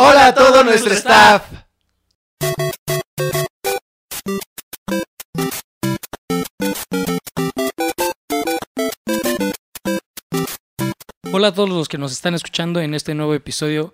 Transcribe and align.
Hola 0.00 0.28
a 0.28 0.32
todo 0.32 0.62
nuestro 0.62 0.94
staff. 0.94 1.42
Hola 11.32 11.48
a 11.48 11.52
todos 11.52 11.68
los 11.68 11.88
que 11.88 11.98
nos 11.98 12.12
están 12.12 12.34
escuchando 12.34 12.80
en 12.80 12.94
este 12.94 13.16
nuevo 13.16 13.34
episodio 13.34 13.92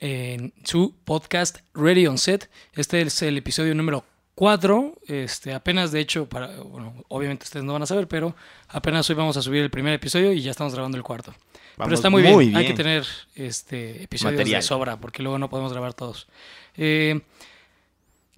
en 0.00 0.52
su 0.64 0.96
podcast 1.04 1.58
Ready 1.72 2.08
on 2.08 2.18
Set. 2.18 2.50
Este 2.72 3.00
es 3.00 3.22
el 3.22 3.38
episodio 3.38 3.76
número 3.76 4.04
4. 4.38 4.94
Este, 5.08 5.52
apenas, 5.52 5.90
de 5.90 5.98
hecho, 5.98 6.28
para, 6.28 6.46
bueno, 6.60 6.94
obviamente 7.08 7.42
ustedes 7.42 7.64
no 7.64 7.72
van 7.72 7.82
a 7.82 7.86
saber, 7.86 8.06
pero 8.06 8.36
apenas 8.68 9.10
hoy 9.10 9.16
vamos 9.16 9.36
a 9.36 9.42
subir 9.42 9.62
el 9.62 9.70
primer 9.70 9.92
episodio 9.92 10.32
y 10.32 10.40
ya 10.42 10.52
estamos 10.52 10.72
grabando 10.72 10.96
el 10.96 11.02
cuarto. 11.02 11.34
pero 11.76 11.92
está 11.92 12.08
muy 12.08 12.22
bien. 12.22 12.54
Hay 12.54 12.64
que 12.64 12.74
tener 12.74 13.04
este, 13.34 14.04
episodios 14.04 14.38
Material. 14.38 14.60
de 14.60 14.62
sobra 14.62 14.96
porque 14.96 15.24
luego 15.24 15.40
no 15.40 15.50
podemos 15.50 15.72
grabar 15.72 15.92
todos. 15.92 16.28
Eh, 16.76 17.20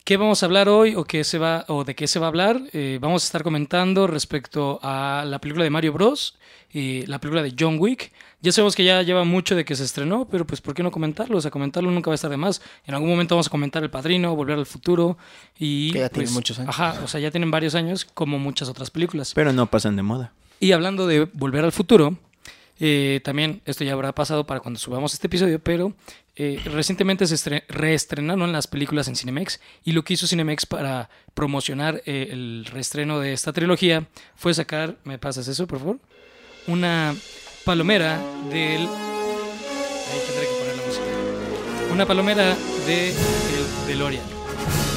¿Qué 0.05 0.17
vamos 0.17 0.43
a 0.43 0.47
hablar 0.47 0.69
hoy 0.69 0.95
o, 0.95 1.05
qué 1.05 1.25
se 1.25 1.39
va, 1.39 1.65
o 1.69 1.85
de 1.85 1.95
qué 1.95 2.07
se 2.07 2.19
va 2.19 2.27
a 2.27 2.29
hablar? 2.29 2.61
Eh, 2.73 2.99
vamos 3.01 3.23
a 3.23 3.27
estar 3.27 3.43
comentando 3.43 4.07
respecto 4.07 4.81
a 4.83 5.25
la 5.27 5.39
película 5.41 5.65
de 5.65 5.71
Mario 5.71 5.93
Bros. 5.93 6.39
y 6.73 7.07
la 7.07 7.21
película 7.21 7.43
de 7.43 7.55
John 7.59 7.77
Wick. 7.79 8.13
Ya 8.41 8.51
sabemos 8.51 8.75
que 8.75 8.83
ya 8.83 9.03
lleva 9.03 9.25
mucho 9.25 9.55
de 9.55 9.65
que 9.65 9.77
se 9.77 9.85
estrenó, 9.85 10.27
pero 10.27 10.47
pues 10.47 10.61
¿por 10.61 10.75
qué 10.75 10.83
no 10.83 10.91
comentarlo? 10.91 11.37
O 11.37 11.41
sea, 11.41 11.51
comentarlo 11.51 11.91
nunca 11.91 12.11
va 12.11 12.15
a 12.15 12.17
estar 12.17 12.31
de 12.31 12.39
más. 12.39 12.63
En 12.87 12.95
algún 12.95 13.11
momento 13.11 13.35
vamos 13.35 13.49
a 13.49 13.51
comentar 13.51 13.83
El 13.83 13.91
Padrino, 13.91 14.35
Volver 14.35 14.59
al 14.59 14.67
Futuro 14.67 15.19
y... 15.59 15.93
Que 15.93 15.99
ya 16.01 16.09
tiene 16.09 16.25
pues, 16.25 16.35
muchos 16.35 16.59
años. 16.59 16.71
Ajá, 16.71 17.01
o 17.05 17.09
sea, 17.09 17.21
ya 17.21 17.31
tienen 17.31 17.51
varios 17.51 17.75
años 17.75 18.05
como 18.05 18.39
muchas 18.39 18.69
otras 18.69 18.91
películas. 18.91 19.33
Pero 19.35 19.53
no 19.53 19.67
pasan 19.67 19.97
de 19.97 20.03
moda. 20.03 20.33
Y 20.59 20.73
hablando 20.73 21.07
de 21.07 21.29
Volver 21.35 21.65
al 21.65 21.73
Futuro, 21.73 22.17
eh, 22.81 23.21
también 23.23 23.63
esto 23.67 23.85
ya 23.85 23.93
habrá 23.93 24.13
pasado 24.15 24.47
para 24.47 24.61
cuando 24.61 24.81
subamos 24.81 25.13
este 25.15 25.27
episodio, 25.29 25.59
pero 25.63 25.95
eh, 26.37 26.59
recientemente 26.65 27.27
se 27.27 27.35
estre- 27.35 27.65
reestrenaron 27.69 28.51
las 28.51 28.67
películas 28.67 29.07
en 29.09 29.17
Cinemex 29.17 29.61
y 29.85 29.93
lo 29.93 30.03
que 30.03 30.15
hizo 30.15 30.27
Cinemex 30.27 30.67
para 30.67 31.11
promocionar 31.35 32.03
eh, 32.07 32.29
el 32.33 32.65
reestreno 32.65 33.21
de 33.21 33.33
esta 33.33 33.53
trilogía 33.53 34.09
fue 34.35 34.55
sacar, 34.55 34.97
¿me 35.05 35.19
pasas 35.19 35.47
eso, 35.49 35.67
por 35.67 35.79
favor? 35.79 35.99
Una 36.67 37.15
palomera 37.65 38.19
del... 38.51 38.83
Ahí 38.83 40.21
tendré 40.27 40.47
que 40.47 40.55
poner 40.59 40.77
la 40.77 40.87
música. 40.87 41.05
Una 41.93 42.07
palomera 42.07 42.57
de 42.87 43.11
el 43.11 43.87
DeLorean. 43.87 44.25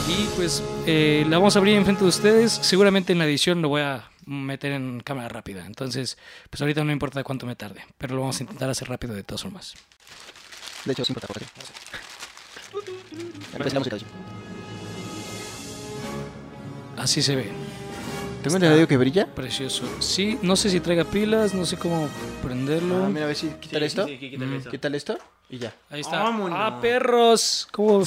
Y 0.08 0.28
pues 0.36 0.64
la 0.86 1.38
vamos 1.38 1.56
a 1.56 1.59
abrir 1.59 1.75
enfrente 1.75 2.03
de 2.03 2.09
ustedes. 2.09 2.52
Seguramente 2.52 3.14
en 3.14 3.20
la 3.20 3.25
edición 3.25 3.62
lo 3.62 3.70
voy 3.70 3.81
a 3.81 4.03
meter 4.26 4.72
en 4.74 5.00
cámara 5.02 5.30
rápida. 5.30 5.66
Entonces, 5.66 6.18
pues 6.50 6.62
ahorita 6.62 6.84
no 6.84 6.92
importa 6.92 7.24
cuánto 7.24 7.46
me 7.46 7.56
tarde. 7.56 7.86
Pero 7.98 8.16
lo 8.16 8.22
vamos 8.22 8.40
a 8.40 8.44
intentar 8.44 8.70
hacer 8.70 8.88
rápido 8.90 9.14
de 9.14 9.24
todas 9.24 9.42
formas. 9.44 9.74
De 10.86 10.94
hecho, 10.94 11.06
sí 11.06 11.12
importa, 11.12 11.28
porque- 11.28 11.46
Empieza 13.54 13.74
la 13.76 13.80
música, 13.80 13.96
de 13.96 14.02
hecho. 14.02 14.12
Así 16.98 17.22
se 17.22 17.36
ve. 17.36 17.52
Tengo 18.44 18.58
entendido 18.58 18.88
que 18.88 18.98
brilla. 18.98 19.26
Precioso. 19.34 19.84
Sí, 20.00 20.38
no 20.42 20.56
sé 20.56 20.70
si 20.70 20.80
traiga 20.80 21.04
pilas, 21.06 21.54
no 21.54 21.66
sé 21.66 21.78
cómo 21.78 22.10
prenderlo. 22.44 23.06
Ah, 23.06 23.10
mira, 23.10 23.24
a 23.24 23.28
ver 23.28 23.36
si 23.36 23.48
quítale 23.60 23.86
esto. 23.86 24.06
quítale 24.06 24.46
Mm, 24.46 24.64
Quítale 24.70 24.98
esto 24.98 25.18
y 25.50 25.58
ya. 25.60 25.74
Ahí 25.90 26.02
está. 26.02 26.22
Vámonos. 26.24 26.58
¡Ah, 26.62 26.80
perros! 26.82 27.68
¿Cómo, 27.72 28.04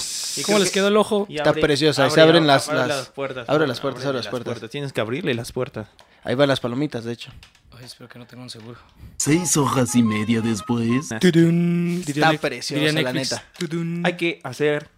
cómo 0.47 0.59
les 0.59 0.69
que- 0.69 0.75
quedó 0.75 0.89
el 0.89 0.97
ojo? 0.97 1.27
Está 1.31 1.53
preciosa, 1.53 2.07
y 2.07 2.11
se 2.11 2.21
abren 2.21 2.47
las- 2.47 2.69
abre 2.69 2.87
las- 2.87 3.09
puertas. 3.09 3.49
abre 3.49 3.67
las 3.67 3.81
puertas, 3.81 4.05
abre 4.05 4.19
las 4.19 4.29
puertas. 4.29 4.71
Tienes 4.71 4.93
que 4.93 5.01
abrirle 5.01 5.35
las 5.35 5.53
puertas. 5.53 5.89
Ahí 6.25 6.35
van 6.35 6.49
las 6.49 6.61
palomitas, 6.61 7.05
de 7.05 7.13
hecho. 7.13 7.31
Ay, 7.79 7.85
espero 7.85 8.09
que 8.09 8.19
no 8.19 8.27
tenga 8.27 8.43
un 8.43 8.51
seguro. 8.51 8.79
Seis 9.19 9.57
hojas 9.57 9.95
y 9.95 10.03
media 10.03 10.41
después. 10.41 11.09
Tudun, 11.21 12.03
Está 12.07 12.33
preciosa, 12.33 12.85
la 12.85 12.93
Netflix. 13.13 13.33
neta. 13.33 13.45
Tudun. 13.59 14.03
Hay 14.05 14.17
que 14.17 14.41
hacer 14.43 14.89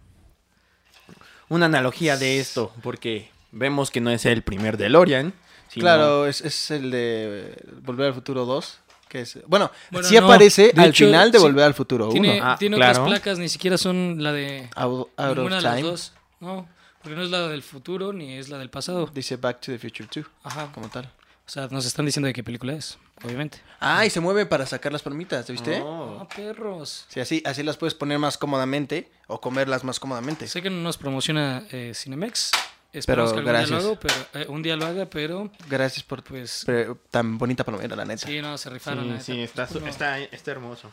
una 1.49 1.65
analogía 1.65 2.15
de 2.17 2.39
esto, 2.39 2.71
porque 2.81 3.29
vemos 3.51 3.91
que 3.91 4.01
no 4.01 4.09
es 4.11 4.25
el 4.25 4.41
primer 4.43 4.77
DeLorean. 4.77 5.33
sino- 5.69 5.83
Claro, 5.83 6.25
es, 6.27 6.41
es 6.41 6.71
el 6.71 6.89
de 6.91 7.55
Volver 7.83 8.07
al 8.07 8.13
Futuro 8.13 8.45
2. 8.45 8.79
Que 9.07 9.21
es, 9.21 9.39
bueno, 9.47 9.71
Bueno, 9.89 10.07
sí 10.07 10.15
no, 10.19 10.25
aparece 10.25 10.71
de 10.71 10.81
al 10.83 10.89
hecho, 10.89 11.05
final 11.05 11.31
de 11.31 11.39
sí. 11.39 11.43
Volver 11.43 11.63
al 11.65 11.73
Futuro 11.73 12.05
1. 12.05 12.11
Tiene, 12.13 12.39
Ah, 12.43 12.55
tiene 12.59 12.75
claro. 12.77 12.91
otras 13.01 13.07
placas, 13.07 13.39
ni 13.39 13.49
siquiera 13.49 13.75
son 13.77 14.21
la 14.21 14.31
de 14.31 14.69
Out, 14.75 15.09
out 15.17 15.37
of 15.39 15.43
de 15.45 15.49
las 15.49 15.63
Time. 15.63 15.81
dos. 15.81 16.13
No, 16.39 16.67
porque 17.01 17.15
no 17.15 17.23
es 17.23 17.31
la 17.31 17.47
del 17.47 17.63
futuro 17.63 18.13
ni 18.13 18.33
es 18.37 18.49
la 18.49 18.59
del 18.59 18.69
pasado. 18.69 19.09
Dice 19.11 19.37
Back 19.37 19.61
to 19.61 19.71
the 19.71 19.79
Future 19.79 20.07
2, 20.13 20.25
Ajá. 20.43 20.71
como 20.73 20.89
tal. 20.89 21.05
O 21.05 21.51
sea, 21.51 21.67
nos 21.71 21.87
están 21.87 22.05
diciendo 22.05 22.27
de 22.27 22.33
qué 22.33 22.43
película 22.43 22.73
es, 22.73 22.99
obviamente. 23.23 23.57
Ah, 23.79 24.05
y 24.05 24.11
se 24.11 24.19
mueve 24.19 24.45
para 24.45 24.67
sacar 24.67 24.91
las 24.91 25.01
palomitas, 25.01 25.49
¿viste? 25.49 25.81
Oh. 25.83 26.19
Ah, 26.21 26.27
perros. 26.29 27.05
Sí, 27.09 27.19
así, 27.19 27.41
así 27.47 27.63
las 27.63 27.77
puedes 27.77 27.95
poner 27.95 28.19
más 28.19 28.37
cómodamente 28.37 29.09
o 29.25 29.41
comerlas 29.41 29.83
más 29.83 29.99
cómodamente. 29.99 30.47
Sé 30.47 30.61
que 30.61 30.69
no 30.69 30.81
nos 30.83 30.97
promociona 30.99 31.63
eh, 31.71 31.93
Cinemex. 31.95 32.51
Esperamos 32.91 33.33
Pero 33.33 33.43
que 33.43 33.49
algún 33.49 33.67
día 33.69 33.77
gracias. 33.77 33.83
lo 33.83 33.89
haga, 33.91 33.99
pero, 34.31 34.43
eh, 34.43 34.47
un 34.49 34.63
día 34.63 34.75
lo 34.75 34.85
haga, 34.87 35.05
pero 35.05 35.51
Gracias 35.69 36.03
por 36.03 36.23
pues 36.23 36.63
pre- 36.65 36.87
tan 37.11 37.37
bonita 37.37 37.63
palomera, 37.63 37.95
la 37.95 38.03
neta. 38.05 38.25
sí, 38.25 38.41
no, 38.41 38.57
se 38.57 38.69
rifaron. 38.69 39.07
la 39.13 39.19
Sí, 39.21 39.33
neta. 39.37 39.67
sí, 39.67 39.73
está, 39.73 39.79
No. 39.79 39.87
está, 39.87 40.19
está 40.19 40.51
hermoso. 40.51 40.91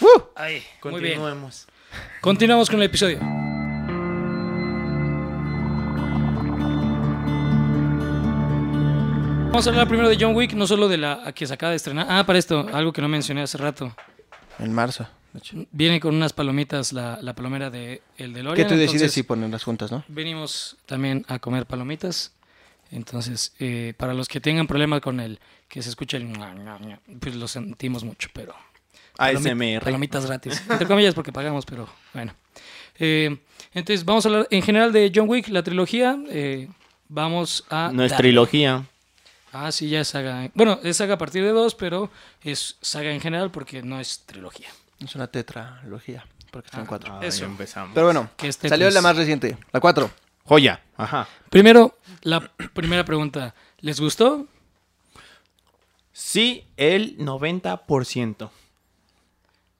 ¡Uh! 0.00 0.22
Ahí, 0.34 0.54
muy 0.82 1.00
bien. 1.00 1.14
Continuemos. 1.20 1.66
Continuamos 2.20 2.68
con 2.68 2.80
el 2.80 2.86
episodio. 2.86 3.20
Vamos 9.46 9.68
a 9.68 9.70
hablar 9.70 9.86
primero 9.86 10.08
de 10.08 10.16
John 10.20 10.34
Wick, 10.34 10.52
no 10.54 10.66
solo 10.66 10.88
de 10.88 10.96
la 10.96 11.32
que 11.32 11.46
se 11.46 11.54
acaba 11.54 11.70
de 11.70 11.76
estrenar. 11.76 12.06
Ah, 12.10 12.24
para 12.26 12.38
esto, 12.40 12.66
algo 12.72 12.92
que 12.92 13.00
no 13.00 13.08
mencioné 13.08 13.42
hace 13.42 13.56
rato. 13.56 13.94
En 14.58 14.72
marzo. 14.72 15.06
Viene 15.72 16.00
con 16.00 16.14
unas 16.14 16.32
palomitas 16.32 16.92
la, 16.92 17.18
la 17.20 17.34
palomera 17.34 17.70
de 17.70 18.02
el 18.16 18.32
DeLorean. 18.32 18.56
Que 18.68 18.72
tú 18.72 18.78
decides 18.78 18.94
entonces 18.94 19.12
si 19.12 19.22
ponerlas 19.24 19.64
juntas, 19.64 19.90
¿no? 19.90 20.04
Venimos 20.08 20.76
también 20.86 21.24
a 21.28 21.38
comer 21.38 21.66
palomitas. 21.66 22.32
Entonces, 22.90 23.52
eh, 23.58 23.94
para 23.96 24.14
los 24.14 24.28
que 24.28 24.40
tengan 24.40 24.66
problemas 24.66 25.00
con 25.00 25.18
el 25.18 25.40
que 25.68 25.82
se 25.82 25.88
escucha 25.88 26.16
el... 26.16 26.32
Pues 27.18 27.34
lo 27.34 27.48
sentimos 27.48 28.04
mucho, 28.04 28.28
pero... 28.32 28.54
ASMR. 29.18 29.82
Palomitas 29.82 30.26
gratis. 30.26 30.62
Entre 30.68 30.86
comillas 30.86 31.14
porque 31.14 31.32
pagamos, 31.32 31.64
pero 31.66 31.88
bueno. 32.12 32.34
Eh, 32.98 33.36
entonces, 33.72 34.04
vamos 34.04 34.24
a 34.24 34.28
hablar 34.28 34.48
en 34.50 34.62
general 34.62 34.92
de 34.92 35.10
John 35.12 35.28
Wick, 35.28 35.48
la 35.48 35.62
trilogía. 35.62 36.16
eh, 36.28 36.68
vamos 37.08 37.64
a... 37.70 37.90
No 37.92 38.04
es 38.04 38.10
darle. 38.12 38.22
trilogía. 38.28 38.84
Ah, 39.52 39.70
sí, 39.72 39.88
ya 39.88 40.00
es 40.00 40.08
saga. 40.08 40.50
Bueno, 40.54 40.80
es 40.82 40.96
saga 40.96 41.14
a 41.14 41.18
partir 41.18 41.42
de 41.44 41.50
dos, 41.50 41.74
pero 41.74 42.10
es 42.42 42.76
saga 42.80 43.12
en 43.12 43.20
general 43.20 43.50
porque 43.50 43.82
no 43.82 44.00
es 44.00 44.20
trilogía. 44.26 44.68
Es 45.00 45.14
una 45.14 45.26
tetralogía, 45.26 46.24
porque 46.50 46.66
están 46.68 46.82
Ah, 46.82 46.86
cuatro. 46.88 47.20
Eso. 47.22 47.44
empezamos. 47.44 47.90
Pero 47.94 48.06
bueno, 48.06 48.30
que 48.36 48.48
es 48.48 48.56
salió 48.56 48.86
Tetris. 48.86 48.94
la 48.94 49.02
más 49.02 49.16
reciente, 49.16 49.56
la 49.72 49.80
4. 49.80 50.10
Joya. 50.44 50.82
Ajá. 50.96 51.26
Primero, 51.50 51.98
la 52.22 52.40
primera 52.74 53.04
pregunta. 53.04 53.54
¿Les 53.80 53.98
gustó? 54.00 54.46
Sí, 56.12 56.66
el 56.76 57.16
90%. 57.18 58.50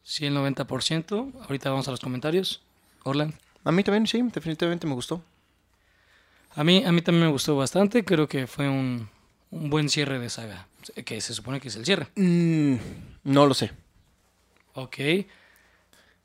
Sí, 0.03 0.27
el 0.27 0.35
90%. 0.37 1.33
Ahorita 1.43 1.71
vamos 1.71 1.87
a 1.89 1.91
los 1.93 2.01
comentarios. 2.01 2.63
Orlan. 3.05 3.35
A 3.65 3.73
mí 3.73 3.83
también, 3.85 4.07
sí, 4.07 4.21
definitivamente 4.33 4.87
me 4.87 4.95
gustó. 4.95 5.23
A 6.57 6.65
mí, 6.65 6.85
a 6.85 6.93
mí 6.93 7.03
también 7.03 7.27
me 7.27 7.33
gustó 7.33 7.57
bastante. 7.57 8.05
Creo 8.05 8.29
que 8.29 8.47
fue 8.47 8.69
un, 8.69 9.09
un 9.51 9.71
buen 9.71 9.89
cierre 9.89 10.19
de 10.19 10.29
saga. 10.29 10.67
Que 11.05 11.21
se 11.21 11.35
supone 11.35 11.61
que 11.61 11.69
es 11.69 11.77
el 11.77 11.85
cierre. 11.85 12.09
Mm, 12.17 12.77
no 13.25 13.47
lo 13.47 13.55
sé. 13.55 13.71
Ok. 14.75 14.97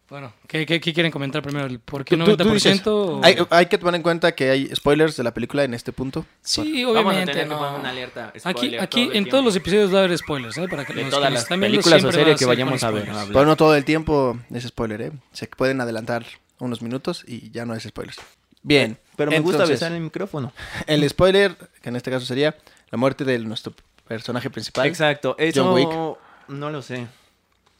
Bueno, 0.10 0.34
¿qué, 0.48 0.66
qué, 0.66 0.82
qué 0.82 0.92
quieren 0.92 1.12
comentar 1.12 1.44
primero? 1.44 1.68
¿El 1.68 1.80
¿Por 1.80 2.04
qué 2.04 2.18
Tú- 2.18 2.26
tú- 2.26 2.36
tú 2.36 2.44
90%? 2.46 2.54
dices. 2.54 2.88
o- 2.88 3.22
Hay, 3.24 3.38
hay 3.52 3.66
que 3.68 3.78
tomar 3.78 3.94
en 3.94 4.02
cuenta 4.02 4.32
que 4.34 4.50
hay 4.50 4.76
spoilers 4.76 5.16
de 5.18 5.24
la 5.24 5.32
película 5.36 5.64
en 5.64 5.76
este 5.76 5.92
punto. 5.92 6.26
Sí, 6.42 6.84
Vamos 6.84 6.98
a 6.98 7.02
obviamente. 7.02 7.32
tener 7.34 7.48
que 7.48 7.54
no. 7.54 7.60
poner 7.60 7.80
una 7.80 7.90
alerta. 7.92 8.34
Aquí, 8.44 8.60
spoiler 8.60 8.82
aquí 8.82 9.10
en 9.14 9.30
todos 9.30 9.46
los 9.46 9.56
episodios 9.56 9.94
va 9.94 10.00
a 10.00 10.04
haber 10.06 10.18
spoilers, 10.18 10.58
¿eh? 10.58 10.68
Para 10.68 10.84
que 10.84 10.94
de 10.94 11.02
los 11.04 11.12
todas 11.12 11.28
que 11.28 11.34
las 11.36 11.46
películas 11.46 12.04
o 12.04 12.12
series 12.12 12.40
que 12.40 12.46
vayamos 12.46 12.84
a 12.84 12.90
ver. 12.90 13.08
Pero 13.28 13.46
no 13.46 13.56
todo 13.56 13.76
el 13.76 13.86
tiempo 13.86 14.40
es 14.52 14.64
spoiler, 14.64 15.02
¿eh? 15.04 15.12
Se 15.32 15.46
pueden 15.46 15.80
adelantar 15.80 16.26
unos 16.58 16.82
minutos 16.82 17.24
y 17.28 17.52
ya 17.52 17.66
no 17.68 17.76
es 17.76 17.84
spoilers. 17.84 18.18
Bien. 18.64 18.98
Pero 19.16 19.30
me 19.30 19.40
gusta 19.42 19.58
entonces, 19.58 19.80
besar 19.80 19.92
el 19.92 20.02
micrófono. 20.02 20.52
El 20.88 21.08
spoiler, 21.08 21.56
que 21.84 21.90
en 21.90 21.96
este 21.96 22.10
caso 22.10 22.26
sería 22.26 22.58
la 22.90 22.98
muerte 22.98 23.24
de 23.26 23.38
nuestro 23.40 23.74
personaje 24.08 24.50
principal. 24.50 24.88
Exacto. 24.88 25.36
Eso 25.38 25.64
John 25.66 25.74
Wick. 25.76 26.18
no 26.50 26.70
lo 26.72 26.82
sé. 26.82 27.08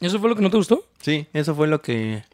¿Eso 0.00 0.18
fue 0.18 0.28
lo 0.30 0.36
que 0.36 0.42
no 0.42 0.50
te 0.50 0.56
gustó? 0.56 0.84
Sí, 1.00 1.26
eso 1.32 1.54
fue 1.54 1.66
lo 1.66 1.80
que 1.82 2.24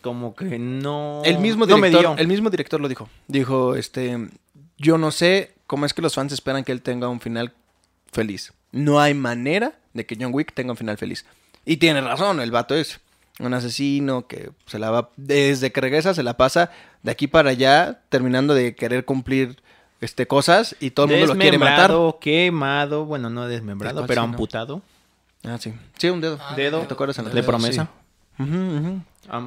como 0.00 0.34
que 0.34 0.58
no 0.58 1.22
El 1.24 1.38
mismo 1.38 1.66
no 1.66 1.76
me 1.78 1.88
director, 1.88 2.16
dio. 2.16 2.20
el 2.22 2.28
mismo 2.28 2.50
director 2.50 2.80
lo 2.80 2.88
dijo. 2.88 3.08
Dijo, 3.28 3.74
este, 3.76 4.28
yo 4.78 4.98
no 4.98 5.10
sé 5.10 5.54
cómo 5.66 5.86
es 5.86 5.94
que 5.94 6.02
los 6.02 6.14
fans 6.14 6.32
esperan 6.32 6.64
que 6.64 6.72
él 6.72 6.82
tenga 6.82 7.08
un 7.08 7.20
final 7.20 7.52
feliz. 8.10 8.52
No 8.72 9.00
hay 9.00 9.14
manera 9.14 9.74
de 9.92 10.06
que 10.06 10.16
John 10.20 10.32
Wick 10.34 10.52
tenga 10.54 10.72
un 10.72 10.76
final 10.76 10.98
feliz. 10.98 11.24
Y 11.64 11.76
tiene 11.76 12.00
razón, 12.00 12.40
el 12.40 12.50
vato 12.50 12.74
es 12.74 13.00
un 13.38 13.52
asesino 13.54 14.26
que 14.26 14.50
se 14.66 14.78
la 14.78 14.90
va 14.90 15.10
desde 15.16 15.70
que 15.70 15.80
regresa 15.82 16.14
se 16.14 16.22
la 16.22 16.38
pasa 16.38 16.70
de 17.02 17.10
aquí 17.10 17.26
para 17.26 17.50
allá 17.50 18.00
terminando 18.08 18.54
de 18.54 18.74
querer 18.74 19.04
cumplir 19.04 19.56
este 20.00 20.26
cosas 20.26 20.74
y 20.80 20.90
todo 20.90 21.06
el 21.06 21.12
mundo 21.20 21.34
lo 21.34 21.40
quiere 21.40 21.58
matar. 21.58 21.90
Desmembrado, 21.90 22.18
quemado, 22.18 23.04
bueno, 23.04 23.28
no 23.30 23.46
desmembrado, 23.46 24.00
Después 24.00 24.08
pero 24.08 24.22
sí, 24.22 24.26
¿no? 24.26 24.32
amputado. 24.32 24.82
Ah, 25.46 25.58
sí. 25.58 25.72
Sí, 25.96 26.08
un 26.08 26.20
dedo. 26.20 26.38
Dedo 26.56 26.80
¿Te 26.80 26.94
acuerdas 26.94 27.18
en 27.18 27.26
la 27.26 27.30
de 27.30 27.42
promesa. 27.42 27.88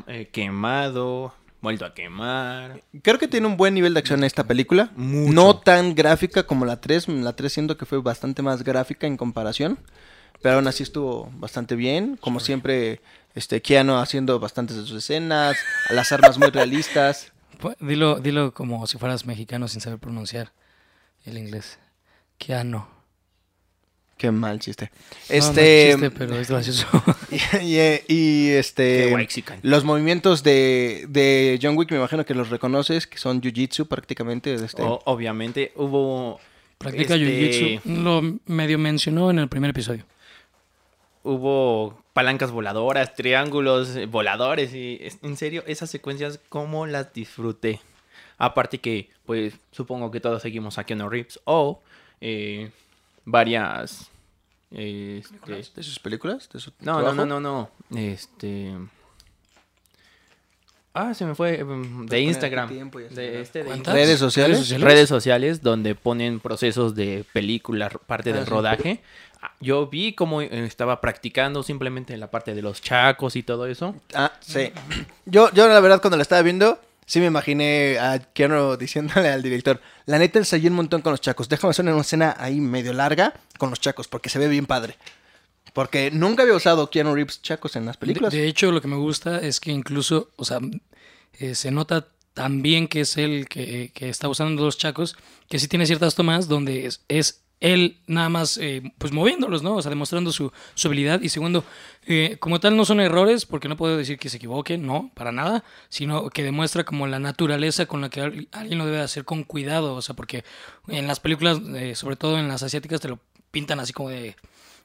Eh, 0.07 0.29
quemado, 0.31 1.33
vuelto 1.61 1.85
a 1.85 1.93
quemar. 1.93 2.81
Creo 3.01 3.19
que 3.19 3.27
tiene 3.27 3.47
un 3.47 3.57
buen 3.57 3.73
nivel 3.73 3.93
de 3.93 3.99
acción 3.99 4.23
esta 4.23 4.45
película. 4.45 4.91
Mucho. 4.95 5.33
No 5.33 5.59
tan 5.59 5.95
gráfica 5.95 6.43
como 6.43 6.65
la 6.65 6.79
3. 6.79 7.09
La 7.09 7.33
3 7.33 7.51
siento 7.51 7.77
que 7.77 7.85
fue 7.85 8.01
bastante 8.01 8.41
más 8.41 8.63
gráfica 8.63 9.07
en 9.07 9.17
comparación. 9.17 9.77
Pero 10.41 10.55
aún 10.55 10.67
así 10.67 10.83
estuvo 10.83 11.29
bastante 11.33 11.75
bien. 11.75 12.17
Como 12.17 12.39
siempre, 12.39 13.01
este 13.35 13.61
Keanu 13.61 13.95
haciendo 13.97 14.39
bastantes 14.39 14.77
de 14.77 14.83
sus 14.83 15.03
escenas. 15.03 15.57
Las 15.89 16.11
armas 16.11 16.37
muy 16.37 16.49
realistas. 16.49 17.33
Dilo, 17.81 18.21
dilo 18.21 18.53
como 18.53 18.87
si 18.87 18.97
fueras 18.97 19.25
mexicano 19.25 19.67
sin 19.67 19.81
saber 19.81 19.99
pronunciar 19.99 20.53
el 21.25 21.37
inglés. 21.37 21.77
Keanu. 22.37 22.98
Qué 24.19 24.29
mal 24.31 24.59
chiste. 24.59 24.91
No, 24.93 24.99
no 24.99 25.15
es 25.29 25.45
Este. 25.47 25.89
chiste, 25.93 26.11
pero 26.11 26.35
es 26.37 26.49
gracioso. 26.51 26.85
y, 27.31 27.37
y- 27.65 28.01
y, 28.07 28.49
este. 28.49 29.07
Qué. 29.09 29.59
Los 29.63 29.83
movimientos 29.85 30.43
de, 30.43 31.05
de 31.09 31.57
John 31.61 31.75
Wick, 31.77 31.89
me 31.89 31.97
imagino 31.97 32.23
que 32.25 32.35
los 32.35 32.49
reconoces, 32.49 33.07
que 33.07 33.17
son 33.17 33.41
jiu-jitsu 33.41 33.87
prácticamente. 33.87 34.53
Este. 34.53 34.83
O- 34.83 35.01
obviamente 35.05 35.71
hubo... 35.75 36.39
Practica 36.77 37.15
este, 37.15 37.79
jiu-jitsu. 37.79 38.03
Lo 38.03 38.39
medio 38.45 38.77
mencionó 38.77 39.31
en 39.31 39.39
el 39.39 39.47
primer 39.47 39.69
episodio. 39.71 40.03
Hubo 41.23 42.01
palancas 42.13 42.51
voladoras, 42.51 43.13
triángulos 43.15 43.95
eh, 43.95 44.05
voladores 44.05 44.73
y 44.73 44.99
en 45.21 45.35
serio, 45.37 45.63
esas 45.67 45.89
secuencias 45.89 46.39
cómo 46.49 46.87
las 46.87 47.13
disfruté. 47.13 47.79
Aparte 48.37 48.79
que, 48.79 49.09
pues, 49.25 49.53
supongo 49.71 50.11
que 50.11 50.19
todos 50.21 50.41
seguimos 50.41 50.77
a 50.77 50.83
Keanu 50.85 51.09
Reeves 51.09 51.39
o 51.45 51.81
eh, 52.21 52.69
varias... 53.25 54.08
este, 54.71 55.39
¿De 55.75 55.83
sus 55.83 55.99
películas? 55.99 56.47
¿De 56.51 56.59
su 56.59 56.71
no, 56.81 57.01
no, 57.01 57.13
no, 57.13 57.25
no, 57.25 57.39
no. 57.39 57.69
Este... 57.95 58.75
Ah, 60.93 61.13
se 61.13 61.23
me 61.25 61.35
fue. 61.35 61.63
mm, 61.63 62.07
De 62.07 62.19
Instagram. 62.21 62.67
tiempo 62.69 62.99
De 62.99 63.41
este, 63.41 63.59
de 63.59 63.65
¿Cuántas? 63.65 63.93
¿Redes 63.93 64.19
sociales? 64.19 64.69
redes 64.81 65.07
sociales 65.07 65.61
donde 65.61 65.95
ponen 65.95 66.39
procesos 66.39 66.95
de 66.95 67.25
película, 67.31 67.89
parte 67.89 68.31
Ah, 68.31 68.33
del 68.33 68.45
sí. 68.45 68.49
rodaje. 68.49 69.01
Ah, 69.41 69.53
Yo 69.61 69.87
vi 69.87 70.13
cómo 70.13 70.41
eh, 70.41 70.49
estaba 70.65 70.99
practicando 70.99 71.63
simplemente 71.63 72.17
la 72.17 72.29
parte 72.31 72.53
de 72.55 72.61
los 72.61 72.81
chacos 72.81 73.35
y 73.35 73.43
todo 73.43 73.67
eso. 73.67 73.95
Ah, 74.13 74.33
sí. 74.41 74.71
Yo, 75.25 75.51
yo 75.53 75.67
la 75.67 75.79
verdad, 75.79 76.01
cuando 76.01 76.17
la 76.17 76.23
estaba 76.23 76.41
viendo, 76.41 76.79
sí 77.09 77.19
me 77.19 77.25
imaginé 77.25 77.97
a 77.97 78.19
Keanu 78.19 78.77
diciéndole 78.77 79.29
al 79.29 79.41
director, 79.41 79.81
la 80.05 80.19
neta 80.19 80.37
ensayé 80.37 80.69
un 80.69 80.75
montón 80.75 81.01
con 81.01 81.11
los 81.11 81.21
chacos. 81.21 81.49
Déjame 81.49 81.71
hacer 81.71 81.83
una 81.85 81.99
escena 81.99 82.35
ahí 82.37 82.61
medio 82.61 82.93
larga 82.93 83.33
con 83.57 83.71
los 83.71 83.79
chacos, 83.81 84.07
porque 84.07 84.29
se 84.29 84.37
ve 84.37 84.47
bien 84.47 84.67
padre. 84.67 84.95
Porque 85.73 86.11
nunca 86.11 86.43
había 86.43 86.53
usado 86.53 86.91
Keanu 86.91 87.15
Reeves 87.15 87.41
chacos 87.41 87.75
en 87.75 87.87
las 87.87 87.97
películas. 87.97 88.31
De, 88.31 88.41
de 88.41 88.47
hecho, 88.47 88.71
lo 88.71 88.79
que 88.79 88.87
me 88.87 88.95
gusta 88.95 89.39
es 89.39 89.59
que 89.59 89.71
incluso, 89.71 90.29
o 90.35 90.45
sea, 90.45 90.59
eh, 91.39 91.55
se 91.55 91.71
nota 91.71 92.07
también 92.35 92.87
que 92.87 93.01
es 93.01 93.17
él 93.17 93.47
que, 93.49 93.91
que 93.93 94.09
está 94.09 94.29
usando 94.29 94.63
los 94.63 94.77
chacos, 94.77 95.17
que 95.49 95.57
sí 95.57 95.67
tiene 95.67 95.87
ciertas 95.87 96.13
tomas 96.13 96.47
donde 96.47 96.85
es, 96.85 97.01
es 97.07 97.41
él 97.61 97.97
nada 98.07 98.29
más 98.29 98.57
eh, 98.57 98.93
pues 98.97 99.11
moviéndolos, 99.11 99.63
¿no? 99.63 99.75
O 99.75 99.81
sea, 99.81 99.89
demostrando 99.89 100.31
su, 100.31 100.51
su 100.75 100.87
habilidad. 100.87 101.21
Y 101.21 101.29
segundo, 101.29 101.63
eh, 102.05 102.37
como 102.39 102.59
tal 102.59 102.77
no 102.77 102.85
son 102.85 102.99
errores, 103.01 103.45
porque 103.45 103.67
no 103.67 103.75
puedo 103.77 103.97
decir 103.97 104.17
que 104.17 104.29
se 104.29 104.37
equivoque, 104.37 104.77
no, 104.77 105.11
para 105.13 105.31
nada, 105.31 105.63
sino 105.89 106.29
que 106.29 106.43
demuestra 106.43 106.83
como 106.85 107.05
la 107.07 107.19
naturaleza 107.19 107.85
con 107.85 108.01
la 108.01 108.09
que 108.09 108.21
al- 108.21 108.47
alguien 108.51 108.77
lo 108.79 108.85
debe 108.85 109.01
hacer 109.01 109.25
con 109.25 109.43
cuidado, 109.43 109.95
o 109.95 110.01
sea, 110.01 110.15
porque 110.15 110.43
en 110.87 111.07
las 111.07 111.19
películas, 111.19 111.59
eh, 111.75 111.95
sobre 111.95 112.15
todo 112.15 112.37
en 112.39 112.47
las 112.47 112.63
asiáticas, 112.63 113.01
te 113.01 113.09
lo 113.09 113.19
pintan 113.51 113.79
así 113.79 113.93
como 113.93 114.09
de 114.09 114.35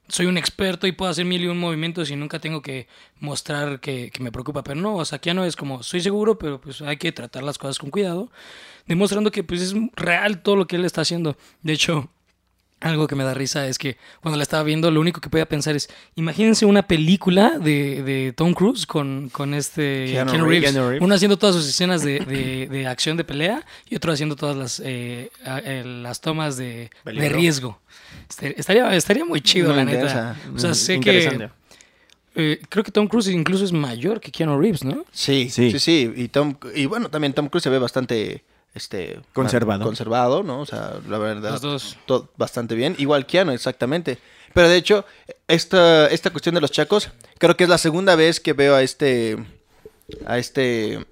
soy 0.06 0.26
un 0.26 0.36
experto 0.36 0.86
y 0.86 0.92
puedo 0.92 1.10
hacer 1.10 1.24
mil 1.24 1.40
y 1.42 1.46
un 1.46 1.58
movimientos 1.58 2.10
y 2.10 2.16
nunca 2.16 2.38
tengo 2.38 2.60
que 2.60 2.88
mostrar 3.20 3.80
que, 3.80 4.10
que 4.10 4.22
me 4.22 4.30
preocupa. 4.30 4.62
Pero 4.62 4.78
no, 4.78 4.96
o 4.96 5.04
sea, 5.06 5.16
aquí 5.16 5.28
ya 5.28 5.34
no 5.34 5.44
es 5.46 5.56
como, 5.56 5.82
soy 5.82 6.02
seguro, 6.02 6.36
pero 6.38 6.60
pues 6.60 6.82
hay 6.82 6.98
que 6.98 7.10
tratar 7.10 7.42
las 7.42 7.56
cosas 7.56 7.78
con 7.78 7.88
cuidado, 7.90 8.30
demostrando 8.86 9.30
que 9.30 9.42
pues 9.44 9.62
es 9.62 9.74
real 9.94 10.42
todo 10.42 10.56
lo 10.56 10.66
que 10.66 10.76
él 10.76 10.84
está 10.84 11.00
haciendo. 11.00 11.38
De 11.62 11.72
hecho, 11.72 12.10
algo 12.80 13.06
que 13.06 13.14
me 13.14 13.24
da 13.24 13.32
risa 13.32 13.66
es 13.66 13.78
que 13.78 13.96
cuando 14.20 14.36
la 14.36 14.42
estaba 14.42 14.62
viendo, 14.62 14.90
lo 14.90 15.00
único 15.00 15.20
que 15.20 15.30
podía 15.30 15.46
pensar 15.48 15.74
es, 15.74 15.88
imagínense 16.16 16.66
una 16.66 16.82
película 16.86 17.58
de, 17.58 18.02
de 18.02 18.32
Tom 18.36 18.52
Cruise 18.52 18.86
con, 18.86 19.30
con 19.30 19.54
este 19.54 20.06
Keanu 20.10 20.30
Keanu 20.32 20.44
Reeves. 20.46 20.48
Reeves. 20.48 20.72
Keanu 20.72 20.88
Reeves. 20.88 21.02
Uno 21.02 21.14
haciendo 21.14 21.38
todas 21.38 21.56
sus 21.56 21.66
escenas 21.68 22.02
de, 22.02 22.20
de- 22.20 22.68
de 22.70 22.86
acción 22.86 23.16
de 23.16 23.24
pelea 23.24 23.64
y 23.88 23.96
otro 23.96 24.12
haciendo 24.12 24.36
todas 24.36 24.56
las, 24.56 24.82
eh, 24.84 25.30
a- 25.46 25.60
eh, 25.64 25.82
las 25.84 26.20
tomas 26.20 26.56
de, 26.58 26.90
riesgo. 27.04 27.80
Este- 28.28 28.58
Estaría, 28.60 28.94
estaría 28.94 29.24
muy 29.24 29.40
chido, 29.40 29.68
Muy 29.68 29.76
la 29.76 29.84
neta. 29.86 30.36
O 30.54 30.58
sea, 30.58 30.74
sé 30.74 31.00
que... 31.00 31.48
eh, 32.34 32.60
creo 32.68 32.84
que 32.84 32.90
Tom 32.92 33.06
Cruise 33.06 33.28
incluso 33.28 33.64
es 33.64 33.72
mayor 33.72 34.20
que 34.20 34.30
Keanu 34.30 34.60
Reeves, 34.60 34.84
¿no? 34.84 35.04
Sí, 35.12 35.48
Sí. 35.50 35.70
sí, 35.72 35.78
sí, 35.78 36.12
Y, 36.16 36.28
Tom, 36.28 36.56
y 36.74 36.86
bueno, 36.86 37.08
también 37.08 37.32
Tom 37.32 37.48
Cruise 37.48 37.62
se 37.62 37.70
ve 37.70 37.78
bastante 37.78 38.44
este 38.74 39.20
Conservado. 39.32 39.84
Conservado, 39.84 40.42
¿no? 40.42 40.60
O 40.60 40.66
sea, 40.66 40.94
la 41.08 41.18
verdad. 41.18 41.52
Los 41.52 41.60
dos. 41.62 41.96
todo 42.06 42.30
bastante 42.36 42.74
bien. 42.74 42.94
Igual 42.98 43.26
Keanu, 43.26 43.52
exactamente. 43.52 44.18
Pero 44.52 44.68
de 44.68 44.76
hecho, 44.76 45.04
esta, 45.48 46.06
esta 46.08 46.30
cuestión 46.30 46.54
de 46.54 46.60
los 46.60 46.70
chacos, 46.70 47.10
creo 47.38 47.56
que 47.56 47.64
es 47.64 47.70
la 47.70 47.78
segunda 47.78 48.14
vez 48.16 48.40
que 48.40 48.52
veo 48.52 48.74
a 48.74 48.82
este. 48.82 49.36
A 50.26 50.38
este. 50.38 51.04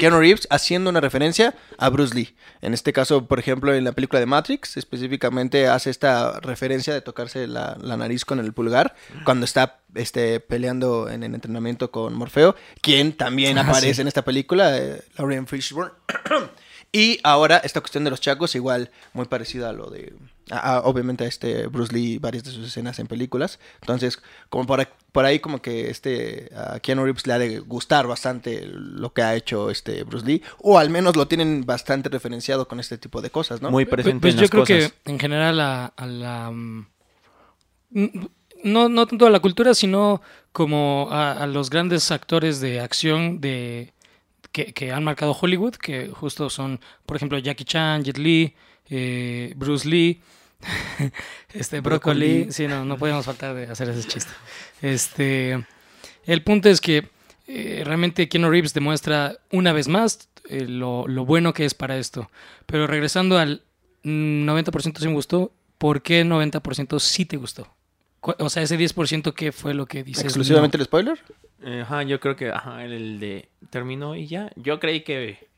Keanu 0.00 0.18
Reeves 0.18 0.48
haciendo 0.50 0.88
una 0.88 1.00
referencia 1.00 1.54
a 1.76 1.90
Bruce 1.90 2.14
Lee. 2.14 2.34
En 2.62 2.72
este 2.72 2.94
caso, 2.94 3.26
por 3.26 3.38
ejemplo, 3.38 3.74
en 3.74 3.84
la 3.84 3.92
película 3.92 4.18
de 4.18 4.24
Matrix, 4.24 4.78
específicamente 4.78 5.68
hace 5.68 5.90
esta 5.90 6.40
referencia 6.40 6.94
de 6.94 7.02
tocarse 7.02 7.46
la, 7.46 7.76
la 7.78 7.98
nariz 7.98 8.24
con 8.24 8.38
el 8.40 8.54
pulgar 8.54 8.94
cuando 9.24 9.44
está 9.44 9.80
este, 9.94 10.40
peleando 10.40 11.10
en 11.10 11.22
el 11.22 11.34
entrenamiento 11.34 11.90
con 11.90 12.14
Morfeo, 12.14 12.56
quien 12.80 13.12
también 13.12 13.58
Ah, 13.58 13.62
aparece 13.62 13.94
sí. 13.96 14.00
en 14.00 14.08
esta 14.08 14.22
película, 14.24 14.78
eh, 14.78 15.02
Lauren 15.18 15.46
Fishburne. 15.46 15.92
Y 16.94 17.20
ahora 17.22 17.56
esta 17.56 17.80
cuestión 17.80 18.04
de 18.04 18.10
los 18.10 18.20
chacos, 18.20 18.54
igual 18.54 18.90
muy 19.14 19.24
parecida 19.24 19.70
a 19.70 19.72
lo 19.72 19.88
de, 19.88 20.12
a- 20.50 20.74
a- 20.76 20.80
obviamente 20.82 21.24
a 21.24 21.26
este 21.26 21.66
Bruce 21.68 21.90
Lee, 21.94 22.18
varias 22.18 22.44
de 22.44 22.50
sus 22.50 22.66
escenas 22.68 22.98
en 22.98 23.06
películas. 23.06 23.58
Entonces, 23.80 24.18
como 24.50 24.66
por, 24.66 24.82
a- 24.82 24.90
por 25.10 25.24
ahí 25.24 25.38
como 25.40 25.62
que 25.62 25.88
este 25.88 26.50
a 26.54 26.80
Keanu 26.80 27.04
Reeves 27.04 27.26
le 27.26 27.32
ha 27.32 27.38
de 27.38 27.60
gustar 27.60 28.06
bastante 28.06 28.66
lo 28.66 29.12
que 29.14 29.22
ha 29.22 29.34
hecho 29.34 29.70
este 29.70 30.04
Bruce 30.04 30.26
Lee, 30.26 30.42
o 30.58 30.78
al 30.78 30.90
menos 30.90 31.16
lo 31.16 31.26
tienen 31.28 31.64
bastante 31.64 32.10
referenciado 32.10 32.68
con 32.68 32.78
este 32.78 32.98
tipo 32.98 33.22
de 33.22 33.30
cosas, 33.30 33.62
¿no? 33.62 33.70
Muy 33.70 33.86
Pues, 33.86 33.94
presente 34.02 34.20
pues 34.20 34.34
en 34.34 34.38
yo 34.38 34.42
las 34.42 34.50
creo 34.50 34.62
cosas. 34.64 34.92
que 35.04 35.10
en 35.10 35.18
general 35.18 35.60
a, 35.60 35.86
a 35.86 36.06
la... 36.06 36.50
mm, 36.50 36.86
No, 38.64 38.88
no 38.88 39.06
tanto 39.06 39.26
a 39.26 39.30
la 39.30 39.40
cultura, 39.40 39.74
sino 39.74 40.20
como 40.52 41.08
a, 41.10 41.32
a 41.32 41.46
los 41.46 41.68
grandes 41.70 42.10
actores 42.12 42.60
de 42.60 42.80
acción 42.80 43.40
de 43.40 43.92
que, 44.52 44.72
que 44.72 44.92
han 44.92 45.04
marcado 45.04 45.36
Hollywood, 45.38 45.74
que 45.74 46.08
justo 46.08 46.50
son, 46.50 46.80
por 47.06 47.16
ejemplo, 47.16 47.38
Jackie 47.38 47.64
Chan, 47.64 48.04
Jet 48.04 48.18
Li, 48.18 48.54
eh, 48.90 49.54
Bruce 49.56 49.88
Lee, 49.88 50.20
este 51.52 51.80
Broccoli. 51.80 52.34
Broccoli. 52.34 52.52
Sí, 52.52 52.66
no, 52.68 52.84
no 52.84 52.98
podemos 52.98 53.24
faltar 53.24 53.54
de 53.54 53.64
hacer 53.64 53.88
ese 53.88 54.06
chiste. 54.06 54.32
Este, 54.80 55.64
el 56.24 56.42
punto 56.42 56.68
es 56.68 56.80
que 56.80 57.08
eh, 57.46 57.82
realmente 57.84 58.28
Keanu 58.28 58.50
Reeves 58.50 58.74
demuestra 58.74 59.38
una 59.50 59.72
vez 59.72 59.88
más 59.88 60.28
eh, 60.48 60.66
lo, 60.66 61.08
lo 61.08 61.24
bueno 61.24 61.52
que 61.52 61.64
es 61.64 61.74
para 61.74 61.98
esto. 61.98 62.30
Pero 62.66 62.86
regresando 62.86 63.38
al 63.38 63.62
mm, 64.04 64.48
90% 64.48 64.98
sí 64.98 65.08
me 65.08 65.14
gustó, 65.14 65.52
¿por 65.78 66.02
qué 66.02 66.24
90% 66.24 67.00
sí 67.00 67.24
te 67.24 67.36
gustó? 67.36 67.68
O 68.22 68.48
sea, 68.50 68.62
ese 68.62 68.78
10% 68.78 69.34
¿qué 69.34 69.50
fue 69.52 69.74
lo 69.74 69.86
que 69.86 70.04
dices? 70.04 70.24
Exclusivamente 70.24 70.76
el 70.76 70.84
spoiler. 70.84 71.18
Eh, 71.64 71.80
Ajá, 71.82 72.02
yo 72.04 72.20
creo 72.20 72.36
que 72.36 72.50
ajá, 72.50 72.84
el 72.84 73.18
de 73.20 73.48
terminó 73.70 74.14
y 74.16 74.26
ya. 74.28 74.50
Yo 74.56 74.78
creí 74.80 75.02
que, 75.02 75.48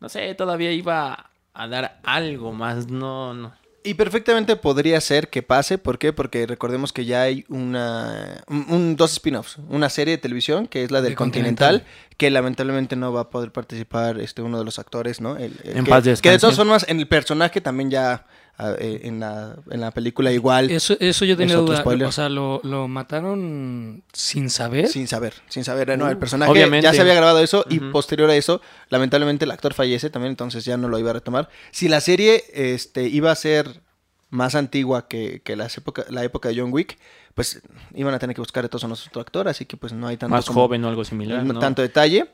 no 0.00 0.08
sé, 0.08 0.34
todavía 0.34 0.70
iba 0.72 1.30
a 1.52 1.68
dar 1.68 1.98
algo 2.04 2.52
más. 2.52 2.88
No, 2.88 3.34
no. 3.34 3.52
Y 3.82 3.94
perfectamente 3.94 4.56
podría 4.56 5.00
ser 5.00 5.28
que 5.30 5.42
pase, 5.44 5.78
¿por 5.78 5.98
qué? 5.98 6.12
Porque 6.12 6.44
recordemos 6.46 6.92
que 6.92 7.04
ya 7.04 7.22
hay 7.22 7.44
una 7.48 8.42
un, 8.48 8.66
un- 8.68 8.96
dos 8.96 9.12
spin-offs, 9.12 9.58
una 9.68 9.88
serie 9.88 10.16
de 10.16 10.18
televisión 10.18 10.66
que 10.66 10.82
es 10.82 10.90
la 10.90 11.00
del 11.00 11.10
De 11.12 11.16
Continental, 11.16 11.74
Continental. 11.80 12.14
que 12.16 12.30
lamentablemente 12.30 12.96
no 12.96 13.12
va 13.12 13.20
a 13.22 13.30
poder 13.30 13.52
participar 13.52 14.18
este 14.18 14.42
uno 14.42 14.58
de 14.58 14.64
los 14.64 14.80
actores, 14.80 15.20
¿no? 15.20 15.36
El- 15.36 15.54
el 15.62 15.76
En 15.78 15.84
que, 15.84 15.90
paz 15.90 16.20
que 16.20 16.30
de 16.30 16.38
todas 16.40 16.56
formas 16.56 16.84
en 16.88 16.98
el 16.98 17.06
personaje 17.06 17.60
también 17.60 17.90
ya 17.90 18.26
en 18.58 19.20
la 19.20 19.56
en 19.70 19.80
la 19.82 19.90
película 19.90 20.32
igual 20.32 20.70
Eso, 20.70 20.96
eso 20.98 21.24
yo 21.26 21.36
tenía 21.36 21.54
Es 21.54 21.60
otro 21.60 21.72
duda. 21.74 21.80
spoiler. 21.82 22.06
O 22.08 22.12
sea, 22.12 22.28
¿lo, 22.30 22.60
lo 22.64 22.88
mataron 22.88 24.02
sin 24.12 24.48
saber? 24.50 24.88
sin 24.88 25.06
saber, 25.08 25.34
sin 25.48 25.62
saber, 25.64 25.96
no, 25.98 26.08
el 26.08 26.16
Uh, 26.16 26.18
personaje 26.18 26.50
obviamente. 26.52 26.84
ya 26.84 26.94
se 26.94 27.00
había 27.02 27.14
grabado 27.14 27.40
eso 27.40 27.64
y 27.68 27.80
posterior 27.80 28.30
a 28.30 28.34
eso, 28.36 28.60
lamentablemente 28.88 29.44
el 29.44 29.50
actor 29.50 29.74
fallece 29.74 30.08
también, 30.10 30.30
entonces 30.30 30.64
ya 30.64 30.76
no 30.76 30.88
lo 30.88 30.98
iba 30.98 31.10
a 31.10 31.14
retomar. 31.14 31.48
Si 31.70 31.88
la 31.88 32.00
serie 32.00 32.44
este 32.54 33.08
iba 33.08 33.30
a 33.30 33.34
ser 33.34 33.82
más 34.30 34.54
antigua 34.54 35.06
que, 35.06 35.40
que 35.44 35.54
las 35.54 35.76
época, 35.78 36.04
la 36.08 36.24
época 36.24 36.48
de 36.48 36.58
John 36.60 36.72
Wick, 36.72 36.98
pues 37.34 37.60
iban 37.94 38.14
a 38.14 38.18
tener 38.18 38.34
que 38.34 38.40
buscar 38.40 38.64
entonces 38.64 38.88
a 38.88 38.92
otro 39.08 39.20
actor, 39.20 39.48
así 39.48 39.66
que 39.66 39.76
pues 39.76 39.92
no 39.92 40.06
hay 40.06 40.16
tanto 40.16 40.34
Más 40.34 40.46
como- 40.46 40.62
joven 40.62 40.82
o 40.84 40.88
algo 40.88 41.04
similar. 41.04 41.44
no 41.44 41.52
¿no? 41.52 41.60
tanto 41.60 41.82
detalle. 41.82 42.30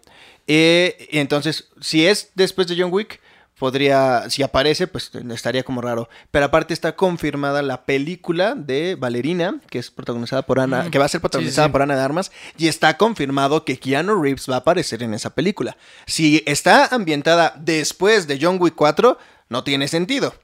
Eh, 0.46 1.08
y 1.10 1.18
entonces, 1.18 1.68
si 1.80 2.06
es 2.06 2.30
después 2.34 2.66
de 2.66 2.76
John 2.80 2.92
Wick, 2.92 3.20
podría, 3.62 4.28
si 4.28 4.42
aparece, 4.42 4.88
pues 4.88 5.12
estaría 5.30 5.62
como 5.62 5.80
raro. 5.82 6.08
Pero 6.32 6.46
aparte 6.46 6.74
está 6.74 6.96
confirmada 6.96 7.62
la 7.62 7.84
película 7.84 8.56
de 8.56 8.96
Valerina, 8.96 9.60
que 9.70 9.78
es 9.78 9.88
protagonizada 9.92 10.42
por 10.42 10.58
Ana, 10.58 10.82
Mm. 10.82 10.90
que 10.90 10.98
va 10.98 11.04
a 11.04 11.08
ser 11.08 11.20
protagonizada 11.20 11.66
sí, 11.66 11.68
sí. 11.68 11.72
por 11.72 11.82
Ana 11.82 11.94
de 11.94 12.02
Armas, 12.02 12.32
y 12.58 12.66
está 12.66 12.96
confirmado 12.96 13.64
que 13.64 13.78
Keanu 13.78 14.20
Reeves 14.20 14.50
va 14.50 14.56
a 14.56 14.58
aparecer 14.58 15.04
en 15.04 15.14
esa 15.14 15.30
película. 15.30 15.76
Si 16.06 16.42
está 16.44 16.86
ambientada 16.86 17.54
después 17.56 18.26
de 18.26 18.36
John 18.42 18.56
Wick 18.58 18.74
4, 18.74 19.16
no 19.48 19.62
tiene 19.62 19.86
sentido. 19.86 20.34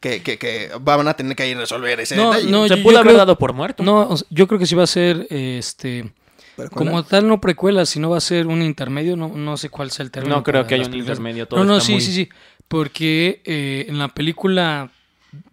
Que, 0.00 0.22
que, 0.22 0.38
que 0.38 0.70
van 0.80 1.08
a 1.08 1.14
tener 1.14 1.34
que 1.34 1.48
ir 1.48 1.56
a 1.56 1.60
resolver 1.62 1.98
ese 1.98 2.14
No, 2.14 2.30
detalle. 2.30 2.48
no, 2.52 2.68
Se 2.68 2.76
pudo 2.76 2.98
haber 2.98 3.08
creo- 3.08 3.18
dado 3.18 3.36
por 3.36 3.52
muerto. 3.52 3.82
No, 3.82 4.14
yo 4.30 4.46
creo 4.46 4.60
que 4.60 4.66
sí 4.66 4.76
va 4.76 4.84
a 4.84 4.86
ser 4.86 5.26
este 5.30 6.12
como 6.74 7.02
tal 7.04 7.26
no 7.26 7.40
precuela, 7.40 7.86
sino 7.86 8.10
va 8.10 8.18
a 8.18 8.20
ser 8.20 8.46
un 8.46 8.60
intermedio, 8.60 9.16
no, 9.16 9.28
no 9.34 9.56
sé 9.56 9.70
cuál 9.70 9.90
sea 9.90 10.04
el 10.04 10.10
término. 10.10 10.36
No 10.36 10.42
creo 10.42 10.66
que 10.66 10.74
haya 10.74 10.84
un 10.84 10.90
películas. 10.90 11.18
intermedio, 11.18 11.48
todo 11.48 11.60
No, 11.60 11.64
no, 11.66 11.76
está 11.78 11.86
sí, 11.86 11.92
muy- 11.92 12.00
sí, 12.02 12.12
sí, 12.12 12.28
porque 12.70 13.42
eh, 13.44 13.86
en 13.88 13.98
la 13.98 14.06
película 14.08 14.92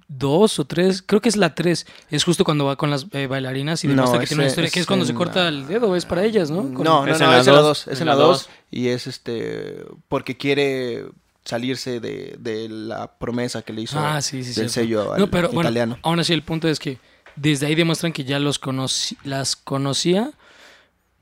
2 0.07 0.59
o 0.59 0.65
3, 0.65 1.01
creo 1.01 1.19
que 1.19 1.29
es 1.29 1.36
la 1.36 1.55
3, 1.55 1.88
es 2.12 2.24
justo 2.24 2.45
cuando 2.45 2.65
va 2.65 2.75
con 2.75 2.91
las 2.91 3.07
eh, 3.12 3.25
bailarinas 3.25 3.83
y 3.83 3.88
No, 3.88 3.93
demuestra 3.93 4.19
que 4.19 4.27
tiene 4.27 4.43
una 4.43 4.47
historia, 4.50 4.69
que 4.69 4.79
es 4.79 4.86
cuando 4.86 5.03
se 5.03 5.15
corta 5.15 5.41
la- 5.43 5.50
el 5.50 5.67
dedo, 5.67 5.95
es 5.95 6.05
para 6.05 6.24
ellas, 6.24 6.51
¿no? 6.51 6.57
Con- 6.75 6.83
No, 6.83 7.05
no, 7.07 7.12
Es 7.12 7.19
no, 7.19 7.25
en 7.25 7.31
la 7.31 7.39
es 7.41 7.47
en 7.47 7.53
la 7.55 7.59
dos, 7.62 7.86
2. 7.86 7.93
Es 7.93 8.01
en 8.01 8.05
la 8.07 8.13
la 8.15 8.21
2. 8.21 8.27
dos. 8.43 8.50
Y 8.69 8.88
es 8.89 9.07
este. 9.07 9.83
Porque 10.07 10.38
quiere 10.38 11.05
salirse 11.43 12.00
de, 12.00 12.36
de 12.38 12.69
la 12.69 13.07
promesa 13.17 13.63
que 13.63 13.74
le 13.74 13.81
hizo 13.81 13.97
Ah, 14.00 14.21
sí, 14.21 14.43
sí, 14.43 14.50
del 14.50 14.69
cierto. 14.69 14.74
sello 14.74 15.13
al 15.13 15.19
No, 15.19 15.31
pero 15.31 15.47
bueno, 15.47 15.62
italiano. 15.62 15.97
aún 16.03 16.19
así 16.19 16.33
el 16.33 16.43
punto 16.43 16.67
es 16.67 16.77
que 16.77 17.00
desde 17.36 17.65
ahí 17.65 17.74
demuestran 17.74 18.13
que 18.13 18.24
ya 18.25 18.38
los 18.38 18.59
conocí, 18.59 19.17
las 19.24 19.55
conocía. 19.55 20.31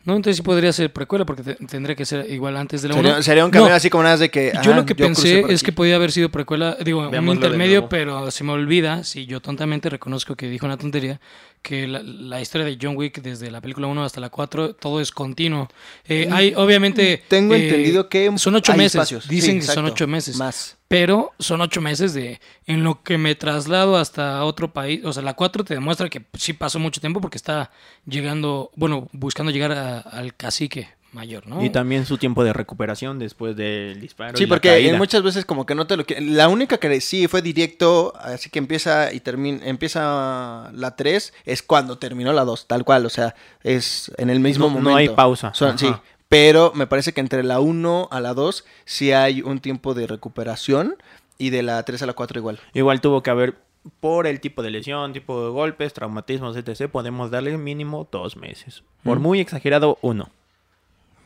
No, 0.05 0.15
entonces 0.15 0.37
sí 0.37 0.43
podría 0.43 0.71
ser 0.71 0.93
precuela 0.93 1.25
porque 1.25 1.41
te- 1.43 1.55
tendría 1.65 1.95
que 1.95 2.05
ser 2.05 2.29
igual 2.31 2.55
antes 2.57 2.81
de 2.83 2.89
la 2.89 2.93
Sería, 2.95 3.13
1. 3.13 3.23
sería 3.23 3.45
un 3.45 3.51
camino 3.51 3.73
así 3.73 3.89
como 3.89 4.03
nada 4.03 4.17
de 4.17 4.29
que. 4.29 4.53
Yo 4.63 4.73
lo 4.75 4.85
que 4.85 4.93
pensé 4.95 5.39
es 5.39 5.45
aquí. 5.45 5.65
que 5.65 5.71
podía 5.71 5.95
haber 5.95 6.11
sido 6.11 6.29
precuela, 6.29 6.77
digo, 6.83 7.01
un 7.01 7.11
Veámoslo 7.11 7.33
intermedio, 7.33 7.89
pero 7.89 8.29
se 8.31 8.43
me 8.43 8.51
olvida, 8.51 9.03
si 9.03 9.25
yo 9.25 9.41
tontamente 9.41 9.89
reconozco 9.89 10.35
que 10.35 10.47
dijo 10.47 10.65
una 10.67 10.77
tontería, 10.77 11.19
que 11.63 11.87
la, 11.87 12.03
la 12.03 12.39
historia 12.39 12.65
de 12.67 12.77
John 12.79 12.95
Wick 12.95 13.21
desde 13.23 13.49
la 13.49 13.59
película 13.61 13.87
1 13.87 14.03
hasta 14.05 14.21
la 14.21 14.29
4, 14.29 14.75
todo 14.75 15.01
es 15.01 15.11
continuo. 15.11 15.67
Eh, 16.07 16.29
hay, 16.31 16.53
obviamente... 16.55 17.23
Mm, 17.25 17.27
Tengo 17.27 17.55
eh, 17.55 17.67
entendido 17.67 18.07
que. 18.07 18.31
Son 18.37 18.53
ocho 18.53 18.73
meses, 18.75 18.93
espacios. 18.95 19.27
dicen 19.27 19.59
Sí, 19.61 19.67
que 19.67 19.73
son 19.73 19.85
ocho 19.85 20.05
meses. 20.07 20.37
Más. 20.37 20.77
Pero 20.97 21.33
son 21.39 21.59
ocho 21.59 21.81
meses 21.81 22.13
de 22.13 22.39
en 22.67 22.85
lo 22.85 23.03
que 23.03 23.17
me 23.17 23.35
traslado 23.35 23.97
hasta 23.97 24.45
otro 24.45 24.71
país. 24.71 25.03
O 25.03 25.11
sea, 25.11 25.23
la 25.23 25.33
4 25.33 25.65
te 25.65 25.73
demuestra 25.73 26.07
que 26.09 26.23
sí 26.35 26.53
pasó 26.53 26.79
mucho 26.79 27.01
tiempo 27.01 27.19
porque 27.19 27.37
está 27.37 27.69
llegando, 28.05 28.71
bueno, 28.77 29.09
buscando 29.11 29.51
llegar 29.51 29.73
a- 29.73 29.99
al 29.99 30.33
cacique 30.35 30.87
mayor, 31.11 31.47
¿no? 31.47 31.61
Y 31.63 31.69
también 31.69 32.05
su 32.05 32.17
tiempo 32.17 32.45
de 32.45 32.53
recuperación 32.53 33.19
después 33.19 33.57
del 33.57 33.99
disparo. 33.99 34.37
Sí, 34.37 34.43
y 34.43 34.47
la 34.47 34.55
porque 34.55 34.69
caída. 34.69 34.91
en 34.91 34.97
muchas 34.97 35.21
veces 35.21 35.43
como 35.43 35.65
que 35.65 35.75
no 35.75 35.85
te 35.85 35.97
lo. 35.97 36.05
La 36.21 36.47
única 36.47 36.77
que 36.77 37.01
sí 37.01 37.27
fue 37.27 37.41
directo, 37.41 38.13
así 38.17 38.49
que 38.49 38.59
empieza 38.59 39.11
y 39.11 39.19
termina, 39.19 39.65
empieza 39.65 40.71
la 40.73 40.95
3, 40.95 41.33
es 41.43 41.61
cuando 41.61 41.97
terminó 41.97 42.31
la 42.31 42.45
2, 42.45 42.67
tal 42.67 42.85
cual, 42.85 43.05
o 43.05 43.09
sea, 43.09 43.35
es 43.63 44.13
en 44.17 44.29
el 44.29 44.39
mismo 44.39 44.65
No- 44.67 44.69
momento. 44.71 44.89
no 44.91 44.95
hay 44.95 45.09
pausa. 45.09 45.53
Son- 45.53 45.77
sí. 45.77 45.89
Pero 46.35 46.71
me 46.75 46.85
parece 46.87 47.13
que 47.13 47.21
entre 47.21 47.43
la 47.43 47.59
1 47.59 48.09
a 48.11 48.19
la 48.19 48.33
2 48.33 48.65
sí 48.85 49.11
hay 49.13 49.41
un 49.41 49.59
tiempo 49.59 49.93
de 49.93 50.05
recuperación 50.07 50.95
y 51.37 51.49
de 51.49 51.63
la 51.63 51.81
3 51.83 52.01
a 52.01 52.05
la 52.07 52.13
4 52.13 52.39
igual. 52.39 52.59
Igual 52.73 52.99
tuvo 53.01 53.23
que 53.23 53.29
haber, 53.29 53.55
por 53.99 54.27
el 54.27 54.39
tipo 54.41 54.61
de 54.63 54.69
lesión, 54.71 55.13
tipo 55.13 55.43
de 55.45 55.49
golpes, 55.51 55.93
traumatismos, 55.93 56.57
etc., 56.57 56.89
podemos 56.91 57.31
darle 57.31 57.57
mínimo 57.57 58.07
dos 58.11 58.35
meses. 58.37 58.83
Por 59.03 59.19
Mm. 59.19 59.21
muy 59.21 59.39
exagerado, 59.39 59.97
uno. 60.01 60.29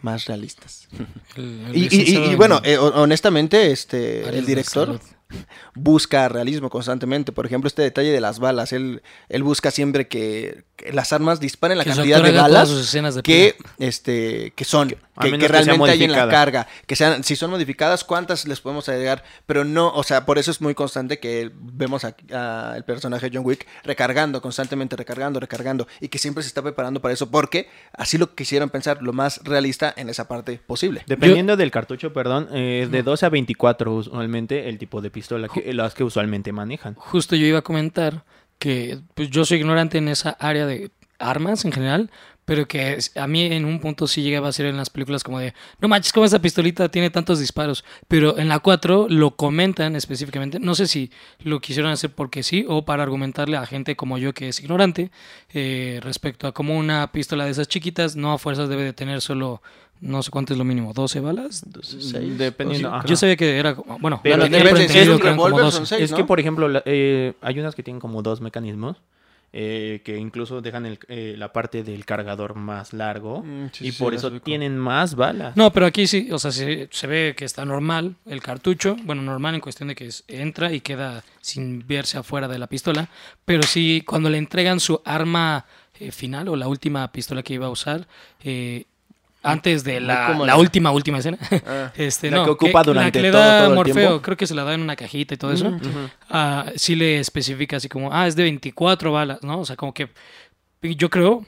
Más 0.02 0.26
realistas. 0.28 0.88
El- 1.36 1.66
el 1.70 1.76
Y, 1.76 1.80
y- 1.80 1.86
y- 1.86 1.90
licenciado 1.90 2.26
y 2.26 2.30
en 2.32 2.38
bueno, 2.38 2.62
eh, 2.64 2.78
ho- 2.78 3.02
honestamente, 3.02 3.72
este, 3.72 4.28
el 4.30 4.46
director 4.46 5.00
busca 5.76 6.30
realismo 6.30 6.70
constantemente. 6.70 7.32
Por 7.32 7.46
ejemplo, 7.46 7.68
este 7.68 7.82
detalle 7.82 8.12
de 8.12 8.22
las 8.22 8.40
balas. 8.40 8.72
Él, 8.74 9.02
él 9.28 9.44
busca 9.44 9.72
siempre 9.72 10.08
que 10.08 10.64
las 10.92 11.14
armas 11.14 11.40
disparen 11.40 11.78
la 11.78 11.84
Que 11.84 11.92
cantidad 11.92 12.22
de 12.22 12.32
balas 12.32 12.92
de 12.92 13.22
que, 13.24 13.56
este, 13.78 14.52
que 14.56 14.66
son, 14.66 14.90
que, 14.90 14.98
realmente 15.48 15.92
hay 15.92 16.04
en 16.04 16.12
la 16.12 16.28
carga. 16.30 16.68
Que 16.86 16.96
sean, 16.96 17.24
si 17.24 17.36
son 17.36 17.52
modificadas, 17.52 18.04
¿cuántas 18.04 18.48
les 18.48 18.62
podemos 18.62 18.88
agregar? 18.90 19.24
Pero 19.46 19.64
no, 19.66 19.94
o 19.94 20.04
sea, 20.04 20.26
por 20.26 20.38
eso 20.38 20.52
es 20.52 20.62
muy 20.62 20.76
constante 20.76 21.20
que 21.20 21.52
vemos 21.54 22.04
al 22.04 22.84
personaje 22.86 23.30
John 23.34 23.46
Wick 23.46 23.68
recargando, 23.84 24.42
constantemente 24.42 24.96
recargando, 24.96 25.40
recargando. 25.40 25.88
Y 26.00 26.08
que 26.08 26.18
siempre 26.18 26.44
se 26.44 26.48
está 26.48 26.62
preparando 26.62 27.02
para 27.02 27.14
eso. 27.14 27.30
Porque 27.30 27.70
así 27.94 28.18
lo 28.18 28.34
quisieron 28.34 28.70
pensar 28.70 29.02
lo 29.02 29.14
más 29.14 29.42
realista 29.44 29.94
en 29.96 30.10
esa 30.10 30.28
parte 30.28 30.60
posible. 30.66 31.04
Dependiendo 31.08 31.58
del 31.58 31.72
cartucho, 31.72 32.14
perdón, 32.14 32.48
eh, 32.52 32.82
es 32.84 32.92
de 32.92 33.04
12 33.04 33.26
a 33.26 33.30
24 33.30 33.94
usualmente 33.94 34.70
el 34.70 34.78
tipo 34.78 35.02
de 35.02 35.10
pistola, 35.10 35.48
que, 35.48 35.74
las 35.74 35.94
que 35.94 36.04
usualmente 36.04 36.52
manejan. 36.52 36.96
Justo 36.96 37.36
yo 37.36 37.46
iba 37.46 37.60
a 37.60 37.64
comentar 37.64 38.24
que 38.60 39.00
pues, 39.16 39.30
yo 39.30 39.46
soy 39.46 39.60
ignorante 39.60 39.98
en 39.98 40.10
esa 40.10 40.32
área 40.32 40.66
de 40.66 40.92
armas 41.18 41.66
en 41.66 41.72
general, 41.72 42.12
pero 42.50 42.68
que 42.68 42.98
a 43.16 43.28
mí 43.28 43.44
en 43.44 43.64
un 43.64 43.80
punto 43.80 44.08
sí 44.08 44.24
llegaba 44.24 44.48
a 44.48 44.52
ser 44.52 44.66
en 44.66 44.76
las 44.76 44.90
películas 44.90 45.24
como 45.24 45.38
de, 45.38 45.54
no 45.80 45.88
manches, 45.88 46.12
¿cómo 46.12 46.26
esa 46.26 46.42
pistolita 46.42 46.90
tiene 46.90 47.12
tantos 47.12 47.40
disparos? 47.40 47.86
Pero 48.08 48.40
en 48.40 48.48
la 48.48 48.58
4 48.58 49.06
lo 49.08 49.36
comentan 49.36 49.96
específicamente, 49.96 50.60
no 50.60 50.74
sé 50.74 50.88
si 50.88 51.12
lo 51.44 51.62
quisieron 51.62 51.92
hacer 51.92 52.10
porque 52.10 52.42
sí 52.42 52.66
o 52.68 52.86
para 52.86 53.04
argumentarle 53.04 53.56
a 53.56 53.68
gente 53.68 53.96
como 53.96 54.18
yo 54.18 54.34
que 54.34 54.50
es 54.50 54.60
ignorante 54.62 55.12
eh, 55.54 56.00
respecto 56.02 56.48
a 56.48 56.52
cómo 56.52 56.76
una 56.76 57.12
pistola 57.12 57.46
de 57.46 57.52
esas 57.52 57.68
chiquitas 57.68 58.16
no 58.16 58.34
a 58.34 58.40
fuerzas 58.40 58.68
debe 58.68 58.84
de 58.84 58.94
tener 58.94 59.22
solo, 59.22 59.62
no 60.02 60.24
sé 60.24 60.32
cuánto 60.32 60.54
es 60.54 60.58
lo 60.60 60.64
mínimo, 60.66 60.94
12 60.94 61.20
balas. 61.20 61.64
Dependiendo. 62.38 63.02
Yo 63.06 63.16
sabía 63.16 63.36
que 63.36 63.58
era, 63.58 63.74
bueno, 64.00 64.20
Pero 64.24 64.44
es 64.44 64.50
que 64.50 64.58
eran 64.58 65.18
como 65.18 65.20
revólver, 65.48 65.66
12. 65.66 65.78
son 65.78 65.88
seis, 65.88 66.04
es 66.04 66.12
¿no? 66.12 66.18
que, 66.18 66.24
por 66.24 66.40
ejemplo, 66.40 66.68
la- 66.68 66.84
eh, 66.86 67.34
hay 67.42 67.60
unas 67.60 67.76
que 67.76 67.84
tienen 67.84 68.00
como 68.00 68.22
dos 68.22 68.42
mecanismos. 68.42 68.98
eh, 69.52 70.04
que 70.06 70.16
incluso 70.16 70.62
dejan 70.62 70.86
el- 70.86 71.00
eh, 71.08 71.34
la 71.36 71.52
parte 71.52 71.82
del 71.82 72.06
cargador 72.06 72.54
más 72.54 72.94
largo 72.94 73.42
Mm, 73.42 73.70
sí, 73.72 73.88
y 73.88 73.92
sí, 73.92 73.98
por 74.04 74.14
eso 74.14 74.32
tienen 74.44 74.78
más 74.78 75.16
balas. 75.16 75.58
No, 75.58 75.74
pero 75.74 75.88
aquí 75.88 76.06
sí, 76.06 76.30
o 76.32 76.38
sea, 76.38 76.52
se, 76.52 76.88
se 76.92 77.08
ve 77.08 77.34
que 77.36 77.46
está 77.46 77.66
normal 77.66 78.14
el 78.28 78.44
cartucho. 78.44 78.96
Bueno, 79.06 79.24
normal 79.24 79.56
en 79.56 79.62
cuestión 79.62 79.88
de 79.90 79.96
que 79.96 80.06
es- 80.06 80.24
entra 80.28 80.72
y 80.72 80.82
queda 80.82 81.24
sin 81.42 81.84
verse 81.88 82.20
afuera 82.20 82.48
de 82.48 82.60
la 82.60 82.68
pistola. 82.68 83.10
Pero 83.44 83.64
sí, 83.64 84.04
cuando 84.06 84.30
le 84.30 84.38
entregan 84.38 84.80
su 84.80 85.02
arma 85.04 85.66
eh, 86.00 86.12
final 86.12 86.48
o 86.50 86.56
la 86.56 86.68
última 86.68 87.12
pistola 87.12 87.42
que 87.42 87.56
iba 87.56 87.66
a 87.66 87.70
usar, 87.72 88.08
eh, 88.44 88.86
antes 89.42 89.84
de 89.84 90.00
la, 90.02 90.30
la 90.38 90.46
la- 90.46 90.58
última, 90.58 90.92
última 90.92 91.20
escena, 91.20 91.38
Ah. 91.66 91.92
este, 91.98 92.30
La 92.32 92.38
no, 92.38 92.44
que 92.46 92.50
ocupa 92.52 92.80
la 92.80 92.84
durante 92.84 93.12
que 93.12 93.22
le 93.22 93.32
todo- 93.32 93.42
da 93.42 93.60
todo 93.60 93.70
el 93.70 93.76
Morfeo, 93.76 93.94
tiempo. 93.96 94.22
creo 94.22 94.38
que 94.38 94.48
se 94.48 94.56
la 94.56 94.64
da 94.64 94.74
en 94.74 94.82
una 94.82 94.96
cajita 94.96 95.34
y 95.34 95.38
todo 95.38 95.52
eso. 95.52 95.68
Ujú. 95.70 96.10
ah, 96.30 96.66
sí 96.76 96.96
le 96.96 97.20
especifica 97.20 97.78
así 97.78 97.88
como, 97.90 98.12
ah, 98.14 98.28
es 98.28 98.36
de 98.36 98.44
24 98.44 99.12
balas, 99.12 99.42
¿no? 99.44 99.60
O 99.60 99.66
sea, 99.66 99.76
como 99.76 99.94
que 99.94 100.10
yo 100.82 101.10
creo, 101.10 101.46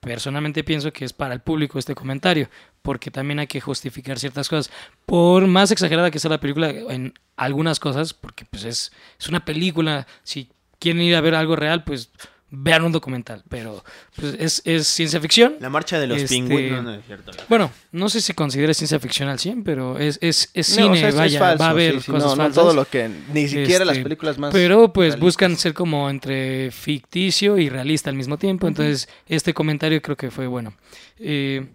personalmente 0.00 0.62
pienso 0.64 0.92
que 0.92 1.04
es 1.04 1.12
para 1.12 1.32
el 1.34 1.40
público 1.40 1.78
este 1.78 1.94
comentario, 1.94 2.48
porque 2.82 3.10
también 3.10 3.38
hay 3.38 3.46
que 3.46 3.60
justificar 3.60 4.18
ciertas 4.18 4.48
cosas. 4.48 4.70
Por 5.06 5.46
más 5.46 5.70
exagerada 5.70 6.10
que 6.10 6.18
sea 6.18 6.30
la 6.30 6.40
película 6.40 6.68
en 6.68 7.14
algunas 7.36 7.80
cosas, 7.80 8.12
porque 8.12 8.44
pues 8.44 8.64
es, 8.64 8.92
es 9.18 9.28
una 9.28 9.44
película, 9.44 10.06
si 10.22 10.50
quieren 10.78 11.00
ir 11.02 11.16
a 11.16 11.22
ver 11.22 11.34
algo 11.34 11.56
real, 11.56 11.84
pues 11.84 12.10
vean 12.56 12.84
un 12.84 12.92
documental, 12.92 13.42
pero 13.48 13.84
pues, 14.16 14.34
es, 14.38 14.62
es 14.64 14.86
ciencia 14.86 15.20
ficción. 15.20 15.56
La 15.60 15.70
marcha 15.70 15.98
de 15.98 16.06
los 16.06 16.18
Este- 16.18 16.34
pingüinos, 16.34 16.82
no, 16.84 16.90
no 16.90 16.94
es 16.96 17.04
cierto. 17.06 17.32
Bueno, 17.48 17.70
no 17.92 18.08
sé 18.08 18.20
si 18.20 18.32
considera 18.34 18.72
ciencia 18.74 18.98
ficción 19.00 19.28
al 19.28 19.38
100, 19.38 19.64
pero 19.64 19.98
es, 19.98 20.18
es, 20.22 20.50
es 20.54 20.68
No, 20.70 20.74
cine, 20.94 21.08
o 21.08 21.10
sea, 21.12 21.20
vaya, 21.20 21.38
falso, 21.38 21.60
va 21.62 21.66
a 21.66 21.70
haber 21.70 21.94
sí, 21.94 22.00
sí, 22.00 22.12
cosas 22.12 22.24
no, 22.30 22.36
no 22.36 22.42
falsas. 22.42 22.62
todo 22.64 22.74
lo 22.74 22.84
que 22.88 23.10
ni 23.32 23.48
siquiera 23.48 23.84
las 23.84 23.96
Este, 23.96 24.02
películas 24.04 24.38
más 24.38 24.52
Pero 24.52 24.92
pues 24.92 25.08
realistas. 25.14 25.20
buscan 25.20 25.56
ser 25.56 25.74
como 25.74 26.08
entre 26.10 26.70
ficticio 26.70 27.58
y 27.58 27.68
realista 27.68 28.10
al 28.10 28.16
mismo 28.16 28.38
tiempo. 28.38 28.68
Entonces, 28.68 29.08
este 29.26 29.52
comentario 29.54 30.00
creo 30.02 30.16
que 30.16 30.30
fue 30.30 30.46
bueno. 30.46 30.74
Eh, 31.18 31.66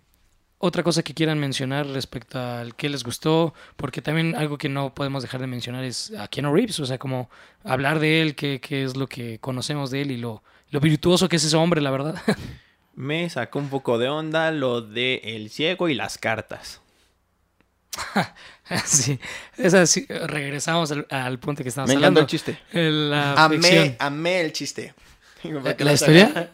otra 0.62 0.84
cosa 0.84 1.04
que 1.04 1.14
quieran 1.14 1.40
mencionar 1.40 1.88
respecto 1.88 2.38
al 2.38 2.76
que 2.76 2.90
les 2.90 3.06
gustó, 3.06 3.54
porque 3.78 4.02
también 4.02 4.36
algo 4.36 4.58
que 4.58 4.68
no 4.68 4.94
podemos 4.94 5.24
dejar 5.24 5.40
de 5.40 5.48
mencionar 5.48 5.86
es 5.86 6.12
a 6.20 6.28
Keanu 6.28 6.54
Reeves, 6.54 6.78
o 6.82 6.86
sea, 6.86 6.98
como 6.98 7.30
hablar 7.64 8.00
de 8.00 8.22
él, 8.22 8.36
qué, 8.36 8.60
qué 8.60 8.84
es 8.84 8.98
lo 8.98 9.08
que 9.08 9.40
conocemos 9.40 9.90
de 9.90 10.02
él 10.02 10.12
y 10.12 10.18
lo, 10.18 10.44
lo 10.72 10.80
virtuoso 10.80 11.28
que 11.30 11.36
es 11.38 11.44
ese 11.44 11.56
hombre, 11.56 11.82
la 11.82 11.92
verdad. 11.92 12.16
Me 12.96 13.30
sacó 13.30 13.60
un 13.60 13.70
poco 13.70 13.98
de 13.98 14.10
onda 14.10 14.52
lo 14.52 14.82
de 14.82 15.22
el 15.24 15.50
ciego 15.50 15.88
y 15.90 15.94
las 15.94 16.18
cartas. 16.18 16.82
sí, 18.86 19.20
es 19.58 19.74
así. 19.74 20.06
Regresamos 20.10 20.92
al, 20.92 21.08
al 21.10 21.40
punto 21.40 21.64
que 21.64 21.70
estamos 21.70 21.88
Me 21.88 21.94
encantó 21.96 22.08
hablando. 22.08 22.22
el 22.22 22.28
chiste. 22.28 22.60
La 22.72 23.34
Amé, 23.34 23.96
amé 24.00 24.42
el 24.42 24.52
chiste. 24.54 24.94
¿La 25.44 25.76
las 25.80 26.02
historia? 26.02 26.26
agarra- 26.28 26.50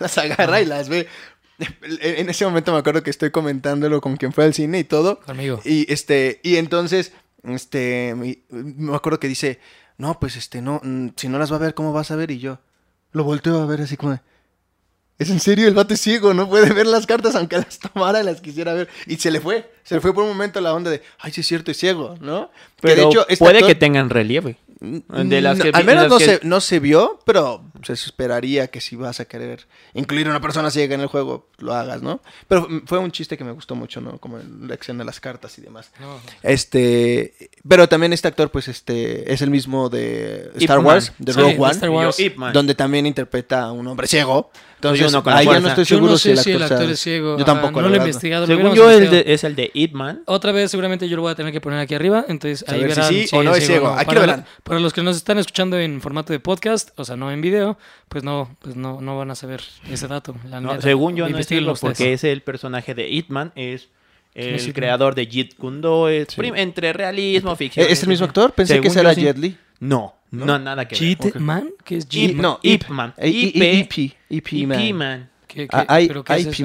las 0.00 0.18
agarra 0.18 0.60
y 0.60 0.64
las 0.66 0.88
ve. 0.88 1.06
En 1.80 2.28
ese 2.28 2.44
momento 2.44 2.72
me 2.72 2.78
acuerdo 2.78 3.02
que 3.02 3.10
estoy 3.10 3.30
comentándolo 3.30 4.00
con 4.00 4.16
quien 4.16 4.32
fue 4.32 4.44
al 4.44 4.52
cine 4.54 4.80
y 4.80 4.84
todo. 4.84 5.20
Conmigo. 5.20 5.60
Y 5.64 5.90
este, 5.90 6.40
y 6.42 6.56
entonces, 6.56 7.12
este, 7.44 8.14
mi- 8.16 8.42
me 8.50 8.94
acuerdo 8.94 9.18
que 9.20 9.28
dice, 9.28 9.60
no, 9.96 10.18
pues 10.20 10.36
este, 10.36 10.60
no, 10.60 10.80
mm, 10.82 11.10
si 11.16 11.28
no 11.28 11.38
las 11.38 11.50
va 11.50 11.56
a 11.56 11.60
ver, 11.60 11.74
¿cómo 11.74 11.92
vas 11.92 12.10
a 12.10 12.16
ver? 12.16 12.30
Y 12.30 12.38
yo 12.38 12.58
lo 13.12 13.24
volteo 13.24 13.60
a 13.60 13.66
ver 13.66 13.80
así 13.82 13.96
como 13.96 14.18
Es 15.18 15.30
en 15.30 15.40
serio, 15.40 15.66
el 15.68 15.74
vato 15.74 15.94
es 15.94 16.00
ciego, 16.00 16.34
no 16.34 16.48
puede 16.48 16.72
ver 16.74 16.86
las 16.86 17.06
cartas 17.06 17.34
aunque 17.36 17.56
las 17.56 17.78
tomara 17.92 18.20
y 18.20 18.24
las 18.24 18.40
quisiera 18.40 18.74
ver. 18.74 18.88
Y 19.06 19.16
se 19.16 19.30
le 19.30 19.40
fue, 19.40 19.70
se 19.82 19.94
le 19.94 20.00
fue 20.00 20.12
por 20.12 20.22
un 20.24 20.28
momento 20.30 20.60
la 20.60 20.74
onda 20.74 20.90
de, 20.90 21.02
ay, 21.20 21.32
sí 21.32 21.40
es 21.40 21.46
cierto, 21.46 21.70
es 21.70 21.76
ciego, 21.78 22.16
¿no? 22.20 22.50
Que 22.76 22.82
Pero 22.82 23.02
de 23.02 23.08
hecho, 23.08 23.20
este 23.28 23.36
puede 23.44 23.58
actor- 23.60 23.68
que 23.68 23.74
tengan 23.74 24.10
relieve. 24.10 24.58
De 24.78 25.40
las 25.40 25.56
No, 25.56 25.64
que- 25.64 25.70
al 25.72 25.84
menos 25.84 26.02
las 26.04 26.12
no, 26.12 26.18
que- 26.18 26.24
se, 26.24 26.40
no 26.42 26.60
se 26.60 26.80
vio, 26.80 27.18
pero 27.24 27.64
se 27.82 27.94
esperaría 27.94 28.66
que 28.68 28.80
si 28.82 28.94
vas 28.94 29.20
a 29.20 29.24
querer 29.24 29.66
incluir 29.94 30.26
a 30.26 30.30
una 30.30 30.40
persona 30.42 30.70
ciega 30.70 30.94
en 30.94 31.00
el 31.00 31.06
juego, 31.06 31.48
lo 31.58 31.72
hagas, 31.74 32.02
¿no? 32.02 32.20
Pero 32.46 32.68
mm, 32.68 32.82
fue 32.86 32.98
un 32.98 33.10
chiste 33.10 33.38
que 33.38 33.44
me 33.44 33.52
gustó 33.52 33.74
mucho, 33.74 34.02
¿no? 34.02 34.18
Como 34.18 34.38
en 34.38 34.68
la 34.68 34.74
acción 34.74 34.98
de 34.98 35.04
las 35.06 35.18
cartas 35.18 35.56
y 35.58 35.62
demás. 35.62 35.90
No. 35.98 36.20
Este, 36.42 37.50
pero 37.66 37.88
también 37.88 38.12
este 38.12 38.28
actor, 38.28 38.50
pues, 38.50 38.68
este, 38.68 39.32
es 39.32 39.40
el 39.42 39.50
mismo 39.50 39.88
de 39.88 40.50
Star 40.56 40.78
Ip 40.80 40.84
Wars, 40.86 41.08
Man. 41.10 41.16
de 41.20 41.32
Sí, 41.32 41.38
Rogue 41.40 41.52
de 41.54 41.58
One, 41.88 41.88
Wars. 41.88 42.16
Yo, 42.18 42.52
donde 42.52 42.74
también 42.74 43.06
interpreta 43.06 43.62
a 43.62 43.72
un 43.72 43.86
hombre 43.86 44.06
ciego. 44.06 44.50
Entonces, 44.76 45.08
uno 45.08 45.22
con 45.22 45.32
la 45.32 45.38
ahí 45.40 45.46
ya 45.46 45.60
no 45.60 45.68
estoy 45.68 45.84
Yo 45.84 45.96
seguro 45.96 46.12
no 46.12 46.18
si 46.18 46.30
el 46.30 46.38
sé 46.38 46.54
actor, 46.54 46.82
es 46.90 47.00
ciego. 47.00 47.38
Yo 47.38 47.44
tampoco, 47.44 47.80
no 47.82 47.88
lo 47.88 47.94
he 47.94 47.98
investigado. 47.98 48.46
lo 48.46 48.54
Según 48.56 48.74
yo, 48.74 48.90
el 48.90 49.10
de- 49.10 49.24
es 49.26 49.42
el 49.44 49.56
de 49.56 49.70
Ip 49.74 49.94
Man. 49.94 50.22
Otra 50.26 50.52
vez 50.52 50.70
seguramente 50.70 51.08
yo 51.08 51.16
lo 51.16 51.22
voy 51.22 51.32
a 51.32 51.34
tener 51.34 51.50
que 51.52 51.60
poner 51.60 51.78
aquí 51.80 51.94
arriba, 51.94 52.24
entonces 52.28 52.64
ahí 52.68 52.80
ver 52.82 52.90
si 52.92 52.96
verán 53.00 53.12
sí 53.12 53.28
o 53.36 53.42
no 53.42 53.54
es 53.54 53.66
ciego. 53.66 53.88
Aquí 53.88 54.04
para, 54.06 54.14
lo 54.14 54.20
verán. 54.26 54.44
para 54.62 54.78
los 54.80 54.92
que 54.92 55.02
nos 55.02 55.16
están 55.16 55.38
escuchando 55.38 55.78
en 55.78 56.00
formato 56.00 56.32
de 56.32 56.40
podcast, 56.40 56.90
o 56.96 57.04
sea, 57.04 57.16
no 57.16 57.32
en 57.32 57.40
video, 57.40 57.78
pues 58.08 58.22
no, 58.22 58.54
pues 58.60 58.76
no, 58.76 59.00
no 59.00 59.16
van 59.16 59.30
a 59.30 59.34
saber 59.34 59.62
ese 59.90 60.06
dato. 60.08 60.34
la 60.48 60.60
No, 60.60 60.72
neta. 60.72 60.82
según 60.82 61.16
yo, 61.16 61.28
no 61.28 61.38
es 61.38 61.46
ciego, 61.46 61.74
porque 61.80 62.12
es 62.12 62.22
el 62.24 62.42
personaje 62.42 62.94
de 62.94 63.08
Ip 63.08 63.30
Man. 63.30 63.52
Es 63.56 63.88
el 64.34 64.74
creador 64.74 65.14
de 65.14 65.24
Jeet 65.26 65.56
Kundo. 65.56 66.10
Es 66.10 66.28
Sí. 66.28 66.36
prim- 66.36 66.54
entre 66.56 66.92
realismo, 66.92 67.56
ficción. 67.56 67.86
¿Es 67.88 68.02
el 68.02 68.10
mismo 68.10 68.26
actor? 68.26 68.52
Pensé 68.52 68.74
que 68.80 68.90
Según 68.90 68.94
yo, 68.94 69.00
era. 69.10 69.12
Jet 69.14 69.38
Li. 69.38 69.56
No, 69.80 70.14
no, 70.30 70.58
nada 70.58 70.86
que 70.86 70.94
ver. 70.98 71.16
Cheat 71.18 71.36
Man, 71.36 71.70
¿qué 71.84 71.96
es 71.98 72.04
Ip, 72.04 72.10
Cheat 72.10 72.30
Ip, 72.30 72.36
Man? 72.36 72.42
no, 72.42 72.58
Ip. 72.62 72.88
Man. 72.88 73.14
IP. 73.22 73.56
IP. 73.56 74.14
IP 74.30 74.52
Ip 74.52 74.66
Man. 74.68 74.92
Man. 74.96 75.30
¿Qué, 75.46 75.68
qué- 75.68 75.84
Ah, 75.88 76.00
I- 76.00 76.08
pero 76.08 76.22
qué 76.24 76.34
es. 76.34 76.60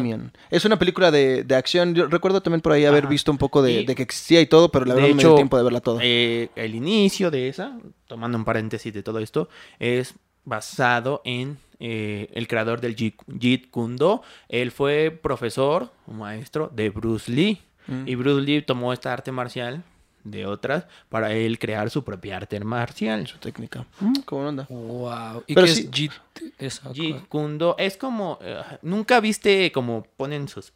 Es 0.50 0.66
una 0.66 0.78
película 0.78 1.12
de, 1.12 1.44
de 1.44 1.56
acción. 1.56 1.94
Yo 1.96 2.08
recuerdo 2.08 2.42
también 2.42 2.62
por 2.62 2.74
ahí 2.74 2.84
haber 2.86 3.04
Ajá. 3.04 3.10
visto 3.12 3.32
un 3.32 3.38
poco 3.38 3.62
de, 3.62 3.82
Y- 3.82 3.86
de 3.86 3.96
que 3.96 4.04
existía 4.04 4.42
y 4.42 4.48
todo, 4.48 4.70
pero 4.70 4.86
la 4.86 4.96
verdad 4.96 5.10
no 5.10 5.16
me 5.16 5.24
dio 5.24 5.36
tiempo 5.36 5.56
de 5.58 5.64
verla 5.64 5.80
toda. 5.80 6.02
Eh, 6.04 6.50
el 6.56 6.76
inicio 6.76 7.32
de 7.32 7.48
esa, 7.48 7.78
tomando 8.08 8.38
un 8.38 8.44
paréntesis 8.44 8.92
de 8.94 9.04
todo 9.04 9.20
esto, 9.20 9.48
es 9.80 10.16
basado 10.44 11.22
en 11.24 11.58
eh, 11.80 12.30
el 12.34 12.48
creador 12.48 12.82
del 12.82 12.96
Jeet 12.96 13.16
Jeet 13.40 13.70
Kundo. 13.70 14.24
Él 14.50 14.72
fue 14.72 15.12
profesor, 15.12 15.92
o 16.08 16.12
maestro 16.14 16.70
de 16.76 16.90
Bruce 16.90 17.32
Lee. 17.32 17.60
Mm. 17.88 18.08
Y 18.08 18.16
Bruce 18.16 18.42
Lee 18.42 18.62
tomó 18.62 18.92
esta 18.94 19.14
arte 19.14 19.32
marcial 19.32 19.84
de 20.24 20.46
otras 20.46 20.86
para 21.10 21.32
él 21.34 21.58
crear 21.60 21.90
su 21.90 22.04
propia 22.04 22.38
arte 22.38 22.60
marcial. 22.60 23.26
Su 23.28 23.38
técnica. 23.38 23.86
Mm, 24.00 24.14
¿Cómo 24.26 24.48
anda? 24.50 24.66
Wow. 24.70 25.44
¿Y 25.48 25.56
Pero 25.56 25.68
qué 25.68 25.74
sí- 25.74 25.82
es 25.84 25.92
Jeet? 25.92 26.12
Esa- 26.58 26.94
Jeet 26.94 27.28
Kundo 27.28 27.76
es 27.78 27.98
como... 27.98 28.40
eh, 28.42 28.62
Nunca 28.82 29.20
viste 29.20 29.72
como 29.72 30.04
ponen 30.18 30.48
sus 30.48 30.74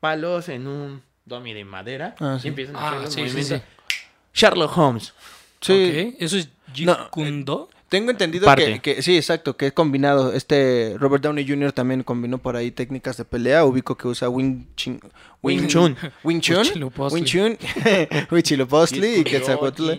palos 0.00 0.48
en 0.48 0.66
un 0.66 1.02
dummy 1.24 1.52
de 1.54 1.64
madera 1.64 2.14
Ah, 2.20 2.38
y 2.42 2.48
empiezan 2.48 2.76
a 2.76 2.80
Ah, 2.80 2.88
hacer 2.88 3.00
los 3.02 3.08
sí, 3.14 3.20
sí, 3.20 3.26
movimientos. 3.26 3.58
sí. 3.60 3.96
Sherlock 4.34 4.76
Holmes. 4.78 5.12
Sí. 5.60 6.16
¿Eso 6.18 6.36
es 6.36 6.48
Jeet 6.74 6.86
No, 6.86 7.10
Kundo? 7.10 7.68
Tengo 7.92 8.10
entendido 8.10 8.46
que, 8.54 8.80
que- 8.80 9.02
sí, 9.02 9.18
exacto, 9.18 9.54
que 9.58 9.66
es 9.66 9.72
combinado. 9.74 10.32
Este 10.32 10.96
Robert 10.98 11.22
Downey 11.22 11.46
Jr. 11.46 11.72
también 11.72 12.02
combinó 12.02 12.38
por 12.38 12.56
ahí 12.56 12.70
técnicas 12.70 13.18
de 13.18 13.26
pelea. 13.26 13.66
Ubico 13.66 13.98
que 13.98 14.08
usa 14.08 14.30
Wing 14.30 14.64
Chun. 14.76 14.98
Wing 15.42 15.66
Chun. 15.66 15.94
Wing 16.24 16.40
Chun. 16.40 16.64
Wing 17.10 17.24
Chun. 17.24 17.58
Huitzilopochtli 18.30 19.16
y 19.16 19.24
Quetzalcoatl. 19.24 19.90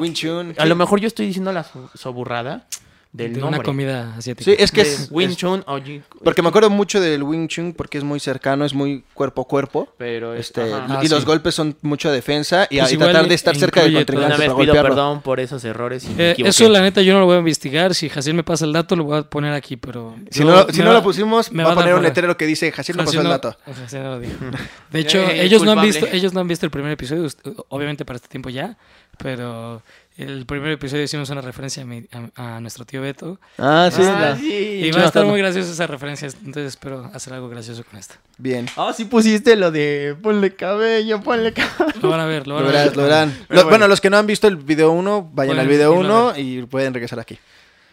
Wing 0.00 0.12
Chun. 0.14 0.54
A 0.58 0.66
lo 0.66 0.74
mejor 0.74 0.98
yo 0.98 1.06
estoy 1.06 1.26
diciendo 1.26 1.52
la 1.52 1.62
so- 1.62 1.88
soburrada 1.94 2.66
del 3.16 3.32
de 3.34 3.40
nombre. 3.40 3.58
una 3.60 3.64
comida 3.64 4.14
asiática. 4.16 4.44
Sí, 4.50 4.56
es 4.58 4.70
que 4.70 4.84
De 4.84 4.90
es, 4.92 5.08
Wing 5.10 5.28
es- 5.30 5.36
Chun 5.36 5.64
o 5.66 5.78
Jeet- 5.78 6.02
Porque 6.22 6.42
me 6.42 6.48
acuerdo 6.48 6.70
mucho 6.70 7.00
del 7.00 7.22
Wing 7.22 7.48
Chun 7.48 7.72
porque 7.72 7.98
es 7.98 8.04
muy 8.04 8.20
cercano, 8.20 8.64
es 8.64 8.74
muy 8.74 9.04
cuerpo 9.14 9.42
a 9.42 9.44
cuerpo. 9.46 9.88
Pero 9.98 10.34
es- 10.34 10.46
Este, 10.46 10.62
ajá. 10.72 10.86
Ah, 10.88 11.00
y 11.02 11.08
los 11.08 11.20
sí. 11.20 11.26
golpes 11.26 11.54
son 11.54 11.76
mucha 11.82 12.10
defensa 12.12 12.66
y, 12.70 12.78
Pues 12.78 12.92
y 12.92 12.96
tratar 12.98 13.26
de 13.28 13.34
estar 13.34 13.56
cerca 13.56 13.82
del 13.82 13.94
contrincante 13.94 14.46
para 14.46 14.56
pido 14.58 14.72
perdón 14.74 15.22
por 15.22 15.40
esos 15.40 15.64
errores. 15.64 16.04
me 16.08 16.22
Eh, 16.22 16.30
equivoqué. 16.32 16.50
eso 16.50 16.68
la 16.68 16.80
neta 16.80 17.02
yo 17.02 17.14
no 17.14 17.20
lo 17.20 17.26
voy 17.26 17.36
a 17.36 17.38
investigar. 17.38 17.94
Si 17.94 18.08
Jaciel 18.08 18.34
me 18.36 18.44
pasa 18.44 18.64
el 18.64 18.72
dato, 18.72 18.96
lo 18.96 19.04
voy 19.04 19.18
a 19.18 19.22
poner 19.22 19.52
aquí, 19.52 19.76
pero... 19.76 20.14
Si 20.30 20.40
yo- 20.40 20.46
no, 20.50 20.66
si 20.72 20.78
me 20.78 20.84
no 20.84 20.90
va- 20.90 20.96
lo 20.98 21.02
pusimos, 21.02 21.50
me 21.52 21.62
va 21.62 21.70
a 21.70 21.74
dar 21.74 21.84
poner 21.84 21.94
un 21.96 22.02
letrero 22.02 22.36
que 22.36 22.46
dice 22.46 22.70
Jaciel 22.72 22.96
no 22.98 23.04
pasó 23.04 23.20
el 23.20 23.28
dato. 23.28 23.56
No. 23.92 24.18
De 24.18 24.28
hecho, 25.00 25.18
Eh, 25.18 25.42
ellos, 25.44 25.62
no 25.62 25.72
han 25.72 25.82
visto, 25.82 26.06
ellos 26.06 26.32
no 26.32 26.40
han 26.40 26.48
visto 26.48 26.66
el 26.66 26.70
primer 26.70 26.92
episodio, 26.92 27.26
obviamente 27.68 28.04
para 28.04 28.16
este 28.16 28.28
tiempo 28.28 28.50
ya, 28.50 28.76
pero 29.18 29.82
el 30.16 30.46
primer 30.46 30.70
episodio 30.72 31.02
hicimos 31.02 31.28
una 31.30 31.40
referencia 31.42 31.82
a, 31.82 31.86
mi- 31.86 32.06
a- 32.36 32.56
a 32.56 32.60
nuestro 32.60 32.84
tío 32.86 33.02
Beto. 33.02 33.38
Ah, 33.58 33.90
sí. 33.92 34.02
Ah, 34.02 34.18
la- 34.20 34.36
sí. 34.36 34.46
Y 34.84 34.90
va 34.92 35.02
a 35.02 35.06
estar 35.06 35.24
muy 35.26 35.38
graciosa 35.38 35.70
esa 35.70 35.86
referencia, 35.86 36.28
entonces 36.28 36.66
espero 36.72 37.10
hacer 37.12 37.34
algo 37.34 37.48
gracioso 37.48 37.84
con 37.84 37.98
esto. 37.98 38.14
Bien. 38.38 38.66
Ah, 38.76 38.92
sí 38.96 39.04
pusiste 39.04 39.56
lo 39.56 39.70
de 39.70 40.16
ponle 40.22 40.54
cabello, 40.54 41.20
ponle 41.20 41.52
cabello. 41.52 42.00
Lo 42.02 42.08
van 42.10 42.20
a 42.20 42.26
ver, 42.26 42.46
lo 42.46 42.54
van 42.54 42.64
Lo 42.64 42.68
a 42.70 42.72
ver. 42.72 42.96
lo 42.96 43.02
verán. 43.02 43.28
Lo- 43.48 43.54
bueno. 43.56 43.68
bueno. 43.70 43.88
los 43.88 44.00
que 44.00 44.10
no 44.10 44.16
han 44.16 44.26
visto 44.26 44.48
el 44.48 44.56
video 44.56 44.90
1, 44.92 45.30
vayan 45.34 45.58
al 45.58 45.68
video 45.68 45.98
irlo 46.00 46.14
a 46.16 46.30
1 46.32 46.38
y 46.38 46.62
pueden 46.66 46.94
regresar 46.94 47.18
aquí. 47.20 47.38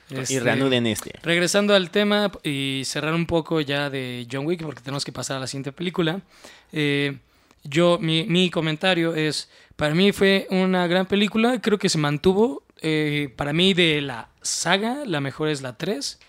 Y 0.10 0.16
Este, 0.20 0.40
reanuden 0.42 0.86
este. 0.86 1.12
Regresando 1.24 1.74
al 1.74 1.90
tema 1.90 2.30
y 2.44 2.84
cerrar 2.86 3.14
un 3.14 3.26
poco 3.26 3.62
ya 3.62 3.90
de 3.90 4.28
John 4.32 4.46
Wick, 4.46 4.62
porque 4.64 4.82
tenemos 4.82 5.04
que 5.06 5.12
pasar 5.12 5.38
a 5.38 5.40
la 5.40 5.48
siguiente 5.48 5.72
película. 5.72 6.20
eh, 6.72 7.18
yo, 7.64 7.98
mi, 8.00 8.26
mi 8.26 8.50
comentario 8.50 9.16
es, 9.16 9.50
para 9.76 9.96
mí 9.96 10.12
fue 10.12 10.48
una 10.50 10.88
gran 10.88 11.06
película, 11.06 11.60
creo 11.62 11.78
que 11.78 11.90
se 11.90 11.98
mantuvo. 11.98 12.64
eh, 12.82 13.34
para 13.38 13.54
mí 13.54 13.74
de 13.74 14.02
la 14.02 14.28
saga, 14.42 15.04
la 15.06 15.22
mejor 15.22 15.48
es 15.48 15.62
la 15.62 15.78
3, 15.78 16.20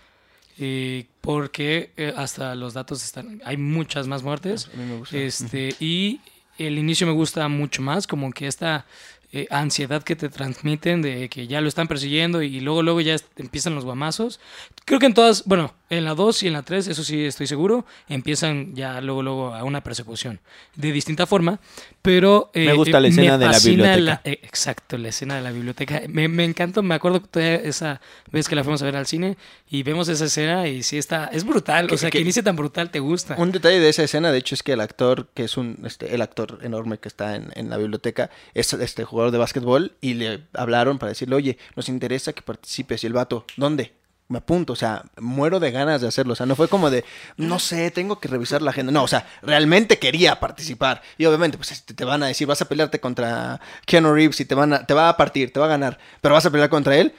eh, 0.57 1.05
porque 1.19 1.91
eh, 1.97 2.13
hasta 2.15 2.55
los 2.55 2.73
datos 2.73 3.03
están, 3.03 3.41
hay 3.43 3.57
muchas 3.57 4.07
más 4.07 4.23
muertes. 4.23 4.69
A 4.73 4.77
mí 4.77 4.85
me 4.85 4.97
gusta. 4.99 5.17
Este, 5.17 5.75
y 5.79 6.21
el 6.57 6.77
inicio 6.77 7.05
me 7.05 7.13
gusta 7.13 7.47
mucho 7.49 7.81
más, 7.81 8.07
como 8.07 8.31
que 8.31 8.47
esta 8.47 8.85
eh, 9.33 9.47
ansiedad 9.51 10.01
que 10.01 10.15
te 10.15 10.29
transmiten 10.29 11.01
de 11.01 11.27
que 11.27 11.45
ya 11.45 11.59
lo 11.59 11.67
están 11.67 11.89
persiguiendo 11.89 12.41
y 12.41 12.61
luego 12.61 12.83
luego 12.83 13.01
ya 13.01 13.17
empiezan 13.35 13.75
los 13.75 13.83
guamazos. 13.83 14.39
Creo 14.85 14.99
que 14.99 15.07
en 15.07 15.15
todas, 15.15 15.45
bueno, 15.45 15.73
en 15.89 16.05
la 16.05 16.13
2 16.13 16.43
y 16.43 16.47
en 16.47 16.53
la 16.53 16.61
3, 16.61 16.87
eso 16.89 17.03
sí 17.03 17.25
estoy 17.25 17.47
seguro, 17.47 17.87
empiezan 18.07 18.75
ya 18.75 19.01
luego 19.01 19.23
luego 19.23 19.55
a 19.55 19.63
una 19.63 19.81
persecución 19.81 20.39
de 20.75 20.91
distinta 20.91 21.25
forma, 21.25 21.59
pero 22.03 22.51
eh, 22.53 22.67
Me 22.67 22.73
gusta 22.73 22.99
la 22.99 23.07
escena 23.07 23.35
de 23.39 23.45
la 23.49 23.57
biblioteca. 23.57 23.97
la- 23.99 24.21
eh, 24.23 24.39
exacto, 24.43 24.99
la 24.99 25.07
escena 25.09 25.37
de 25.37 25.41
la 25.41 25.51
biblioteca. 25.51 26.03
Me, 26.07 26.27
me 26.27 26.43
encantó, 26.45 26.83
me 26.83 26.93
acuerdo 26.93 27.19
todavía 27.21 27.55
esa 27.55 27.99
vez 28.31 28.47
que 28.47 28.55
la 28.55 28.63
fuimos 28.63 28.79
a 28.83 28.85
ver 28.85 28.95
al 28.95 29.07
cine 29.07 29.37
y 29.71 29.81
vemos 29.81 30.07
esa 30.07 30.25
escena 30.25 30.67
y 30.67 30.83
sí 30.83 30.99
está, 30.99 31.25
es 31.33 31.43
brutal, 31.45 31.87
Que- 31.87 31.95
o 31.95 31.97
sea, 31.97 32.11
que- 32.11 32.19
que 32.19 32.21
inicie 32.21 32.43
tan 32.43 32.55
brutal 32.55 32.91
te 32.91 32.99
gusta. 32.99 33.33
Un 33.39 33.51
detalle 33.51 33.79
de 33.79 33.89
esa 33.89 34.03
escena, 34.03 34.31
de 34.31 34.37
hecho, 34.37 34.53
es 34.53 34.61
que 34.61 34.73
el 34.73 34.81
actor, 34.81 35.29
que 35.33 35.45
es 35.45 35.57
un, 35.57 35.79
este, 35.83 36.13
el 36.13 36.21
actor 36.21 36.59
enorme 36.61 36.99
que 36.99 37.07
está 37.07 37.35
en, 37.35 37.49
en 37.55 37.71
la 37.71 37.77
biblioteca, 37.77 38.29
es 38.53 38.71
este 38.73 39.03
jugador 39.03 39.31
de 39.31 39.39
básquetbol 39.39 39.93
y 39.99 40.13
le 40.13 40.43
hablaron 40.53 40.99
para 40.99 41.09
decirle, 41.09 41.35
oye, 41.37 41.57
nos 41.75 41.89
interesa 41.89 42.33
que 42.33 42.43
participes. 42.43 43.03
Y 43.03 43.07
el 43.07 43.13
vato, 43.13 43.45
¿dónde? 43.57 43.93
Me 44.27 44.39
apunto, 44.39 44.73
o 44.73 44.75
sea, 44.75 45.03
muero 45.19 45.59
de 45.59 45.69
ganas 45.69 46.01
de 46.01 46.07
hacerlo. 46.07 46.33
O 46.33 46.35
sea, 46.35 46.47
no 46.47 46.55
fue 46.55 46.67
como 46.67 46.89
de, 46.89 47.05
no 47.37 47.59
sé, 47.59 47.91
tengo 47.91 48.19
que 48.19 48.27
revisar 48.27 48.61
la 48.63 48.71
agenda. 48.71 48.91
No, 48.91 49.03
o 49.03 49.07
sea, 49.07 49.27
realmente 49.43 49.99
quería 49.99 50.39
participar. 50.39 51.03
Y 51.17 51.25
obviamente, 51.25 51.57
pues 51.57 51.71
este, 51.71 51.93
te 51.93 52.05
van 52.05 52.23
a 52.23 52.27
decir, 52.27 52.47
vas 52.47 52.61
a 52.61 52.65
pelearte 52.67 52.99
contra 52.99 53.61
Keanu 53.85 54.13
Reeves 54.13 54.39
y 54.39 54.45
te, 54.45 54.55
van 54.55 54.73
a, 54.73 54.85
te 54.85 54.95
va 54.95 55.09
a 55.09 55.17
partir, 55.17 55.53
te 55.53 55.59
va 55.59 55.67
a 55.67 55.69
ganar. 55.69 55.99
Pero 56.21 56.33
vas 56.33 56.45
a 56.45 56.49
pelear 56.49 56.69
contra 56.69 56.97
él. 56.97 57.13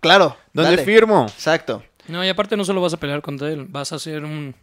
Claro. 0.00 0.36
¿Dónde 0.52 0.72
dale. 0.72 0.84
firmo? 0.84 1.26
Exacto. 1.28 1.84
No, 2.08 2.24
y 2.24 2.28
aparte 2.28 2.56
no 2.56 2.64
solo 2.64 2.80
vas 2.80 2.92
a 2.92 2.96
pelear 2.96 3.22
contra 3.22 3.48
él, 3.48 3.66
vas 3.68 3.92
a 3.92 3.98
ser 4.00 4.24
un 4.24 4.54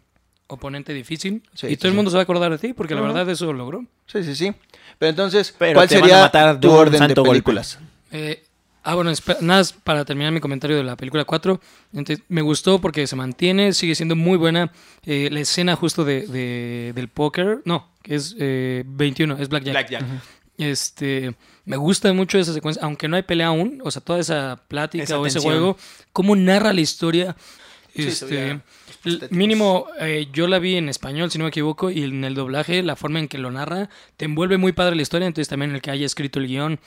oponente 0.48 0.92
difícil 0.92 1.42
Sí, 1.54 1.68
y 1.68 1.70
sí, 1.70 1.76
todo 1.76 1.88
el 1.88 1.92
sí. 1.92 1.96
mundo 1.96 2.10
se 2.10 2.16
va 2.16 2.20
a 2.20 2.24
acordar 2.24 2.50
de 2.50 2.58
ti 2.58 2.72
porque 2.74 2.94
la 2.94 3.00
verdad 3.00 3.28
eso 3.30 3.46
lo 3.46 3.52
logró. 3.54 3.84
Sí, 4.06 4.22
sí, 4.22 4.34
sí. 4.34 4.52
Pero 4.98 5.10
entonces, 5.10 5.54
Pero 5.58 5.74
¿cuál 5.78 5.88
sería 5.88 6.20
matar 6.20 6.60
tu 6.60 6.70
orden 6.70 7.06
de 7.06 7.14
películas? 7.14 7.78
Eh, 8.10 8.44
ah, 8.82 8.94
bueno, 8.94 9.12
nada 9.40 9.60
más 9.60 9.72
para 9.72 10.04
terminar 10.04 10.32
mi 10.32 10.40
comentario 10.40 10.76
de 10.76 10.84
la 10.84 10.96
película 10.96 11.24
4. 11.24 11.60
Entonces, 11.94 12.24
me 12.28 12.42
gustó 12.42 12.80
porque 12.80 13.06
se 13.06 13.16
mantiene, 13.16 13.72
sigue 13.72 13.94
siendo 13.94 14.16
muy 14.16 14.36
buena. 14.38 14.72
Eh, 15.04 15.28
la 15.30 15.40
escena 15.40 15.76
justo 15.76 16.04
de, 16.04 16.26
de- 16.26 16.92
del 16.94 17.08
póker, 17.08 17.60
no, 17.64 17.88
que 18.02 18.14
es 18.14 18.34
eh, 18.38 18.84
21, 18.86 19.36
es 19.38 19.48
Blackjack. 19.48 19.72
Blackjack. 19.72 20.04
Este, 20.58 21.34
me 21.64 21.76
gusta 21.76 22.12
mucho 22.12 22.38
esa 22.38 22.52
secuencia, 22.52 22.82
aunque 22.84 23.08
no 23.08 23.16
hay 23.16 23.22
pelea 23.22 23.46
aún, 23.46 23.80
o 23.82 23.90
sea, 23.90 24.02
toda 24.02 24.18
esa 24.20 24.62
plática 24.68 25.04
Esa 25.04 25.18
o 25.18 25.24
ese 25.26 25.40
juego, 25.40 25.76
cómo 26.12 26.36
narra 26.36 26.72
la 26.74 26.80
historia. 26.82 27.34
Sí, 27.94 28.02
Este, 28.06 28.60
mínimo, 29.30 29.86
eh, 29.98 30.28
yo 30.32 30.46
la 30.46 30.58
vi 30.58 30.76
en 30.76 30.88
español, 30.88 31.30
si 31.30 31.38
no 31.38 31.44
me 31.44 31.48
equivoco, 31.48 31.90
y 31.90 32.02
en 32.04 32.22
el 32.24 32.34
doblaje, 32.34 32.82
la 32.82 32.94
forma 32.94 33.18
en 33.18 33.26
que 33.28 33.38
lo 33.38 33.50
narra, 33.50 33.88
te 34.18 34.26
envuelve 34.26 34.58
muy 34.58 34.72
padre 34.72 34.94
la 34.96 35.02
historia, 35.02 35.26
entonces 35.26 35.48
también 35.48 35.74
el 35.74 35.80
que 35.80 35.90
haya 35.90 36.04
escrito 36.06 36.38
el 36.38 36.46
guion 36.46 36.78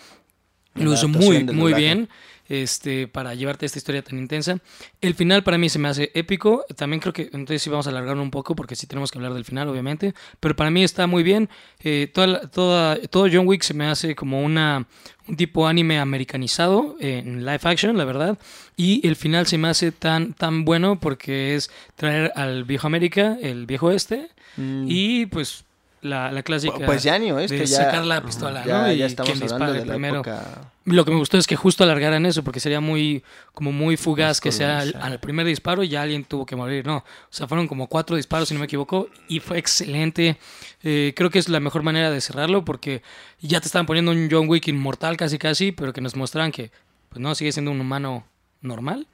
Lo 0.76 0.94
hizo 0.94 1.08
muy, 1.08 1.44
muy 1.44 1.74
bien 1.74 2.10
este, 2.50 3.08
para 3.08 3.34
llevarte 3.36 3.66
esta 3.66 3.78
historia 3.78 4.02
tan 4.02 4.18
intensa. 4.20 4.58
El 5.02 5.14
final 5.16 5.44
para 5.44 5.58
mí 5.58 5.70
se 5.70 5.80
me 5.80 5.88
hace 5.88 6.12
épico. 6.14 6.66
También 6.76 7.00
creo 7.00 7.14
que 7.14 7.24
entonces 7.24 7.62
sí 7.62 7.70
vamos 7.70 7.88
a 7.88 7.92
alargarlo 7.92 8.22
un 8.22 8.32
poco 8.32 8.56
porque 8.56 8.76
sí 8.76 8.88
tenemos 8.88 9.12
que 9.12 9.18
hablar 9.18 9.34
del 9.34 9.46
final, 9.46 9.70
obviamente. 9.70 10.14
Pero 10.40 10.56
para 10.56 10.70
mí 10.72 10.84
está 10.84 11.08
muy 11.08 11.24
bien. 11.24 11.50
Eh, 11.84 12.10
toda, 12.14 12.42
toda, 12.50 12.98
todo 13.08 13.28
John 13.32 13.48
Wick 13.48 13.62
se 13.64 13.74
me 13.74 13.86
hace 13.86 14.16
como 14.16 14.42
una, 14.42 14.88
un 15.28 15.38
tipo 15.38 15.68
anime 15.68 16.00
americanizado 16.00 16.96
en 17.00 17.46
live 17.46 17.60
action, 17.64 17.98
la 17.98 18.06
verdad. 18.06 18.38
Y 18.76 19.08
el 19.08 19.16
final 19.16 19.48
se 19.48 19.58
me 19.58 19.68
hace 19.68 19.92
tan, 19.92 20.34
tan 20.34 20.66
bueno 20.66 21.00
porque 21.00 21.56
es 21.56 21.70
traer 21.96 22.32
al 22.36 22.64
viejo 22.64 22.88
América, 22.88 23.38
el 23.42 23.66
viejo 23.66 23.92
este, 23.92 24.30
Mm. 24.56 24.86
y 24.88 25.26
pues 25.26 25.66
la, 26.04 26.32
la 26.32 26.44
clásica 26.44 26.78
Pues 26.86 27.04
ya 27.04 27.18
ni 27.18 27.32
de 27.32 27.48
ya, 27.48 27.66
sacar 27.66 28.06
la 28.06 28.24
pistola, 28.24 28.64
ya, 28.66 28.82
¿no? 28.82 28.92
Y 28.92 28.98
ya 28.98 29.06
estamos 29.06 29.32
quien 29.32 29.44
hablando 29.44 29.66
dispare 29.66 29.80
de 29.80 29.86
la 29.86 29.94
primero. 29.94 30.16
época... 30.16 30.62
Lo 30.86 31.06
que 31.06 31.12
me 31.12 31.18
gustó 31.18 31.38
es 31.38 31.48
que 31.48 31.56
justo 31.56 31.86
alargaran 31.86 32.26
eso, 32.26 32.44
porque 32.44 32.60
sería 32.60 32.82
muy, 32.82 33.24
como 33.54 33.72
muy 33.72 33.96
fugaz 33.96 34.42
que 34.42 34.52
sea 34.52 34.80
al 34.80 35.20
primer 35.22 35.46
disparo 35.46 35.82
y 35.82 35.88
ya 35.88 36.02
alguien 36.02 36.26
tuvo 36.26 36.46
que 36.46 36.58
morir. 36.58 36.86
No, 36.86 36.98
o 36.98 37.04
sea, 37.30 37.48
fueron 37.48 37.70
como 37.70 37.88
cuatro 37.88 38.18
disparos, 38.18 38.50
si 38.50 38.54
no 38.54 38.60
me 38.60 38.66
equivoco, 38.66 39.08
y 39.30 39.40
fue 39.40 39.58
excelente. 39.60 40.38
Eh, 40.84 41.14
creo 41.16 41.30
que 41.30 41.40
es 41.40 41.48
la 41.48 41.62
mejor 41.62 41.84
manera 41.84 42.12
de 42.12 42.20
cerrarlo, 42.20 42.66
porque 42.66 43.02
ya 43.40 43.62
te 43.62 43.68
estaban 43.68 43.86
poniendo 43.86 44.12
un 44.12 44.28
John 44.30 44.50
Wick 44.50 44.68
inmortal 44.68 45.16
casi 45.16 45.38
casi, 45.38 45.72
pero 45.72 45.94
que 45.94 46.02
nos 46.02 46.18
mostraran 46.18 46.52
que, 46.52 46.70
pues 47.08 47.22
no, 47.22 47.34
sigue 47.34 47.54
siendo 47.54 47.72
un 47.72 47.80
humano 47.80 48.26
normal. 48.64 49.06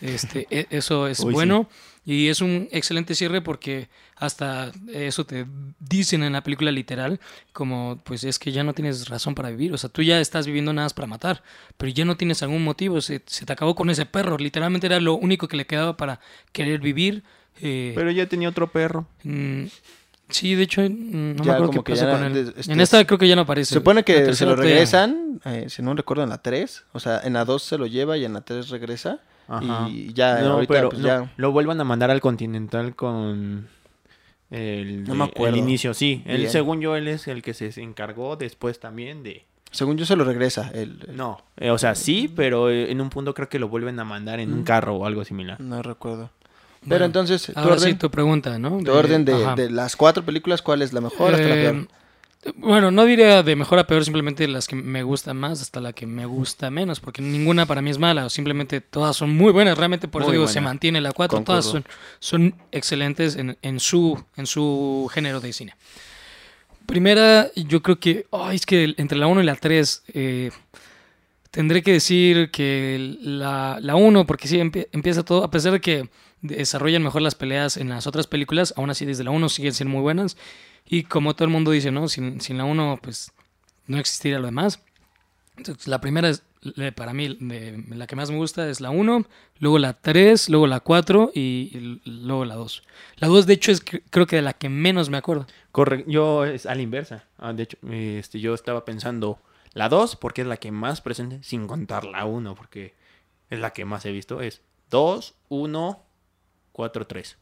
Este, 0.00 0.46
e- 0.50 0.66
eso 0.70 1.08
es 1.08 1.18
sí. 1.22 1.24
bueno. 1.24 1.68
Y 2.06 2.28
es 2.28 2.40
un 2.40 2.68
excelente 2.72 3.14
cierre 3.14 3.42
porque 3.42 3.88
hasta 4.16 4.72
eso 4.94 5.26
te 5.26 5.44
dicen 5.78 6.22
en 6.22 6.32
la 6.32 6.42
película 6.42 6.70
literal, 6.70 7.20
como 7.52 8.00
pues 8.02 8.24
es 8.24 8.38
que 8.38 8.50
ya 8.50 8.64
no 8.64 8.72
tienes 8.72 9.08
razón 9.10 9.34
para 9.34 9.50
vivir, 9.50 9.74
o 9.74 9.76
sea, 9.76 9.90
tú 9.90 10.02
ya 10.02 10.18
estás 10.18 10.46
viviendo 10.46 10.72
nada 10.72 10.86
más 10.86 10.94
para 10.94 11.06
matar, 11.06 11.42
pero 11.76 11.92
ya 11.92 12.06
no 12.06 12.16
tienes 12.16 12.42
algún 12.42 12.64
motivo, 12.64 13.02
se, 13.02 13.20
se 13.26 13.44
te 13.44 13.52
acabó 13.52 13.74
con 13.74 13.90
ese 13.90 14.06
perro, 14.06 14.38
literalmente 14.38 14.86
era 14.86 15.00
lo 15.00 15.16
único 15.16 15.48
que 15.48 15.58
le 15.58 15.66
quedaba 15.66 15.98
para 15.98 16.18
querer 16.52 16.80
vivir. 16.80 17.24
eh, 17.60 17.92
Pero 17.94 18.10
ya 18.10 18.26
tenía 18.26 18.48
otro 18.48 18.72
perro. 18.72 19.06
mm, 19.24 19.64
sí, 20.28 20.54
de 20.54 20.62
hecho, 20.64 20.80
mm, 20.82 21.36
no 21.36 21.42
me 21.42 21.44
Ya 21.44 21.52
acuerdo 21.54 21.66
como 21.72 21.84
qué 21.84 21.92
que 21.92 21.92
pasa 21.92 22.06
ya 22.06 22.12
con 22.18 22.24
él. 22.24 22.52
este- 22.56 22.72
en 22.72 22.80
esta 22.80 23.04
creo 23.06 23.18
que 23.18 23.28
ya 23.28 23.36
no 23.36 23.42
aparece. 23.42 23.68
Se 23.70 23.74
supone 23.76 24.04
que 24.04 24.32
se 24.34 24.46
lo 24.46 24.56
regresan, 24.56 25.40
eh, 25.44 25.66
si 25.68 25.82
no 25.82 25.94
recuerdo, 25.94 26.22
en 26.24 26.28
la 26.30 26.38
3. 26.42 26.84
O 26.92 27.00
sea, 27.00 27.20
en 27.24 27.32
la 27.34 27.44
2 27.44 27.62
se 27.62 27.78
lo 27.78 27.86
lleva 27.86 28.16
y 28.16 28.24
en 28.24 28.32
la 28.34 28.40
3 28.42 28.68
regresa. 28.70 29.20
Ajá. 29.48 29.88
Y 29.88 30.12
ya, 30.12 30.40
no, 30.42 30.54
ahorita 30.54 30.72
pero 30.74 30.88
pues 30.90 31.00
no, 31.00 31.06
ya... 31.08 31.32
lo 31.36 31.52
vuelvan 31.52 31.80
a 31.80 31.84
mandar 31.84 32.10
al 32.10 32.20
Continental 32.20 32.94
con 32.94 33.66
el, 34.50 35.04
No 35.04 35.14
me 35.14 35.24
acuerdo. 35.24 35.54
el 35.54 35.60
inicio. 35.62 35.94
Sí, 35.94 36.22
él, 36.26 36.38
Bien. 36.38 36.50
según 36.50 36.80
yo, 36.80 36.96
él 36.96 37.08
es 37.08 37.28
el 37.28 37.42
que 37.42 37.54
se 37.54 37.68
encargó 37.82 38.36
después 38.36 38.78
también 38.80 39.22
de... 39.22 39.44
Según 39.70 39.98
yo 39.98 40.06
se 40.06 40.16
lo 40.16 40.24
regresa. 40.24 40.70
El, 40.72 40.98
el- 41.08 41.16
No, 41.16 41.42
eh, 41.58 41.70
o 41.70 41.76
sea, 41.78 41.94
sí, 41.94 42.32
pero 42.34 42.70
eh, 42.70 42.90
en 42.90 43.00
un 43.02 43.10
punto 43.10 43.34
creo 43.34 43.48
que 43.50 43.58
lo 43.58 43.68
vuelven 43.68 43.98
a 44.00 44.04
mandar 44.04 44.40
en 44.40 44.52
un 44.52 44.64
carro 44.64 44.96
o 44.96 45.04
algo 45.06 45.24
similar. 45.24 45.60
No 45.60 45.82
recuerdo. 45.82 46.30
Bueno, 46.80 46.88
Pero 46.94 47.04
entonces, 47.06 47.42
tu 47.46 47.52
Ahora 47.58 47.76
sí, 47.78 47.84
orden, 47.84 47.98
tu 47.98 48.10
pregunta, 48.10 48.58
¿no? 48.58 48.82
tu 48.82 48.92
orden 48.92 49.24
de, 49.24 49.34
de 49.56 49.70
las 49.70 49.96
cuatro 49.96 50.24
películas, 50.24 50.62
¿cuál 50.62 50.82
es 50.82 50.92
la 50.92 51.00
mejor 51.00 51.34
hasta 51.34 51.46
la 51.48 51.54
Eh, 51.56 51.62
peor? 51.72 51.88
Bueno, 52.54 52.92
no 52.92 53.04
diría 53.04 53.42
de 53.42 53.56
mejor 53.56 53.80
a 53.80 53.86
peor, 53.88 54.04
simplemente 54.04 54.46
las 54.46 54.68
que 54.68 54.76
me 54.76 55.02
gustan 55.02 55.36
más 55.36 55.60
hasta 55.60 55.80
la 55.80 55.92
que 55.92 56.06
me 56.06 56.24
gusta 56.24 56.70
menos, 56.70 57.00
porque 57.00 57.20
ninguna 57.20 57.66
para 57.66 57.82
mí 57.82 57.90
es 57.90 57.98
mala, 57.98 58.24
o 58.26 58.30
simplemente 58.30 58.80
todas 58.80 59.16
son 59.16 59.30
muy 59.30 59.52
buenas, 59.52 59.76
realmente 59.76 60.06
por 60.06 60.22
eso 60.22 60.30
digo, 60.30 60.44
buena. 60.44 60.52
se 60.52 60.60
mantiene 60.60 61.00
la 61.00 61.10
4, 61.12 61.42
todas 61.42 61.64
son, 61.64 61.84
son 62.20 62.54
excelentes 62.70 63.34
en, 63.34 63.58
en 63.60 63.80
su, 63.80 64.22
en 64.36 64.46
su 64.46 65.10
género 65.12 65.40
de 65.40 65.52
cine. 65.52 65.74
Primera, 66.86 67.50
yo 67.54 67.82
creo 67.82 67.98
que, 68.00 68.26
ay, 68.32 68.56
es 68.56 68.64
que 68.64 68.94
entre 68.96 69.18
la 69.18 69.26
1 69.26 69.42
y 69.42 69.44
la 69.44 69.56
3, 69.56 70.04
eh, 70.14 70.50
tendré 71.50 71.82
que 71.82 71.92
decir 71.92 72.50
que 72.50 73.16
la, 73.20 73.78
la 73.80 73.96
1, 73.96 74.26
porque 74.26 74.48
sí, 74.48 74.58
empie- 74.58 74.88
empieza 74.92 75.24
todo, 75.24 75.44
a 75.44 75.50
pesar 75.50 75.72
de 75.72 75.80
que 75.80 76.08
desarrollan 76.40 77.02
mejor 77.02 77.22
las 77.22 77.34
peleas 77.34 77.76
en 77.76 77.88
las 77.88 78.06
otras 78.06 78.26
películas, 78.26 78.72
aún 78.76 78.90
así 78.90 79.04
desde 79.04 79.24
la 79.24 79.30
1 79.30 79.48
siguen 79.48 79.72
siendo 79.74 79.92
muy 79.92 80.02
buenas. 80.02 80.36
Y 80.86 81.02
como 81.04 81.34
todo 81.34 81.44
el 81.44 81.50
mundo 81.52 81.70
dice, 81.70 81.90
¿no? 81.90 82.08
Sin, 82.08 82.40
sin 82.40 82.58
la 82.58 82.64
1, 82.64 83.00
pues 83.02 83.32
no 83.86 83.98
existiría 83.98 84.38
lo 84.38 84.46
demás. 84.46 84.80
Entonces, 85.56 85.88
la 85.88 86.00
primera 86.00 86.28
es, 86.28 86.42
para 86.94 87.12
mí, 87.12 87.36
de- 87.40 87.84
la 87.90 88.06
que 88.06 88.14
más 88.16 88.30
me 88.30 88.36
gusta 88.36 88.68
es 88.70 88.80
la 88.80 88.90
1, 88.90 89.26
luego 89.58 89.78
la 89.78 89.94
3, 89.94 90.48
luego 90.48 90.66
la 90.66 90.80
4 90.80 91.32
y, 91.34 91.70
y 91.72 92.00
luego 92.04 92.44
la 92.44 92.54
2. 92.54 92.84
La 93.16 93.28
2, 93.28 93.46
de 93.46 93.54
hecho, 93.54 93.72
es 93.72 93.84
cre- 93.84 94.02
creo 94.10 94.26
que 94.26 94.36
de 94.36 94.42
la 94.42 94.52
que 94.52 94.68
menos 94.68 95.10
me 95.10 95.16
acuerdo. 95.16 95.46
Corre, 95.72 96.04
yo 96.06 96.44
es 96.44 96.64
a 96.66 96.74
la 96.74 96.82
inversa. 96.82 97.24
Ah, 97.38 97.52
de 97.52 97.64
hecho, 97.64 97.76
este, 97.90 98.38
yo 98.40 98.54
estaba 98.54 98.84
pensando 98.84 99.38
la 99.78 99.88
2 99.88 100.16
porque 100.16 100.42
es 100.42 100.46
la 100.48 100.56
que 100.56 100.70
más 100.72 101.00
presente, 101.00 101.40
sin 101.42 101.66
contar 101.66 102.04
la 102.04 102.24
1 102.24 102.54
porque 102.54 102.94
es 103.50 103.58
la 103.60 103.70
que 103.72 103.84
más 103.84 104.04
he 104.06 104.12
visto. 104.12 104.40
Es 104.40 104.60
2, 104.90 105.34
1, 105.48 106.02
4, 106.72 107.06
3. 107.06 107.36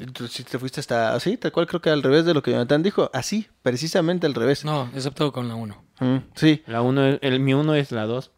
Entonces, 0.00 0.34
si 0.36 0.42
te 0.44 0.58
fuiste 0.58 0.80
hasta 0.80 1.14
así, 1.14 1.36
tal 1.36 1.52
cual 1.52 1.66
creo 1.66 1.80
que 1.80 1.90
al 1.90 2.02
revés 2.02 2.24
de 2.24 2.34
lo 2.34 2.42
que 2.42 2.50
Jonathan 2.50 2.82
dijo. 2.82 3.10
Así, 3.12 3.46
precisamente 3.62 4.26
al 4.26 4.34
revés. 4.34 4.64
No, 4.64 4.90
excepto 4.94 5.30
con 5.32 5.46
la 5.48 5.54
1. 5.54 5.84
Mm, 6.00 6.16
sí. 6.34 6.62
La 6.66 6.82
1 6.82 7.06
es, 7.06 7.18
el, 7.22 7.38
mi 7.40 7.54
1 7.54 7.74
es 7.76 7.92
la 7.92 8.04
2. 8.06 8.30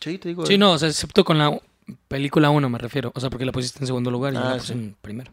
Sí, 0.00 0.18
te 0.18 0.28
digo. 0.30 0.46
Sí, 0.46 0.56
no, 0.56 0.72
o 0.72 0.78
sea, 0.78 0.88
excepto 0.88 1.24
con 1.24 1.36
la 1.38 1.60
película 2.08 2.48
1 2.50 2.68
me 2.70 2.78
refiero. 2.78 3.12
O 3.14 3.20
sea, 3.20 3.28
porque 3.28 3.44
la 3.44 3.52
pusiste 3.52 3.80
en 3.80 3.86
segundo 3.86 4.10
lugar 4.10 4.32
y 4.32 4.36
yo 4.36 4.42
Ah, 4.42 4.50
la 4.52 4.56
puse 4.56 4.72
sí. 4.72 4.78
en 4.78 4.96
primero. 5.02 5.32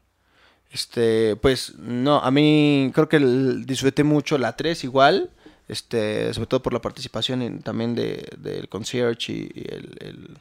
Este, 0.72 1.36
pues 1.38 1.74
no, 1.80 2.20
a 2.20 2.30
mí 2.32 2.92
creo 2.94 3.08
que 3.10 3.18
el- 3.18 3.66
disfruté 3.66 4.04
mucho 4.04 4.38
la 4.38 4.56
3 4.58 4.84
igual, 4.84 5.32
este, 5.70 6.34
sobre 6.34 6.48
todo 6.48 6.62
por 6.62 6.74
la 6.74 6.82
participación 6.82 7.42
en- 7.42 7.62
también 7.62 7.96
de, 7.96 8.28
del 8.38 8.68
concierge 8.68 9.32
y, 9.32 9.52
y 9.56 9.62
el, 9.74 9.98
el- 10.02 10.38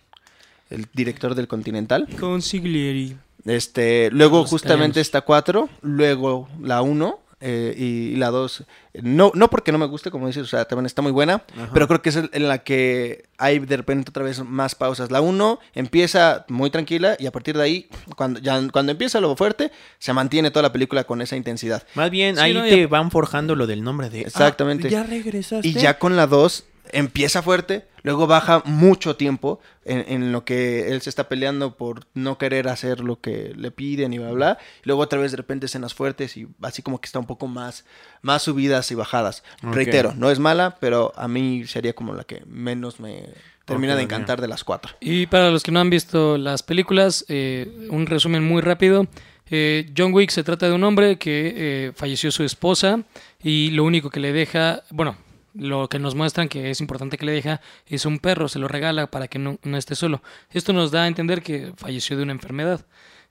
el 0.70 0.86
director 0.92 1.34
del 1.34 1.48
Continental. 1.48 2.06
Consiglieri. 2.20 3.16
Este, 3.44 4.10
luego 4.10 4.40
Los 4.40 4.50
justamente 4.50 5.00
esta 5.00 5.20
4, 5.22 5.68
luego 5.80 6.48
la 6.60 6.82
1 6.82 7.18
eh, 7.40 7.74
y, 7.76 8.16
la 8.16 8.30
2. 8.30 8.64
No, 9.02 9.30
no 9.34 9.48
porque 9.48 9.70
no 9.72 9.78
me 9.78 9.86
guste, 9.86 10.10
como 10.10 10.26
dices, 10.26 10.42
o 10.42 10.46
sea, 10.46 10.64
también 10.64 10.86
está 10.86 11.02
muy 11.02 11.12
buena, 11.12 11.42
pero 11.72 11.86
creo 11.86 12.02
que 12.02 12.08
es 12.08 12.16
en 12.16 12.48
la 12.48 12.58
que 12.58 13.26
hay 13.38 13.58
de 13.60 13.76
repente 13.76 14.10
otra 14.10 14.24
vez 14.24 14.42
más 14.44 14.74
pausas. 14.74 15.10
La 15.10 15.20
1 15.20 15.58
empieza 15.74 16.44
muy 16.48 16.70
tranquila 16.70 17.16
y 17.18 17.26
a 17.26 17.32
partir 17.32 17.56
de 17.56 17.62
ahí, 17.62 17.88
cuando, 18.16 18.40
ya, 18.40 18.60
cuando 18.72 18.92
empieza 18.92 19.20
lo 19.20 19.36
fuerte, 19.36 19.70
se 19.98 20.12
mantiene 20.12 20.50
toda 20.50 20.62
la 20.64 20.72
película 20.72 21.04
con 21.04 21.22
esa 21.22 21.36
intensidad. 21.36 21.84
Más 21.94 22.10
bien, 22.10 22.34
Sí, 22.36 22.42
ahí 22.42 22.54
no, 22.54 22.62
te 22.62 22.80
ya- 22.80 22.86
van 22.88 23.10
forjando 23.10 23.54
lo 23.54 23.66
del 23.66 23.82
nombre 23.84 24.10
de... 24.10 24.20
ah, 24.20 24.26
Exactamente. 24.26 24.90
ya 24.90 25.04
regresaste. 25.04 25.66
Y 25.68 25.74
ya 25.74 25.98
con 25.98 26.16
la 26.16 26.26
2 26.26 26.64
empieza 26.90 27.42
fuerte, 27.42 27.86
luego 28.08 28.26
baja 28.26 28.62
mucho 28.64 29.16
tiempo 29.16 29.60
en, 29.84 30.02
en 30.08 30.32
lo 30.32 30.42
que 30.46 30.88
él 30.88 31.02
se 31.02 31.10
está 31.10 31.28
peleando 31.28 31.76
por 31.76 32.06
no 32.14 32.38
querer 32.38 32.68
hacer 32.68 33.00
lo 33.00 33.20
que 33.20 33.52
le 33.54 33.70
piden 33.70 34.14
y 34.14 34.18
bla, 34.18 34.30
bla. 34.30 34.58
Y 34.82 34.86
luego 34.86 35.02
otra 35.02 35.18
vez 35.18 35.32
de 35.32 35.36
repente 35.36 35.66
escenas 35.66 35.92
fuertes 35.92 36.34
y 36.38 36.48
así 36.62 36.80
como 36.80 37.02
que 37.02 37.04
está 37.04 37.18
un 37.18 37.26
poco 37.26 37.48
más, 37.48 37.84
más 38.22 38.40
subidas 38.40 38.90
y 38.92 38.94
bajadas. 38.94 39.44
Reitero, 39.60 40.14
no 40.14 40.30
es 40.30 40.38
mala, 40.38 40.78
pero 40.80 41.12
a 41.16 41.28
mí 41.28 41.66
sería 41.66 41.92
como 41.92 42.14
la 42.14 42.24
que 42.24 42.42
menos 42.46 42.98
me 42.98 43.24
termina 43.66 43.94
de 43.94 44.04
encantar 44.04 44.40
de 44.40 44.48
las 44.48 44.64
cuatro. 44.64 44.94
Y 45.00 45.26
para 45.26 45.50
los 45.50 45.62
que 45.62 45.70
no 45.70 45.78
han 45.78 45.90
visto 45.90 46.38
las 46.38 46.62
películas, 46.62 47.26
eh, 47.28 47.88
un 47.90 48.06
resumen 48.06 48.42
muy 48.42 48.62
rápido. 48.62 49.06
Eh, 49.50 49.92
John 49.94 50.14
Wick 50.14 50.30
se 50.30 50.44
trata 50.44 50.66
de 50.66 50.72
un 50.72 50.82
hombre 50.82 51.18
que 51.18 51.52
eh, 51.54 51.92
falleció 51.94 52.32
su 52.32 52.42
esposa 52.42 53.02
y 53.42 53.70
lo 53.72 53.84
único 53.84 54.08
que 54.08 54.20
le 54.20 54.32
deja, 54.32 54.82
bueno, 54.88 55.18
lo 55.54 55.88
que 55.88 55.98
nos 55.98 56.14
muestran 56.14 56.48
que 56.48 56.70
es 56.70 56.80
importante 56.80 57.16
que 57.18 57.26
le 57.26 57.32
deja 57.32 57.60
es 57.86 58.04
un 58.06 58.18
perro, 58.18 58.48
se 58.48 58.58
lo 58.58 58.68
regala 58.68 59.10
para 59.10 59.28
que 59.28 59.38
no, 59.38 59.58
no 59.62 59.76
esté 59.76 59.94
solo. 59.94 60.22
Esto 60.50 60.72
nos 60.72 60.90
da 60.90 61.04
a 61.04 61.06
entender 61.08 61.42
que 61.42 61.72
falleció 61.76 62.16
de 62.16 62.22
una 62.22 62.32
enfermedad. 62.32 62.84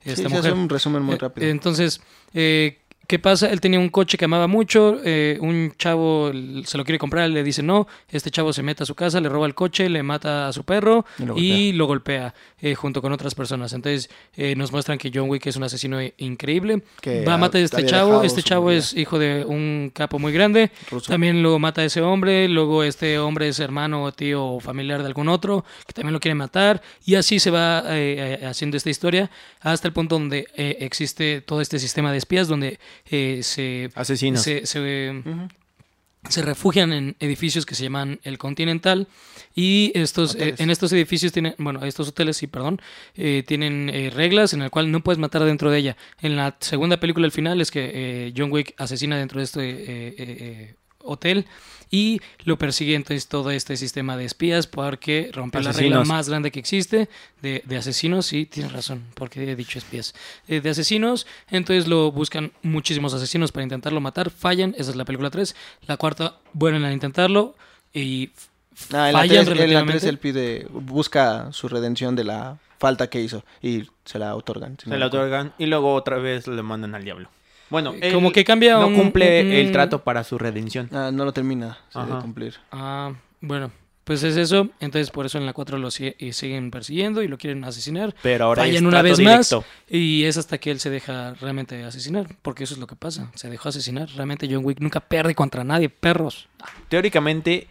Sí, 0.03 0.11
Esta 0.11 0.23
se 0.23 0.29
mujer. 0.29 0.51
hace 0.51 0.59
un 0.61 0.69
resumen 0.69 1.03
muy 1.03 1.15
Eh, 1.15 1.19
rápido. 1.19 1.47
entonces, 1.47 2.01
eh, 2.33 2.79
¿qué 3.07 3.19
pasa? 3.19 3.49
Él 3.49 3.61
tenía 3.61 3.79
un 3.79 3.89
coche 3.89 4.17
que 4.17 4.25
amaba 4.25 4.47
mucho, 4.47 4.99
eh, 5.03 5.37
un 5.39 5.73
chavo 5.77 6.31
se 6.65 6.77
lo 6.77 6.83
quiere 6.83 6.99
comprar, 6.99 7.29
le 7.29 7.41
dice 7.43 7.63
no, 7.63 7.87
este 8.09 8.29
chavo 8.29 8.51
se 8.51 8.61
mete 8.63 8.83
a 8.83 8.85
su 8.85 8.95
casa, 8.95 9.21
le 9.21 9.29
roba 9.29 9.47
el 9.47 9.55
coche, 9.55 9.89
le 9.89 10.03
mata 10.03 10.47
a 10.47 10.53
su 10.53 10.63
perro 10.63 11.05
Y 11.17 11.25
lo 11.25 11.37
y 11.37 11.71
lo 11.71 11.85
golpea 11.87 12.33
eh, 12.59 12.75
junto 12.75 13.01
con 13.01 13.13
otras 13.13 13.33
personas. 13.33 13.71
Entonces, 13.73 14.09
eh, 14.35 14.55
nos 14.55 14.71
muestran 14.71 14.97
que 14.97 15.11
John 15.13 15.29
Wick 15.29 15.45
es 15.47 15.55
un 15.55 15.63
asesino 15.63 15.99
increíble. 16.17 16.83
Que 17.01 17.23
Va 17.23 17.35
a 17.35 17.37
matar 17.37 17.61
a 17.61 17.63
este 17.63 17.85
chavo, 17.85 18.23
este 18.23 18.43
chavo 18.43 18.71
es 18.71 18.93
hijo 18.93 19.17
de 19.17 19.45
un 19.45 19.91
capo 19.93 20.19
muy 20.19 20.33
grande. 20.33 20.71
Ruso. 20.91 21.09
También 21.11 21.41
lo 21.41 21.59
mata 21.59 21.81
a 21.81 21.85
ese 21.85 22.01
hombre, 22.01 22.49
luego 22.49 22.83
este 22.83 23.19
hombre 23.19 23.47
es 23.47 23.59
hermano, 23.59 24.03
o 24.03 24.11
tío 24.11 24.45
o 24.45 24.59
familiar 24.59 25.01
de 25.01 25.07
algún 25.07 25.29
otro 25.29 25.63
que 25.85 25.93
también 25.93 26.13
lo 26.13 26.19
quiere 26.19 26.35
matar 26.35 26.81
y 27.05 27.15
así 27.15 27.39
se 27.39 27.51
va 27.51 27.83
eh, 27.87 28.43
haciendo 28.45 28.75
esta 28.75 28.89
historia 28.89 29.29
hasta 29.61 29.87
el 29.87 29.93
punto 29.93 30.17
donde 30.19 30.47
existe 30.55 31.41
todo 31.41 31.61
este 31.61 31.79
sistema 31.79 32.11
de 32.11 32.17
espías 32.17 32.47
donde 32.47 32.79
eh, 33.09 33.41
se, 33.43 33.89
Asesinos. 33.95 34.41
se, 34.41 34.65
se, 34.65 36.41
refugian 36.41 36.91
en 36.93 37.15
edificios 37.19 37.65
que 37.65 37.75
se 37.75 37.83
llaman 37.83 38.19
el 38.23 38.37
Continental 38.37 39.07
y 39.55 39.91
estos 39.95 40.35
eh, 40.35 40.55
en 40.57 40.69
estos 40.69 40.91
edificios 40.91 41.31
tienen 41.31 41.55
bueno 41.57 41.83
estos 41.85 42.09
hoteles 42.09 42.37
sí 42.37 42.47
perdón 42.47 42.81
eh, 43.15 43.43
tienen 43.47 43.89
eh, 43.89 44.11
reglas 44.11 44.53
en 44.53 44.61
el 44.61 44.69
cual 44.69 44.91
no 44.91 45.01
puedes 45.01 45.17
matar 45.19 45.43
dentro 45.43 45.71
de 45.71 45.79
ella. 45.79 45.97
En 46.21 46.35
la 46.35 46.57
segunda 46.59 46.99
película 46.99 47.25
el 47.25 47.31
final 47.31 47.61
es 47.61 47.71
que 47.71 47.91
eh, 47.93 48.33
John 48.35 48.51
Wick 48.51 48.75
asesina 48.77 49.17
dentro 49.17 49.39
de 49.39 49.43
este 49.45 50.77
hotel 51.07 51.45
y 51.89 52.19
lo 52.43 52.57
persigue 52.57 52.95
entonces 52.95 53.27
todo 53.27 53.49
este 53.49 53.77
sistema 53.77 54.17
de 54.17 54.25
espías 54.25 54.67
porque 54.67 55.29
rompe 55.33 55.61
la 55.61 55.71
regla 55.71 56.03
más 56.03 56.27
grande 56.27 56.51
que 56.51 56.59
existe 56.59 57.07
de, 57.41 57.63
de 57.65 57.77
asesinos. 57.77 58.25
Sí, 58.25 58.45
tienes 58.45 58.73
razón, 58.73 59.03
porque 59.13 59.49
he 59.49 59.55
dicho 59.55 59.79
espías. 59.79 60.13
Eh, 60.49 60.59
de 60.59 60.69
asesinos, 60.69 61.25
entonces 61.49 61.87
lo 61.87 62.11
buscan 62.11 62.51
muchísimos 62.61 63.13
asesinos 63.13 63.53
para 63.53 63.63
intentarlo 63.63 64.01
matar, 64.01 64.29
fallan, 64.31 64.75
esa 64.77 64.91
es 64.91 64.97
la 64.97 65.05
película 65.05 65.29
3. 65.29 65.55
La 65.87 65.95
cuarta, 65.95 66.35
vuelven 66.51 66.83
a 66.83 66.91
intentarlo 66.91 67.55
y 67.93 68.31
f- 68.35 68.49
Ah, 68.95 69.07
en 69.07 69.13
la 69.13 69.19
fallan 69.19 69.29
3, 69.29 69.29
en 69.29 69.37
la 69.37 69.43
3 69.45 69.57
relativamente. 69.57 70.09
él 70.09 70.17
pide, 70.19 70.67
busca 70.69 71.51
su 71.53 71.67
redención 71.69 72.15
de 72.17 72.25
la 72.25 72.57
falta 72.79 73.09
que 73.09 73.21
hizo 73.21 73.43
y 73.61 73.83
se 74.05 74.19
la 74.19 74.35
otorgan. 74.35 74.77
si 74.77 74.89
Se 74.89 74.97
la 74.97 75.05
acuerdo. 75.05 75.25
otorgan 75.25 75.53
y 75.57 75.65
luego 75.67 75.93
otra 75.93 76.17
vez 76.17 76.47
le 76.47 76.61
mandan 76.63 76.93
al 76.95 77.03
diablo. 77.05 77.29
Bueno, 77.69 77.93
Eh, 77.93 77.99
él 78.03 78.13
como 78.13 78.31
que 78.31 78.43
cambia 78.43 78.77
no 78.77 78.87
un- 78.87 78.95
cumple 78.95 79.41
un- 79.41 79.51
el 79.51 79.71
trato 79.71 80.03
para 80.03 80.23
su 80.23 80.37
redención. 80.37 80.89
Ah, 80.93 81.11
no 81.13 81.25
lo 81.25 81.33
termina 81.33 81.77
de 81.93 82.19
cumplir. 82.21 82.55
Ah, 82.71 83.13
bueno, 83.41 83.71
pues 84.03 84.23
es 84.23 84.37
eso. 84.37 84.69
Entonces 84.79 85.11
por 85.11 85.25
eso 85.25 85.37
en 85.37 85.45
la 85.45 85.51
4 85.53 85.77
lo 85.77 85.91
siguen 85.91 86.71
persiguiendo 86.71 87.21
y 87.21 87.27
lo 87.27 87.37
quieren 87.37 87.63
asesinar. 87.65 88.15
Pero 88.21 88.45
ahora 88.45 88.63
es 88.63 88.69
Fallan 88.69 88.85
una 88.87 89.01
vez 89.01 89.19
más 89.19 89.53
y 89.89 90.23
es 90.23 90.37
hasta 90.37 90.57
que 90.59 90.71
él 90.71 90.79
se 90.79 90.89
deja 90.89 91.33
realmente 91.35 91.83
asesinar, 91.83 92.27
porque 92.41 92.63
eso 92.63 92.73
es 92.73 92.79
lo 92.79 92.87
que 92.87 92.95
pasa, 92.95 93.31
se 93.35 93.49
dejó 93.49 93.67
asesinar. 93.69 94.07
Realmente 94.15 94.47
John 94.49 94.63
Wick 94.63 94.79
nunca 94.79 95.01
pierde 95.01 95.35
contra 95.35 95.63
nadie, 95.65 95.89
perros. 95.89 96.47
Teóricamente 96.87 97.67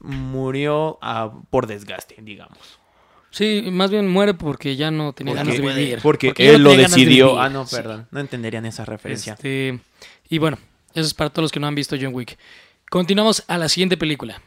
murió 0.00 0.98
por 1.50 1.66
desgaste, 1.66 2.16
digamos. 2.22 2.77
Sí, 3.30 3.64
más 3.70 3.90
bien 3.90 4.08
muere 4.08 4.34
porque 4.34 4.74
ya 4.76 4.90
no 4.90 5.12
tenía 5.12 5.34
ganas 5.34 5.54
de 5.54 5.60
Porque, 5.62 5.78
vivir. 5.80 5.98
porque 6.02 6.28
no 6.28 6.34
él 6.38 6.62
lo 6.62 6.70
de 6.70 6.76
decidió. 6.78 7.26
vivir. 7.28 7.40
Ah, 7.42 7.48
no, 7.48 7.66
Sí. 7.66 7.76
perdón. 7.76 8.06
No 8.10 8.20
entenderían 8.20 8.64
esa 8.66 8.84
referencia. 8.84 9.34
Este, 9.34 9.78
y 10.30 10.38
bueno, 10.38 10.58
eso 10.94 11.06
es 11.06 11.14
para 11.14 11.30
todos 11.30 11.44
los 11.44 11.52
que 11.52 11.60
no 11.60 11.66
han 11.66 11.74
visto 11.74 11.96
John 12.00 12.14
Wick. 12.14 12.38
Continuamos 12.90 13.44
a 13.48 13.58
la 13.58 13.68
siguiente 13.68 13.96
película. 13.98 14.40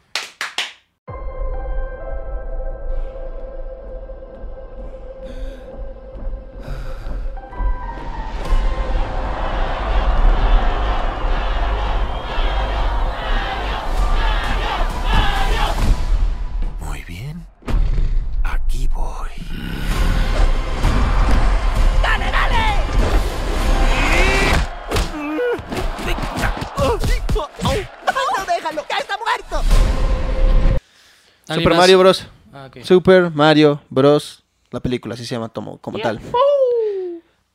Super 31.56 31.70
más? 31.70 31.78
Mario 31.80 32.00
Bros. 32.00 32.28
Ah. 32.54 32.70
Super 32.84 33.32
Mario 33.32 33.82
Bros. 33.90 34.44
La 34.72 34.80
película, 34.80 35.16
así 35.16 35.26
se 35.26 35.36
llama 35.36 35.50
como, 35.50 35.78
como 35.80 36.00
tal. 36.00 36.20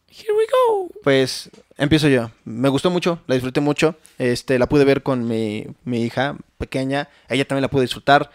Here 0.08 0.32
we 0.32 0.44
go. 0.46 0.90
Pues 1.02 1.50
empiezo 1.76 2.08
yo. 2.08 2.30
Me 2.44 2.68
gustó 2.68 2.90
mucho, 2.90 3.18
la 3.26 3.34
disfruté 3.34 3.60
mucho. 3.60 3.96
Este, 4.18 4.58
la 4.58 4.66
pude 4.68 4.84
ver 4.84 5.02
con 5.02 5.26
mi, 5.26 5.66
mi 5.84 6.02
hija 6.02 6.36
pequeña. 6.58 7.08
Ella 7.28 7.46
también 7.46 7.62
la 7.62 7.68
pude 7.68 7.82
disfrutar. 7.82 8.30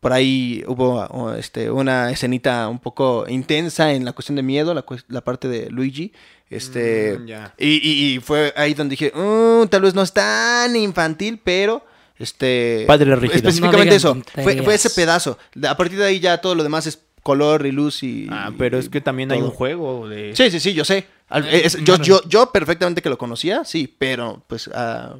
Por 0.00 0.12
ahí 0.12 0.64
hubo 0.66 1.34
este, 1.34 1.70
una 1.70 2.10
escenita 2.10 2.68
un 2.68 2.78
poco 2.78 3.26
intensa 3.28 3.92
en 3.92 4.04
la 4.04 4.12
cuestión 4.12 4.36
de 4.36 4.42
miedo, 4.42 4.74
la, 4.74 5.20
parte 5.22 5.46
de 5.48 5.68
Luigi. 5.70 6.12
Este, 6.48 7.18
Mm, 7.18 7.28
y- 7.58 8.14
y 8.14 8.18
fue 8.20 8.52
ahí 8.56 8.74
donde 8.74 8.96
dije, 8.96 9.12
"Mm, 9.14 9.68
tal 9.68 9.82
vez 9.82 9.94
no 9.94 10.02
es 10.02 10.12
tan 10.12 10.74
infantil, 10.74 11.38
pero 11.44 11.84
este 12.20 12.84
Padre 12.86 13.16
rígido. 13.16 13.36
específicamente 13.36 13.90
No 13.90 13.96
eso. 13.96 14.22
Fue, 14.42 14.62
fue 14.62 14.74
ese 14.74 14.90
pedazo. 14.90 15.36
A 15.68 15.76
partir 15.76 15.98
de 15.98 16.04
ahí 16.06 16.20
ya 16.20 16.38
todo 16.38 16.54
lo 16.54 16.62
demás 16.62 16.86
es 16.86 17.00
color 17.22 17.66
y 17.66 17.72
luz 17.72 18.02
y. 18.02 18.28
Ah, 18.30 18.50
pero 18.56 18.78
es 18.78 18.88
que 18.88 19.00
también 19.00 19.30
hay 19.32 19.40
un 19.40 19.50
juego 19.50 20.08
de... 20.08 20.34
Sí, 20.36 20.50
sí, 20.50 20.58
sí, 20.60 20.72
yo 20.74 20.84
sé. 20.84 21.06
Al- 21.28 21.46
Eh, 21.46 21.62
es- 21.64 21.76
yo, 21.84 21.96
yo, 21.98 22.20
yo 22.28 22.50
perfectamente 22.50 23.02
que 23.02 23.08
lo 23.10 23.16
conocía, 23.18 23.64
sí, 23.64 23.94
pero 23.98 24.42
pues 24.48 24.68
ah, 24.74 25.14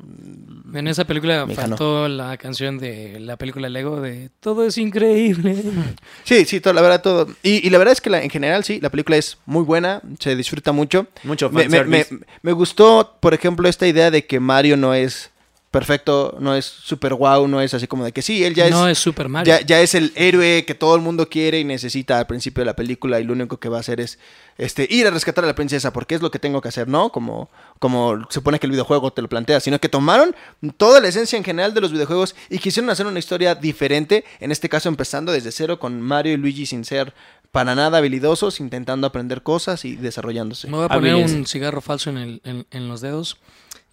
En 0.75 0.89
esa 0.89 1.05
película 1.05 1.47
hija 1.49 1.63
no. 1.69 1.69
faltó 1.77 2.09
la 2.09 2.37
canción 2.37 2.79
de 2.79 3.21
la 3.21 3.37
película 3.37 3.69
Lego 3.69 4.01
de 4.01 4.31
Todo 4.41 4.65
es 4.67 4.77
increíble. 4.79 5.63
sí, 6.25 6.45
sí, 6.47 6.61
todo, 6.61 6.73
la 6.75 6.83
verdad 6.83 7.03
todo. 7.03 7.29
Y, 7.45 7.65
y 7.65 7.71
la 7.71 7.79
verdad 7.79 7.93
es 7.93 8.01
que 8.01 8.11
la- 8.11 8.23
en 8.25 8.31
general 8.31 8.65
sí, 8.65 8.81
la 8.81 8.91
película 8.91 9.19
es 9.19 9.37
muy 9.47 9.63
buena, 9.63 10.01
se 10.19 10.35
disfruta 10.35 10.73
mucho. 10.73 11.07
Mucho 11.23 11.49
Me, 11.51 11.69
me- 11.69 11.85
me- 11.85 12.07
me 12.43 12.53
gustó, 12.53 13.19
por 13.21 13.33
ejemplo, 13.35 13.69
esta 13.69 13.87
idea 13.87 14.11
de 14.11 14.27
que 14.27 14.41
Mario 14.41 14.77
no 14.77 14.95
es 14.95 15.31
perfecto, 15.71 16.37
no 16.41 16.55
es 16.57 16.65
super 16.67 17.15
wow, 17.15 17.47
no 17.47 17.61
es 17.61 17.75
así 17.75 17.87
como 17.87 18.05
de 18.05 18.13
que 18.13 18.23
sí, 18.23 18.45
él 18.45 18.55
ya 18.55 18.67
es, 18.67 18.73
no 18.73 18.89
es 18.89 18.99
Super 18.99 19.29
Mario. 19.29 19.55
ya, 19.55 19.65
ya 19.65 19.81
es 19.81 19.95
el 19.95 20.13
héroe 20.17 20.65
que 20.67 20.75
todo 20.75 20.97
el 20.97 21.01
mundo 21.01 21.29
quiere 21.29 21.61
y 21.61 21.65
necesita 21.65 22.19
al 22.19 22.27
principio 22.27 22.63
de 22.63 22.67
la 22.67 22.75
película 22.75 23.21
y 23.21 23.25
lo 23.25 23.33
único 23.33 23.59
que 23.59 23.69
va 23.69 23.77
a 23.77 23.81
hacer 23.81 24.01
es 24.01 24.19
este 24.59 24.87
ir 24.91 25.07
a 25.07 25.11
rescatar 25.11 25.45
a 25.45 25.47
la 25.47 25.55
princesa 25.55 25.93
porque 25.93 26.17
es 26.17 26.23
lo 26.23 26.31
que 26.31 26.39
tengo 26.41 26.61
que 26.61 26.69
hacer, 26.69 26.89
¿no? 26.89 27.11
Como, 27.13 27.51
como 27.79 28.19
se 28.29 28.35
supone 28.35 28.59
que 28.59 28.67
el 28.67 28.73
videojuego 28.73 29.13
te 29.13 29.23
lo 29.23 29.29
plantea, 29.29 29.61
sino 29.61 29.79
que 29.79 29.89
tomaron 29.89 30.35
toda 30.77 31.01
la 31.01 31.09
esencia 31.09 31.37
en 31.37 31.45
general 31.45 31.73
de 31.73 31.81
los 31.81 31.93
videojuegos 31.93 32.35
y 32.49 32.59
quisieron 32.59 32.91
hacer 32.91 33.07
una 33.07 33.19
historia 33.21 33.55
diferente, 33.55 34.25
en 34.41 34.51
este 34.53 34.69
caso 34.69 34.89
empezando 34.89 35.31
desde 35.31 35.53
cero 35.53 35.79
con 35.79 36.01
Mario 36.01 36.33
y 36.35 36.37
Luigi 36.37 36.67
sin 36.67 36.85
ser 36.85 37.15
para 37.53 37.75
nada 37.75 37.99
habilidosos, 37.99 38.61
intentando 38.61 39.07
aprender 39.07 39.43
cosas 39.43 39.85
y 39.85 39.97
desarrollándose. 39.97 40.69
Me 40.69 40.77
voy 40.77 40.87
a 40.87 40.89
poner 40.89 41.15
un 41.35 41.47
cigarro 41.47 41.81
falso 41.81 42.11
en, 42.11 42.17
el- 42.19 42.41
en- 42.45 42.67
en 42.71 42.89
los 42.89 43.01
dedos. 43.01 43.39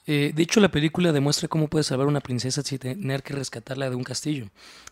Eh, 0.10 0.32
de 0.34 0.42
hecho, 0.44 0.62
la 0.62 0.70
película 0.70 1.12
demuestra 1.12 1.50
cómo 1.50 1.68
puedes 1.68 1.88
salvar 1.88 2.06
a 2.06 2.10
una 2.10 2.22
princesa 2.22 2.62
sin 2.64 2.80
tener 2.80 3.24
que 3.24 3.34
rescatarla 3.34 3.90
de 3.90 3.96
un 3.98 4.04
castillo. 4.06 4.48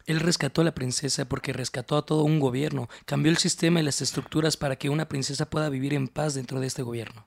Él 0.06 0.19
rescató 0.19 0.60
a 0.60 0.65
la 0.65 0.73
princesa 0.75 1.23
porque 1.25 1.54
rescató 1.54 1.97
a 1.97 2.06
todo 2.06 2.23
un 2.23 2.39
gobierno, 2.41 2.89
cambió 3.06 3.32
el 3.32 3.38
sistema 3.38 3.80
y 3.80 3.84
las 3.84 4.01
estructuras 4.01 4.58
para 4.58 4.75
que 4.75 4.89
una 4.89 5.08
princesa 5.08 5.49
pueda 5.49 5.69
vivir 5.69 5.93
en 5.93 6.10
paz 6.10 6.34
dentro 6.34 6.60
de 6.60 6.67
este 6.67 6.82
gobierno. 6.84 7.25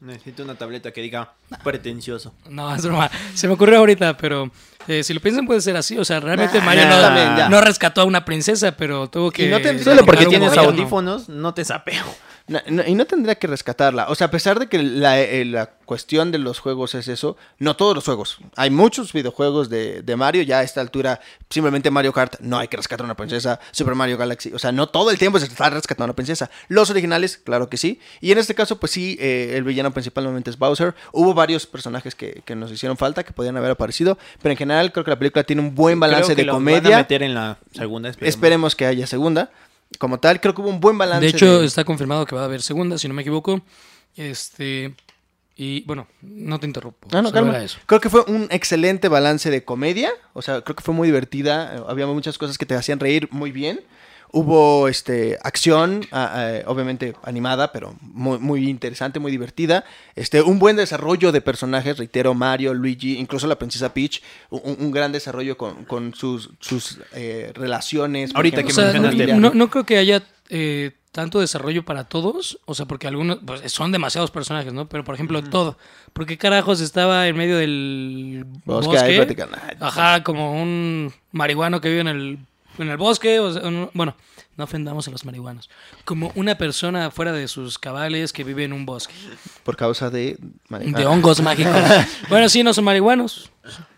Necesito 0.00 0.42
una 0.42 0.54
tableta 0.56 0.92
que 0.92 1.02
diga 1.02 1.34
pretencioso. 1.62 2.34
No, 2.48 2.74
es 2.74 2.82
broma. 2.84 3.10
Se 3.34 3.46
me 3.46 3.54
ocurrió 3.54 3.78
ahorita, 3.78 4.16
pero 4.16 4.50
eh, 4.88 5.02
si 5.04 5.12
lo 5.14 5.20
piensan 5.20 5.46
puede 5.46 5.60
ser 5.60 5.76
así. 5.76 5.98
O 5.98 6.04
sea, 6.04 6.20
realmente 6.20 6.58
Nah, 6.58 6.64
Mario 6.64 6.84
nah, 6.84 6.96
no, 6.96 7.00
también, 7.02 7.36
ya. 7.36 7.48
no 7.48 7.60
rescató 7.60 8.00
a 8.00 8.04
una 8.04 8.24
princesa, 8.24 8.76
pero 8.76 9.08
tuvo 9.08 9.30
que... 9.30 9.48
no 9.48 9.60
tendría- 9.60 9.84
Solo 9.84 10.04
porque 10.04 10.26
tienes 10.26 10.56
audífonos, 10.56 11.28
no 11.28 11.52
te 11.54 11.64
sapeo. 11.64 12.04
No, 12.50 12.60
no, 12.68 12.82
y 12.84 12.96
no 12.96 13.06
tendría 13.06 13.36
que 13.36 13.46
rescatarla. 13.46 14.08
O 14.08 14.16
sea, 14.16 14.26
a 14.26 14.30
pesar 14.32 14.58
de 14.58 14.66
que 14.66 14.82
la, 14.82 15.20
eh, 15.20 15.44
la 15.44 15.66
cuestión 15.84 16.32
de 16.32 16.38
los 16.38 16.58
juegos 16.58 16.96
es 16.96 17.06
eso, 17.06 17.36
no 17.60 17.76
todos 17.76 17.94
los 17.94 18.04
juegos. 18.04 18.38
Hay 18.56 18.70
muchos 18.70 19.12
videojuegos 19.12 19.70
de, 19.70 20.02
de 20.02 20.16
Mario. 20.16 20.42
Ya 20.42 20.58
a 20.58 20.62
esta 20.64 20.80
altura, 20.80 21.20
simplemente 21.48 21.92
Mario 21.92 22.12
Kart, 22.12 22.40
no 22.40 22.58
hay 22.58 22.66
que 22.66 22.76
rescatar 22.76 23.04
a 23.04 23.06
una 23.06 23.16
princesa. 23.16 23.60
Super 23.70 23.94
Mario 23.94 24.18
Galaxy. 24.18 24.52
O 24.52 24.58
sea, 24.58 24.72
no 24.72 24.88
todo 24.88 25.12
el 25.12 25.18
tiempo 25.18 25.38
se 25.38 25.46
está 25.46 25.70
rescatando 25.70 26.04
a 26.04 26.06
una 26.06 26.14
princesa. 26.16 26.50
Los 26.66 26.90
originales, 26.90 27.36
claro 27.38 27.68
que 27.70 27.76
sí. 27.76 28.00
Y 28.20 28.32
en 28.32 28.38
este 28.38 28.56
caso, 28.56 28.80
pues 28.80 28.90
sí, 28.90 29.16
eh, 29.20 29.52
el 29.54 29.62
villano 29.62 29.92
principal 29.92 30.24
normalmente 30.24 30.50
es 30.50 30.58
Bowser. 30.58 30.96
Hubo 31.12 31.32
varios 31.34 31.66
personajes 31.68 32.16
que, 32.16 32.42
que 32.44 32.56
nos 32.56 32.72
hicieron 32.72 32.96
falta, 32.96 33.22
que 33.22 33.32
podían 33.32 33.56
haber 33.56 33.70
aparecido. 33.70 34.18
Pero 34.42 34.50
en 34.50 34.56
general, 34.58 34.90
creo 34.90 35.04
que 35.04 35.12
la 35.12 35.18
película 35.20 35.44
tiene 35.44 35.62
un 35.62 35.76
buen 35.76 36.00
balance 36.00 36.34
Creo 36.34 36.36
que 36.36 36.42
de 36.42 36.46
lo 36.46 36.54
Van 36.54 36.62
a 36.62 36.78
comedia. 36.80 36.96
meter 36.96 37.22
en 37.22 37.34
la 37.34 37.58
segunda, 37.72 38.08
esperemos. 38.08 38.34
Esperemos 38.34 38.74
que 38.74 38.86
haya 38.86 39.06
segunda. 39.06 39.50
Como 39.98 40.18
tal, 40.20 40.40
creo 40.40 40.54
que 40.54 40.60
hubo 40.60 40.70
un 40.70 40.80
buen 40.80 40.96
balance. 40.96 41.20
De 41.26 41.28
hecho, 41.36 41.60
de- 41.60 41.66
está 41.66 41.84
confirmado 41.84 42.24
que 42.26 42.34
va 42.34 42.42
a 42.42 42.44
haber 42.44 42.62
segunda, 42.62 42.96
si 42.98 43.08
no 43.08 43.14
me 43.14 43.22
equivoco. 43.22 43.60
Este... 44.16 44.94
Y 45.56 45.82
bueno, 45.84 46.06
no 46.22 46.58
te 46.58 46.66
interrumpo. 46.66 47.08
Ah, 47.12 47.20
no, 47.20 47.28
solo 47.28 47.32
calma. 47.32 47.62
eso. 47.62 47.78
Creo 47.84 48.00
que 48.00 48.08
fue 48.08 48.22
un 48.28 48.46
excelente 48.50 49.08
balance 49.08 49.50
de 49.50 49.62
comedia. 49.62 50.10
O 50.32 50.40
sea, 50.40 50.62
creo 50.62 50.74
que 50.74 50.82
fue 50.82 50.94
muy 50.94 51.06
divertida. 51.08 51.76
eh, 51.76 51.82
Había 51.86 52.06
muchas 52.06 52.38
cosas 52.38 52.56
que 52.56 52.64
te 52.64 52.74
hacían 52.74 52.98
reír 52.98 53.28
muy 53.30 53.52
bien. 53.52 53.80
Hubo 54.32 54.86
este 54.88 55.38
acción, 55.42 56.06
ah, 56.12 56.30
ah, 56.34 56.62
obviamente 56.66 57.14
animada, 57.24 57.72
pero 57.72 57.96
muy, 58.00 58.38
muy 58.38 58.68
interesante, 58.68 59.18
muy 59.18 59.32
divertida. 59.32 59.84
Este, 60.14 60.40
un 60.42 60.58
buen 60.58 60.76
desarrollo 60.76 61.32
de 61.32 61.40
personajes, 61.40 61.98
reitero, 61.98 62.32
Mario, 62.34 62.72
Luigi, 62.74 63.18
incluso 63.18 63.46
la 63.46 63.56
princesa 63.58 63.92
Peach. 63.92 64.22
Un, 64.50 64.76
un 64.78 64.90
gran 64.92 65.10
desarrollo 65.12 65.56
con, 65.58 65.84
con 65.84 66.14
sus, 66.14 66.50
sus 66.60 66.98
eh, 67.12 67.52
relaciones. 67.54 68.30
Ahorita 68.34 68.60
ejemplo, 68.60 68.74
que 68.82 68.88
O 68.88 68.92
sea, 68.92 69.00
no, 69.00 69.40
no- 69.40 69.54
no 69.54 69.68
creo 69.70 69.84
que 69.84 69.98
haya 69.98 70.22
eh, 70.48 70.92
tanto 71.12 71.40
desarrollo 71.40 71.84
para 71.84 72.04
todos, 72.04 72.60
o 72.66 72.74
sea, 72.76 72.86
porque 72.86 73.08
algunos 73.08 73.38
pues, 73.44 73.72
son 73.72 73.90
demasiados 73.90 74.30
personajes, 74.30 74.72
¿no? 74.72 74.88
Pero 74.88 75.02
por 75.02 75.16
ejemplo, 75.16 75.42
todo. 75.42 75.76
¿Por 76.12 76.24
qué 76.26 76.38
carajos 76.38 76.80
estaba 76.80 77.26
en 77.26 77.36
medio 77.36 77.56
del 77.58 78.44
Bosque 78.64 78.86
bosque? 78.86 79.16
Ajá, 79.80 80.22
como 80.22 80.60
un 80.62 81.12
marihuano 81.32 81.80
que 81.80 81.88
vive 81.88 82.00
en 82.02 82.08
el, 82.08 82.38
en 82.78 82.88
el 82.88 82.96
bosque. 82.96 83.38
o 83.40 83.52
sea, 83.52 83.70
no- 83.70 83.90
bueno, 83.94 84.16
no 84.56 84.64
ofendamos 84.64 85.06
a 85.08 85.10
los 85.10 85.24
marihuanos. 85.24 85.70
Como 86.04 86.32
una 86.34 86.56
persona 86.56 87.10
fuera 87.10 87.32
de 87.32 87.48
sus 87.48 87.78
cabales 87.78 88.32
que 88.32 88.44
vive 88.44 88.64
en 88.64 88.72
un 88.72 88.86
bosque. 88.86 89.14
Por 89.64 89.76
causa 89.76 90.10
de... 90.10 90.38
De 90.68 91.06
hongos 91.06 91.40
mágicos. 91.40 91.72
bueno, 92.28 92.48
sí, 92.48 92.62
no 92.62 92.72
son 92.74 92.84
marihuanos. 92.84 93.50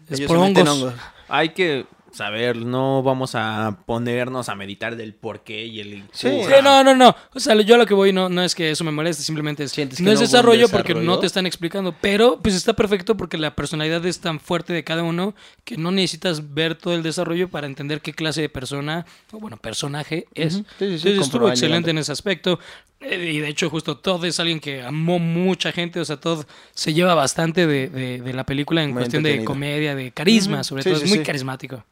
Es 0.09 0.19
Ellos 0.19 0.29
por 0.29 0.37
hongos. 0.39 0.95
Hay 1.29 1.51
que 1.51 1.87
saber, 2.13 2.57
no 2.57 3.03
vamos 3.03 3.35
a 3.35 3.79
ponernos 3.87 4.49
a 4.49 4.55
meditar 4.55 4.97
del 4.97 5.15
por 5.15 5.41
qué 5.45 5.65
y 5.67 5.81
el... 5.81 6.05
Sí. 6.13 6.29
no, 6.63 6.85
no, 6.85 6.95
no. 6.95 7.17
O 7.35 7.41
sea, 7.41 7.55
yo 7.63 7.75
a 7.75 7.79
lo 7.79 7.87
que 7.87 7.95
voy 7.95 8.13
no, 8.13 8.29
no 8.29 8.43
es 8.43 8.55
que 8.55 8.71
eso 8.71 8.85
me 8.85 8.91
moleste, 8.93 9.23
simplemente 9.23 9.65
es, 9.65 9.73
Sientes 9.73 9.99
que 9.99 10.05
no 10.05 10.11
es 10.13 10.17
no 10.21 10.27
desarrollo 10.27 10.69
porque 10.69 10.95
no 10.95 11.19
te 11.19 11.27
están 11.27 11.47
explicando. 11.47 11.95
Pero 12.01 12.39
pues 12.43 12.55
está 12.55 12.75
perfecto 12.75 13.17
porque 13.17 13.39
la 13.39 13.55
personalidad 13.55 14.05
es 14.07 14.21
tan 14.21 14.41
fuerte 14.41 14.73
de 14.73 14.85
cada 14.85 15.03
uno 15.03 15.35
que 15.65 15.77
no 15.77 15.91
necesitas 15.91 16.53
ver 16.55 16.75
todo 16.75 16.95
el 16.95 17.03
desarrollo 17.03 17.49
para 17.49 17.67
entender 17.67 18.01
qué 18.01 18.13
clase 18.13 18.43
de 18.43 18.49
persona, 18.49 19.07
o 19.33 19.39
bueno, 19.39 19.57
personaje 19.57 20.27
es. 20.35 20.57
Ujú. 20.57 20.65
Sí, 20.79 20.99
sí, 20.99 21.09
estuvo 21.19 21.49
excelente 21.49 21.91
en 21.91 21.99
ese 21.99 22.13
aspecto. 22.13 22.59
Eh, 23.01 23.33
Y 23.33 23.39
de 23.41 23.49
hecho, 23.49 23.69
justo 23.71 23.97
Todd 23.97 24.25
es 24.27 24.39
alguien 24.39 24.61
que 24.61 24.83
amó 24.83 25.19
mucha 25.19 25.73
gente. 25.73 25.99
O 25.99 26.05
sea, 26.05 26.19
Todd 26.19 26.45
se 26.73 26.93
lleva 26.95 27.15
bastante 27.15 27.67
de, 27.67 27.89
de- 27.89 28.21
de 28.21 28.33
la 28.33 28.45
película 28.45 28.83
en 28.83 28.91
Muy 28.91 29.01
cuestión 29.01 29.23
de 29.23 29.43
comedia, 29.45 29.95
de 29.97 30.13
carisma, 30.13 30.63
sobre 30.63 30.83
Sí, 30.83 30.91
todo. 30.91 30.99
sí, 31.01 31.05
es 31.07 31.11
muy 31.11 31.19
sí. 31.19 31.25
carismático. 31.25 31.85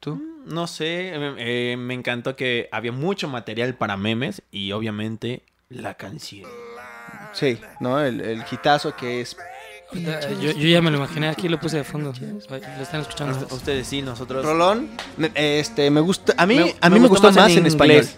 ¿Tú? 0.00 0.20
No 0.46 0.66
sé, 0.66 1.08
eh, 1.14 1.34
eh, 1.38 1.76
me 1.76 1.94
encantó 1.94 2.36
que 2.36 2.68
había 2.72 2.92
mucho 2.92 3.28
material 3.28 3.74
para 3.74 3.96
memes 3.96 4.42
y 4.50 4.72
obviamente 4.72 5.42
la 5.68 5.94
canción. 5.94 6.48
Sí, 7.32 7.58
¿no? 7.80 8.00
El, 8.00 8.20
el 8.20 8.44
hitazo 8.50 8.94
que 8.96 9.20
es... 9.20 9.36
Ahorita, 9.90 10.30
Yo, 10.32 10.52
yo 10.52 10.68
ya 10.68 10.80
me 10.82 10.90
lo 10.90 10.98
imaginé, 10.98 11.28
aquí 11.28 11.48
lo 11.48 11.58
puse 11.58 11.78
de 11.78 11.84
fondo. 11.84 12.12
Lo 12.20 12.56
están 12.82 13.00
escuchando. 13.00 13.38
Ust- 13.46 13.52
Ustedes 13.52 13.86
sí, 13.86 14.02
nosotros... 14.02 14.44
Rolón, 14.44 14.88
me- 15.16 15.32
este, 15.34 15.90
me 15.90 16.00
gusta... 16.00 16.34
A 16.36 16.46
mí 16.46 16.56
Me- 16.56 16.74
a 16.80 16.88
mí 16.88 16.94
me 16.94 17.00
me 17.00 17.08
gustó 17.08 17.28
gustó 17.28 17.40
más 17.42 17.50
en 17.52 17.58
en, 17.58 17.66
español. 17.66 17.96
inglés. 17.96 18.16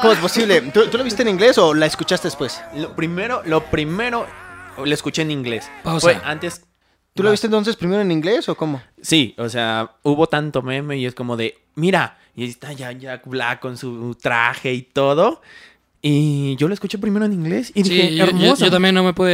¿Cómo 0.00 0.12
es 0.12 0.18
posible? 0.18 0.60
¿Tú, 0.72 0.86
tú 0.88 0.98
lo 0.98 1.04
viste 1.04 1.22
en 1.22 1.28
inglés 1.28 1.58
o 1.58 1.74
la 1.74 1.86
escuchaste 1.86 2.28
después? 2.28 2.60
Lo 2.74 2.94
primero, 2.94 3.42
lo 3.44 3.64
primero, 3.64 4.26
lo 4.78 4.92
escuché 4.94 5.22
en 5.22 5.30
inglés. 5.30 5.70
Pausa. 5.82 6.00
Fue 6.00 6.20
antes... 6.24 6.65
¿Tú 7.16 7.22
lo 7.22 7.30
viste 7.30 7.46
entonces 7.46 7.76
primero 7.76 8.02
en 8.02 8.12
inglés 8.12 8.48
o 8.48 8.54
cómo? 8.54 8.82
Sí, 9.00 9.34
o 9.38 9.48
sea, 9.48 9.92
hubo 10.02 10.26
tanto 10.26 10.60
meme 10.60 10.98
y 10.98 11.06
es 11.06 11.14
como 11.14 11.36
de, 11.36 11.56
mira, 11.74 12.18
y 12.34 12.42
ahí 12.42 12.50
está 12.50 12.74
ya 12.74 12.92
Jack 12.92 13.26
Black 13.26 13.60
con 13.60 13.78
su 13.78 14.14
traje 14.20 14.74
y 14.74 14.82
todo. 14.82 15.40
Y 16.08 16.54
yo 16.56 16.68
lo 16.68 16.74
escuché 16.74 16.98
primero 16.98 17.24
en 17.24 17.32
inglés 17.32 17.72
y 17.74 17.82
dije, 17.82 18.10
Sí, 18.10 18.16
yo, 18.16 18.26
yo- 18.26 18.30
hermoso. 18.30 18.64
yo 18.64 18.70
también 18.70 18.94
no 18.94 19.02
me 19.02 19.12
pude 19.12 19.32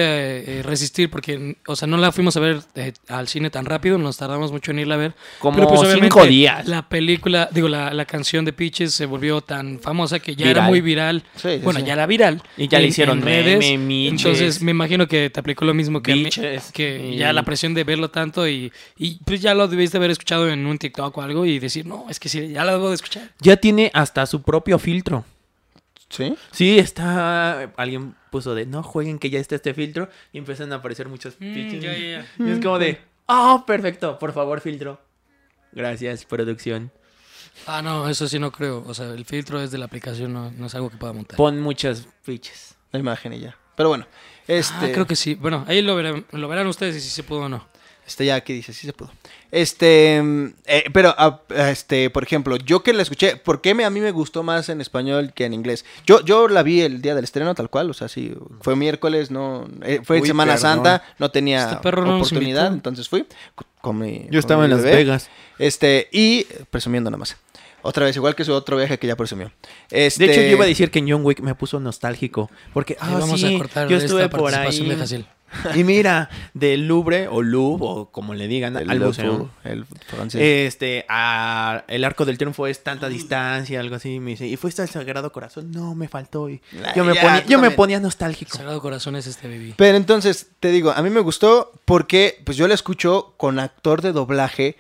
eh, 0.61 0.63
resistir 0.63 1.11
porque, 1.11 1.57
o 1.67 1.77
sea, 1.77 1.87
no 1.87 1.99
la 1.99 2.13
fuimos 2.13 2.35
a 2.39 2.41
ver 2.41 2.61
eh, 2.77 2.95
al 3.09 3.29
cine 3.29 3.51
tan 3.51 3.67
rápido, 3.67 3.99
nos 3.99 4.17
tardamos 4.17 4.53
mucho 4.53 4.71
en 4.71 4.79
irla 4.79 4.95
a 4.95 4.99
ver. 4.99 5.15
Como 5.39 5.57
Pero, 5.57 5.69
pues, 5.69 5.93
cinco 6.01 6.25
días. 6.25 6.67
La 6.67 6.89
película, 6.89 7.51
digo, 7.53 7.69
la, 7.69 7.93
la 7.93 8.07
canción 8.07 8.47
de 8.47 8.55
Peaches 8.55 8.95
se 8.95 9.05
volvió 9.05 9.43
tan 9.43 9.81
famosa 9.81 10.19
que 10.21 10.35
ya 10.35 10.49
era 10.49 10.63
muy 10.63 10.81
viral. 10.81 11.25
Sí, 11.37 11.49
sí, 11.57 11.61
bueno, 11.63 11.81
ya 11.81 11.93
era 11.93 12.07
viral. 12.07 12.43
Y 12.57 12.69
ya 12.69 12.79
le 12.79 12.87
hicieron 12.89 13.23
meme, 13.23 13.77
miches. 13.77 14.25
Entonces, 14.25 14.63
me 14.63 14.71
imagino 14.71 15.07
que 15.07 15.29
te 15.29 15.41
aplicó 15.41 15.67
lo 15.67 15.75
mismo 15.75 16.03
que 16.03 16.13
a 16.13 16.17
mí, 16.17 16.25
Biches, 16.25 16.73
que 16.73 17.11
y- 17.13 17.17
ya 17.19 17.35
la 17.35 17.43
presión 17.43 17.75
de 17.75 17.85
verlo 17.85 18.11
tanto 18.11 18.49
y, 18.49 18.73
y 18.97 19.19
pues 19.27 19.43
ya 19.43 19.53
lo 19.55 19.69
debiste 19.69 19.99
haber 19.99 20.11
escuchado 20.11 20.49
en 20.49 20.65
un 20.65 20.79
TikTok 20.79 21.19
o 21.19 21.21
algo 21.21 21.45
y 21.45 21.59
decir, 21.59 21.85
no, 21.85 22.07
es 22.09 22.19
que 22.19 22.31
sí, 22.31 22.49
ya 22.49 22.65
lo 22.65 22.73
debo 22.73 22.89
de 22.89 22.95
escuchar. 22.95 23.31
Ya 23.41 23.57
tiene 23.59 23.91
hasta 23.93 24.25
su 24.25 24.41
propio 24.41 24.79
filtro. 24.79 25.25
¿Sí? 26.13 26.37
Sí, 26.51 26.79
está. 26.79 27.73
Alguien 27.77 28.15
puso 28.31 28.55
de 28.55 28.67
no 28.67 28.83
jueguen 28.83 29.19
que 29.19 29.31
ya 29.31 29.41
está 29.41 29.55
este 29.55 29.73
filtro 29.73 30.11
y 30.31 30.39
empiezan 30.39 30.71
a 30.73 30.77
aparecer 30.77 31.09
muchos 31.09 31.37
Mm. 31.41 31.47
Y 31.47 32.51
es 32.51 32.61
como 32.61 32.79
de, 32.79 33.01
oh, 33.27 33.65
perfecto, 33.67 34.19
por 34.19 34.33
favor, 34.33 34.61
filtro. 34.61 35.01
Gracias, 35.73 36.27
producción. 36.27 36.93
Ah, 37.67 37.81
no, 37.81 38.09
eso 38.11 38.29
sí 38.29 38.39
no 38.39 38.53
creo. 38.53 38.85
O 38.87 38.93
sea, 38.93 39.07
el 39.15 39.25
filtro 39.25 39.63
es 39.63 39.71
de 39.71 39.79
la 39.79 39.87
aplicación, 39.87 40.35
no, 40.35 40.51
no 40.51 40.67
es 40.67 40.75
algo 40.75 40.91
que 40.91 40.99
pueda 40.99 41.15
montar. 41.15 41.39
Pon 41.39 41.61
muchos 41.61 42.07
pitches. 42.25 42.75
La 42.91 42.99
imagen 42.99 43.33
y 43.33 43.41
ya. 43.41 43.57
Pero 43.75 43.89
bueno, 43.89 44.07
este... 44.47 44.75
Ah, 44.87 44.91
creo 44.93 45.07
que 45.07 45.17
sí. 45.17 45.35
Bueno, 45.35 45.65
ahí 45.67 45.81
lo 45.81 45.97
verán, 45.97 46.27
lo 46.31 46.49
verán 46.49 46.67
ustedes 46.67 46.97
y 46.97 47.01
si 47.01 47.09
se 47.09 47.23
pudo 47.23 47.43
o 47.43 47.49
no. 47.49 47.67
Este 48.13 48.27
ya 48.27 48.35
aquí 48.35 48.53
dice, 48.53 48.75
sí 48.75 48.87
se 48.87 48.93
pudo. 48.93 49.11
Este, 49.51 50.21
mm, 50.23 50.47
eh, 50.67 50.85
pero, 50.93 51.15
ah, 51.17 51.41
este, 51.71 52.11
por 52.11 52.23
ejemplo, 52.23 52.57
yo 52.57 52.83
que 52.83 52.93
la 52.93 53.01
escuché, 53.03 53.37
¿por 53.37 53.61
qué 53.63 53.75
me, 53.75 53.85
a 53.87 53.91
mí 53.91 54.01
me 54.01 54.11
gustó 54.11 54.43
más 54.43 54.69
en 54.69 54.81
español 54.83 55.33
que 55.35 55.47
en 55.47 55.55
inglés? 55.55 55.85
Yo, 56.07 56.23
yo 56.25 56.47
la 56.49 56.63
vi 56.63 56.83
el 56.83 57.01
día 57.01 57.15
del 57.15 57.25
estreno, 57.25 57.55
tal 57.55 57.71
cual, 57.71 57.89
o 57.91 57.95
sea, 57.95 58.09
sí, 58.09 58.35
fue 58.61 58.77
miércoles, 58.77 59.31
no, 59.31 59.67
eh, 59.83 60.01
fue 60.05 60.21
Uy, 60.21 60.27
Semana 60.27 60.55
perdón. 60.55 60.71
Santa, 60.85 61.05
no 61.19 61.31
tenía 61.31 61.73
Este 61.73 61.91
no 61.91 62.17
oportunidad, 62.17 62.73
entonces 62.73 63.09
fui 63.09 63.25
con- 63.81 63.99
mi 63.99 64.27
Yo 64.31 64.39
estaba 64.39 64.65
en 64.65 64.71
Las 64.73 64.83
bebé. 64.83 64.97
Vegas. 64.97 65.31
Este, 65.59 66.09
y 66.13 66.45
presumiendo 66.71 67.11
nada 67.11 67.19
más. 67.19 67.37
Otra 67.85 68.05
vez, 68.07 68.15
igual 68.15 68.37
que 68.37 68.45
su 68.45 68.53
otro 68.53 68.77
viaje 68.77 68.97
que 68.99 69.09
ya 69.09 69.17
presumió. 69.17 69.51
Este, 69.91 70.25
De 70.27 70.33
hecho, 70.33 70.41
yo 70.43 70.49
iba 70.53 70.65
a 70.65 70.69
decir 70.69 70.91
que 70.93 71.01
en 71.01 71.11
John 71.11 71.25
Wick 71.25 71.41
me 71.41 71.55
puso 71.57 71.81
nostálgico. 71.81 72.49
Porque, 72.73 72.97
ah, 73.01 73.09
vamos 73.19 73.41
sí, 73.41 73.55
a 73.57 73.59
cortar 73.59 73.89
yo 73.89 73.97
esta 73.97 74.07
estuve 74.07 74.29
por 74.29 74.53
participación 74.53 75.23
ahí. 75.23 75.27
de. 75.27 75.27
Y 75.75 75.85
mira, 75.85 76.29
del 76.55 76.87
Louvre 76.89 77.29
o 77.29 77.43
Louvre 77.43 77.85
o 77.87 78.07
como 78.11 78.35
le 78.35 78.49
digan 78.49 78.77
el, 78.77 78.91
al 78.91 78.97
el- 78.97 79.03
museo. 79.07 79.51
el 79.65 79.85
francés. 80.07 80.41
Este, 80.43 81.05
a- 81.09 81.85
el 81.89 82.05
arco 82.05 82.25
del 82.25 82.39
triunfo 82.39 82.67
es 82.67 82.83
tanta 82.83 83.09
distancia, 83.09 83.81
algo 83.81 83.97
así. 83.97 84.21
Me 84.21 84.31
dice, 84.33 84.47
¿y 84.47 84.57
fuiste 84.57 84.83
al 84.83 84.89
Sagrado 84.89 85.33
Corazón? 85.33 85.71
No, 85.73 85.95
me 85.95 86.09
faltó. 86.09 86.49
Y 86.49 86.61
Ay, 86.85 86.93
yo 86.97 87.05
me, 87.05 87.15
ya, 87.15 87.21
ponía, 87.23 87.45
yo 87.47 87.59
me 87.59 87.71
ponía 87.71 88.01
nostálgico. 88.01 88.57
Sagrado 88.57 88.81
Corazón 88.81 89.17
es 89.17 89.27
este 89.27 89.49
baby. 89.49 89.75
Pero 89.77 89.97
entonces, 89.97 90.49
te 90.61 90.71
digo, 90.71 90.91
a 90.93 91.03
mí 91.03 91.11
me 91.11 91.21
gustó 91.21 91.73
porque 91.85 92.41
pues 92.45 92.57
yo 92.57 92.67
la 92.69 92.75
escucho 92.75 93.35
con 93.37 93.59
actor 93.59 94.03
de 94.03 94.13
doblaje 94.13 94.77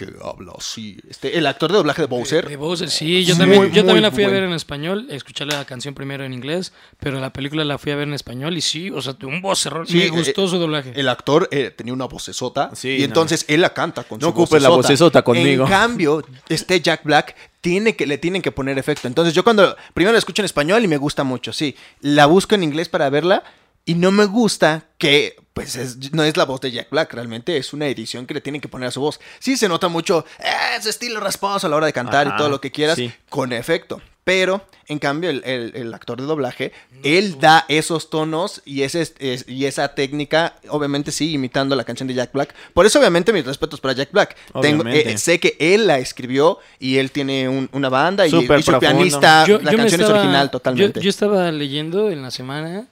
que 0.00 0.14
habla 0.24 0.52
así. 0.56 0.98
Este, 1.08 1.36
el 1.36 1.46
actor 1.46 1.70
de 1.70 1.76
doblaje 1.78 2.02
de 2.02 2.08
Bowser. 2.08 2.48
De 2.48 2.56
Bowser, 2.56 2.88
sí, 2.88 3.24
yo 3.24 3.36
Muy, 3.36 3.40
también, 3.44 3.72
yo 3.72 3.84
también 3.84 4.02
la 4.02 4.10
fui 4.10 4.24
a 4.24 4.28
ver 4.28 4.44
en 4.44 4.52
español, 4.52 5.06
escuché 5.10 5.44
la 5.44 5.64
canción 5.66 5.94
primero 5.94 6.24
en 6.24 6.32
inglés, 6.32 6.72
pero 6.98 7.20
la 7.20 7.32
película 7.32 7.64
la 7.64 7.76
fui 7.76 7.92
a 7.92 7.96
ver 7.96 8.08
en 8.08 8.14
español 8.14 8.56
y 8.56 8.62
sí, 8.62 8.90
o 8.90 9.02
sea, 9.02 9.12
de 9.12 9.26
un 9.26 9.42
vocerrón, 9.42 9.86
Sí, 9.86 9.98
me 9.98 10.04
eh, 10.06 10.08
gustó 10.08 10.48
su 10.48 10.58
doblaje. 10.58 10.92
El 10.94 11.08
actor 11.08 11.48
eh, 11.50 11.70
tenía 11.70 11.92
una 11.92 12.06
vocesota 12.06 12.70
Sí, 12.74 12.96
y 12.96 12.98
no. 13.00 13.04
entonces 13.04 13.44
él 13.48 13.60
la 13.60 13.74
canta 13.74 14.04
con 14.04 14.18
No 14.18 14.28
su 14.28 14.30
ocupes 14.30 14.62
la 14.62 14.70
vocesota 14.70 15.22
conmigo. 15.22 15.64
En 15.64 15.70
cambio, 15.70 16.24
este 16.48 16.80
Jack 16.80 17.04
Black 17.04 17.36
tiene 17.60 17.94
que 17.94 18.06
le 18.06 18.16
tienen 18.16 18.40
que 18.40 18.52
poner 18.52 18.78
efecto. 18.78 19.06
Entonces 19.06 19.34
yo 19.34 19.44
cuando 19.44 19.76
primero 19.92 20.12
la 20.12 20.18
escucho 20.18 20.40
en 20.40 20.46
español 20.46 20.82
y 20.82 20.88
me 20.88 20.96
gusta 20.96 21.24
mucho, 21.24 21.52
sí. 21.52 21.76
La 22.00 22.24
busco 22.24 22.54
en 22.54 22.62
inglés 22.62 22.88
para 22.88 23.10
verla 23.10 23.42
y 23.84 23.94
no 23.94 24.10
me 24.12 24.24
gusta 24.24 24.86
que 24.96 25.36
pues 25.62 25.76
es- 25.76 26.12
no 26.12 26.22
es 26.24 26.36
la 26.36 26.44
voz 26.44 26.60
de 26.60 26.70
Jack 26.70 26.90
Black, 26.90 27.12
realmente 27.14 27.56
es 27.56 27.72
una 27.72 27.86
edición 27.86 28.26
que 28.26 28.34
le 28.34 28.40
tienen 28.40 28.60
que 28.60 28.68
poner 28.68 28.88
a 28.88 28.90
su 28.90 29.00
voz. 29.00 29.20
Sí 29.38 29.56
se 29.56 29.68
nota 29.68 29.88
mucho 29.88 30.24
eh, 30.38 30.44
ese 30.78 30.90
estilo 30.90 31.20
rasposo 31.20 31.66
a 31.66 31.70
la 31.70 31.76
hora 31.76 31.86
de 31.86 31.92
cantar 31.92 32.26
y 32.26 32.36
todo 32.36 32.48
lo 32.48 32.60
que 32.60 32.70
quieras 32.70 32.96
sí. 32.96 33.12
con 33.28 33.52
efecto. 33.52 34.00
Pero, 34.22 34.64
en 34.86 34.98
cambio, 34.98 35.30
el, 35.30 35.42
el- 35.44 35.72
el 35.74 35.94
actor 35.94 36.20
de 36.20 36.26
doblaje, 36.26 36.72
él 37.02 37.38
da 37.40 37.64
esos 37.68 38.10
tonos 38.10 38.60
y, 38.66 38.82
ese, 38.82 39.00
es- 39.18 39.46
y 39.48 39.64
esa 39.64 39.94
técnica, 39.94 40.56
obviamente 40.68 41.10
sí, 41.10 41.32
imitando 41.32 41.74
la 41.74 41.84
canción 41.84 42.06
de 42.06 42.14
Jack 42.14 42.32
Black. 42.32 42.54
Por 42.74 42.84
eso, 42.86 42.98
obviamente, 43.00 43.32
mis 43.32 43.44
respetos 43.46 43.80
para 43.80 43.94
Jack 43.94 44.12
Black. 44.12 44.36
Tengo, 44.60 44.86
eh, 44.88 45.16
sé 45.18 45.40
que 45.40 45.56
él 45.58 45.86
la 45.86 45.98
escribió 45.98 46.58
y 46.78 46.98
él 46.98 47.10
tiene 47.10 47.48
un- 47.48 47.68
una 47.72 47.88
banda 47.88 48.26
y, 48.26 48.28
y 48.30 48.62
su 48.62 48.78
pianista, 48.78 49.46
Yo- 49.46 49.58
la 49.58 49.72
yo 49.72 49.78
canción 49.78 50.00
estaba- 50.02 50.18
es 50.18 50.24
original 50.24 50.46
yo- 50.46 50.50
totalmente. 50.50 51.00
Yo, 51.00 51.10
estaba 51.10 51.50
leyendo 51.50 52.10
en 52.10 52.22
la 52.22 52.30
semana 52.30 52.86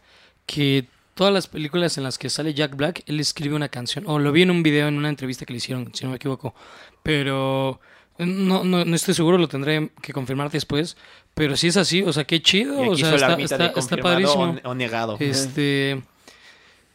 que 0.46 0.86
todas 1.18 1.34
las 1.34 1.48
películas 1.48 1.98
en 1.98 2.04
las 2.04 2.16
que 2.16 2.30
sale 2.30 2.54
Jack 2.54 2.76
Black, 2.76 3.02
él 3.06 3.18
escribe 3.18 3.56
una 3.56 3.68
canción, 3.68 4.04
o 4.06 4.20
lo 4.20 4.30
vi 4.30 4.42
en 4.42 4.52
un 4.52 4.62
video, 4.62 4.86
en 4.86 4.96
una 4.96 5.08
entrevista 5.08 5.44
que 5.44 5.52
le 5.52 5.56
hicieron, 5.56 5.90
si 5.92 6.04
no 6.04 6.10
me 6.10 6.16
equivoco, 6.16 6.54
pero 7.02 7.80
no, 8.18 8.62
no, 8.62 8.84
no 8.84 8.94
estoy 8.94 9.14
seguro, 9.14 9.36
lo 9.36 9.48
tendré 9.48 9.90
que 10.00 10.12
confirmar 10.12 10.48
después, 10.48 10.96
pero 11.34 11.56
si 11.56 11.66
es 11.66 11.76
así, 11.76 12.02
o 12.02 12.12
sea, 12.12 12.22
qué 12.22 12.40
chido, 12.40 12.78
o 12.90 12.96
sea, 12.96 13.16
está, 13.16 13.96
padrísimo. 13.96 14.58
o, 14.62 14.74
negado. 14.76 15.16
Este. 15.18 16.00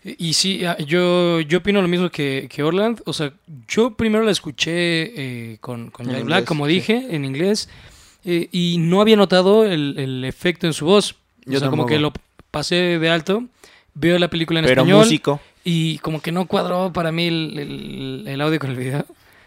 Y 0.06 0.32
sí, 0.32 0.64
ah, 0.64 0.78
yo, 0.78 1.42
yo 1.42 1.58
opino 1.58 1.82
lo 1.82 1.90
mismo 1.90 2.10
que, 2.10 2.48
que 2.50 2.64
Orland. 2.64 3.02
O 3.06 3.12
sea, 3.12 3.34
yo 3.68 3.96
primero 3.96 4.24
la 4.24 4.32
escuché 4.32 5.52
eh, 5.52 5.58
con, 5.60 5.92
Jack 5.92 6.00
inglés, 6.00 6.24
Black, 6.24 6.46
como 6.46 6.66
sí. 6.68 6.76
dije, 6.76 7.08
en 7.10 7.26
inglés. 7.26 7.68
eh, 8.24 8.48
y 8.54 8.78
no 8.80 9.02
había 9.02 9.18
notado 9.18 9.66
el, 9.66 9.96
el 9.98 10.24
efecto 10.24 10.66
en 10.66 10.74
su 10.74 10.86
voz. 10.86 11.16
Yo 11.46 11.58
o 11.58 11.60
sea, 11.60 11.70
como 11.70 11.86
que 11.86 12.00
lo 12.00 12.14
pasé 12.52 13.00
de 13.00 13.10
alto. 13.10 13.50
Veo 13.96 14.18
la 14.20 14.28
película 14.30 14.60
en 14.60 14.66
Pero 14.66 14.82
español. 14.82 15.00
músico. 15.06 15.40
Y 15.64 15.98
como 16.00 16.22
que 16.22 16.32
no 16.32 16.46
cuadró 16.48 16.92
para 16.92 17.12
mí 17.12 17.28
el, 17.28 17.58
el- 17.60 18.24
el 18.28 18.42
audio 18.42 18.60
con 18.60 18.72
el 18.72 18.76
video. 18.78 19.06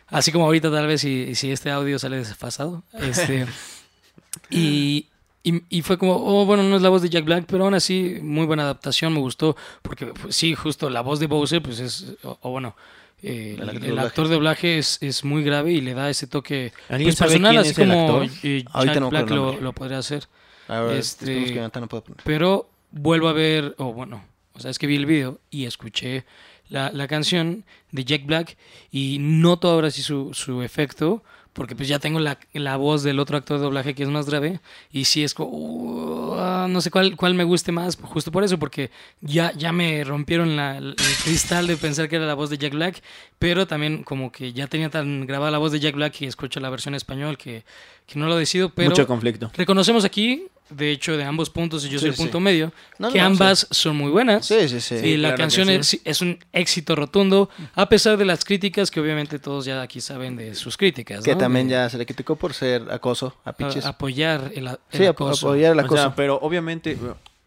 Así 0.08 0.30
como 0.32 0.44
ahorita 0.46 0.70
tal 0.70 0.86
vez 0.86 1.00
si, 1.00 1.34
si 1.34 1.50
este 1.50 1.70
audio 1.70 1.98
sale 1.98 2.16
desfasado. 2.18 2.82
Este, 2.94 3.46
y, 4.50 5.06
y, 5.42 5.62
y 5.68 5.82
fue 5.82 5.98
como, 5.98 6.14
oh, 6.16 6.44
bueno, 6.46 6.62
no 6.62 6.76
es 6.76 6.82
la 6.82 6.88
voz 6.88 7.02
de 7.02 7.08
Jack 7.10 7.24
Black, 7.24 7.44
pero 7.48 7.64
aún 7.64 7.74
así 7.74 8.18
muy 8.22 8.46
buena 8.46 8.62
adaptación, 8.64 9.12
me 9.12 9.18
gustó. 9.20 9.56
Porque 9.82 10.06
pues, 10.06 10.34
sí, 10.36 10.54
justo 10.54 10.90
la 10.90 11.00
voz 11.00 11.18
de 11.20 11.26
Bowser, 11.26 11.60
pues 11.62 11.80
es, 11.80 12.14
o, 12.22 12.38
o 12.42 12.50
bueno, 12.50 12.76
eh, 13.22 13.56
El 13.58 13.62
el, 13.62 13.68
actor 13.68 13.80
de 13.80 13.86
el 13.86 13.90
doblaje. 13.90 14.06
actor 14.08 14.28
de 14.28 14.34
doblaje 14.34 14.78
es, 14.78 14.98
es 15.02 15.24
muy 15.24 15.42
grave 15.42 15.72
y 15.72 15.80
le 15.80 15.94
da 15.94 16.08
ese 16.10 16.26
toque 16.26 16.72
¿Alguien 16.88 17.08
pues, 17.08 17.18
personal, 17.18 17.56
así 17.58 17.74
como 17.74 18.22
eh, 18.42 18.64
Jack 18.84 19.00
no 19.00 19.10
Black 19.10 19.30
lo, 19.30 19.60
lo 19.60 19.72
podría 19.72 19.98
hacer. 19.98 20.28
A 20.68 20.80
ver, 20.80 20.96
este- 20.98 21.52
que 21.52 21.60
no 21.80 21.88
pueda 21.88 22.02
poner. 22.04 22.20
Pero 22.24 22.68
vuelvo 22.90 23.28
a 23.28 23.32
ver, 23.32 23.74
o 23.78 23.92
bueno, 23.92 24.22
o 24.56 24.60
sea, 24.60 24.70
es 24.70 24.78
que 24.78 24.86
vi 24.86 24.96
el 24.96 25.06
video 25.06 25.38
y 25.50 25.64
escuché 25.66 26.24
la, 26.68 26.90
la 26.90 27.06
canción 27.06 27.64
de 27.92 28.04
Jack 28.04 28.26
Black 28.26 28.56
y 28.90 29.18
noto 29.20 29.68
ahora 29.70 29.90
sí 29.90 30.02
su, 30.02 30.32
su 30.34 30.62
efecto, 30.62 31.22
porque 31.52 31.74
pues 31.74 31.88
ya 31.88 31.98
tengo 31.98 32.18
la, 32.20 32.38
la 32.52 32.76
voz 32.76 33.02
del 33.02 33.18
otro 33.18 33.36
actor 33.38 33.56
de 33.58 33.64
doblaje 33.64 33.94
que 33.94 34.02
es 34.02 34.08
más 34.10 34.26
grave 34.28 34.60
y 34.92 35.04
sí 35.04 35.24
es 35.24 35.32
como, 35.32 35.50
uh, 35.52 36.68
no 36.68 36.80
sé 36.80 36.90
cuál, 36.90 37.16
cuál 37.16 37.34
me 37.34 37.44
guste 37.44 37.72
más, 37.72 37.96
justo 37.96 38.30
por 38.32 38.44
eso, 38.44 38.58
porque 38.58 38.90
ya, 39.20 39.52
ya 39.52 39.72
me 39.72 40.04
rompieron 40.04 40.56
la- 40.56 40.76
el 40.78 40.96
cristal 41.24 41.66
de 41.66 41.76
pensar 41.78 42.08
que 42.08 42.16
era 42.16 42.26
la 42.26 42.34
voz 42.34 42.50
de 42.50 42.58
Jack 42.58 42.74
Black, 42.74 43.02
pero 43.38 43.66
también 43.66 44.02
como 44.02 44.30
que 44.32 44.52
ya 44.52 44.66
tenía 44.66 44.90
tan 44.90 45.26
grabada 45.26 45.50
la 45.50 45.58
voz 45.58 45.72
de 45.72 45.80
Jack 45.80 45.94
Black 45.94 46.20
y 46.20 46.26
escucho 46.26 46.60
la 46.60 46.68
versión 46.70 46.94
español 46.94 47.38
que, 47.38 47.64
que 48.06 48.18
no 48.18 48.26
lo 48.26 48.36
decido, 48.36 48.68
pero 48.70 48.90
Mucho 48.90 49.06
conflicto. 49.06 49.50
reconocemos 49.56 50.04
aquí, 50.04 50.44
de 50.68 50.90
hecho 50.90 51.16
de 51.16 51.22
ambos 51.24 51.48
puntos 51.50 51.84
y 51.84 51.88
yo 51.88 51.98
soy 51.98 52.08
el 52.08 52.16
sí. 52.16 52.22
punto 52.22 52.40
medio, 52.40 52.72
No, 52.98 53.12
que 53.12 53.18
no, 53.20 53.26
ambas 53.26 53.66
son 53.70 53.96
muy 53.96 54.10
buenas. 54.10 54.46
Sí, 54.46 54.68
sí, 54.68 54.80
sí. 54.80 54.94
y 54.96 55.16
la 55.16 55.28
claro 55.28 55.36
que 55.36 55.42
canción 55.42 55.68
sí. 55.84 55.96
es, 55.96 56.00
es 56.04 56.20
un 56.20 56.38
éxito 56.52 56.96
rotundo, 56.96 57.48
a 57.74 57.88
pesar 57.88 58.16
de 58.16 58.24
las 58.24 58.44
críticas 58.44 58.90
que 58.90 58.98
obviamente 59.00 59.38
todos 59.38 59.64
ya 59.64 59.80
aquí 59.82 60.00
saben 60.00 60.36
de 60.36 60.54
sus 60.54 60.76
críticas. 60.76 61.24
Que 61.24 61.32
¿no? 61.32 61.38
también 61.38 61.68
De- 61.68 61.72
ya 61.72 61.88
se 61.88 61.98
le 61.98 62.04
criticó 62.06 62.36
por 62.36 62.52
ser 62.54 62.90
acoso 62.90 63.34
a 63.44 63.50
a- 63.50 63.52
piches. 63.52 63.86
apoyar 63.86 64.50
el, 64.54 64.66
el 64.66 64.78
sí, 64.90 65.06
acoso. 65.06 65.46
apoyar 65.48 65.72
el 65.72 65.78
O 65.78 65.82
acoso. 65.82 66.02
sea, 66.02 66.14
pero 66.14 66.38
obviamente 66.42 66.98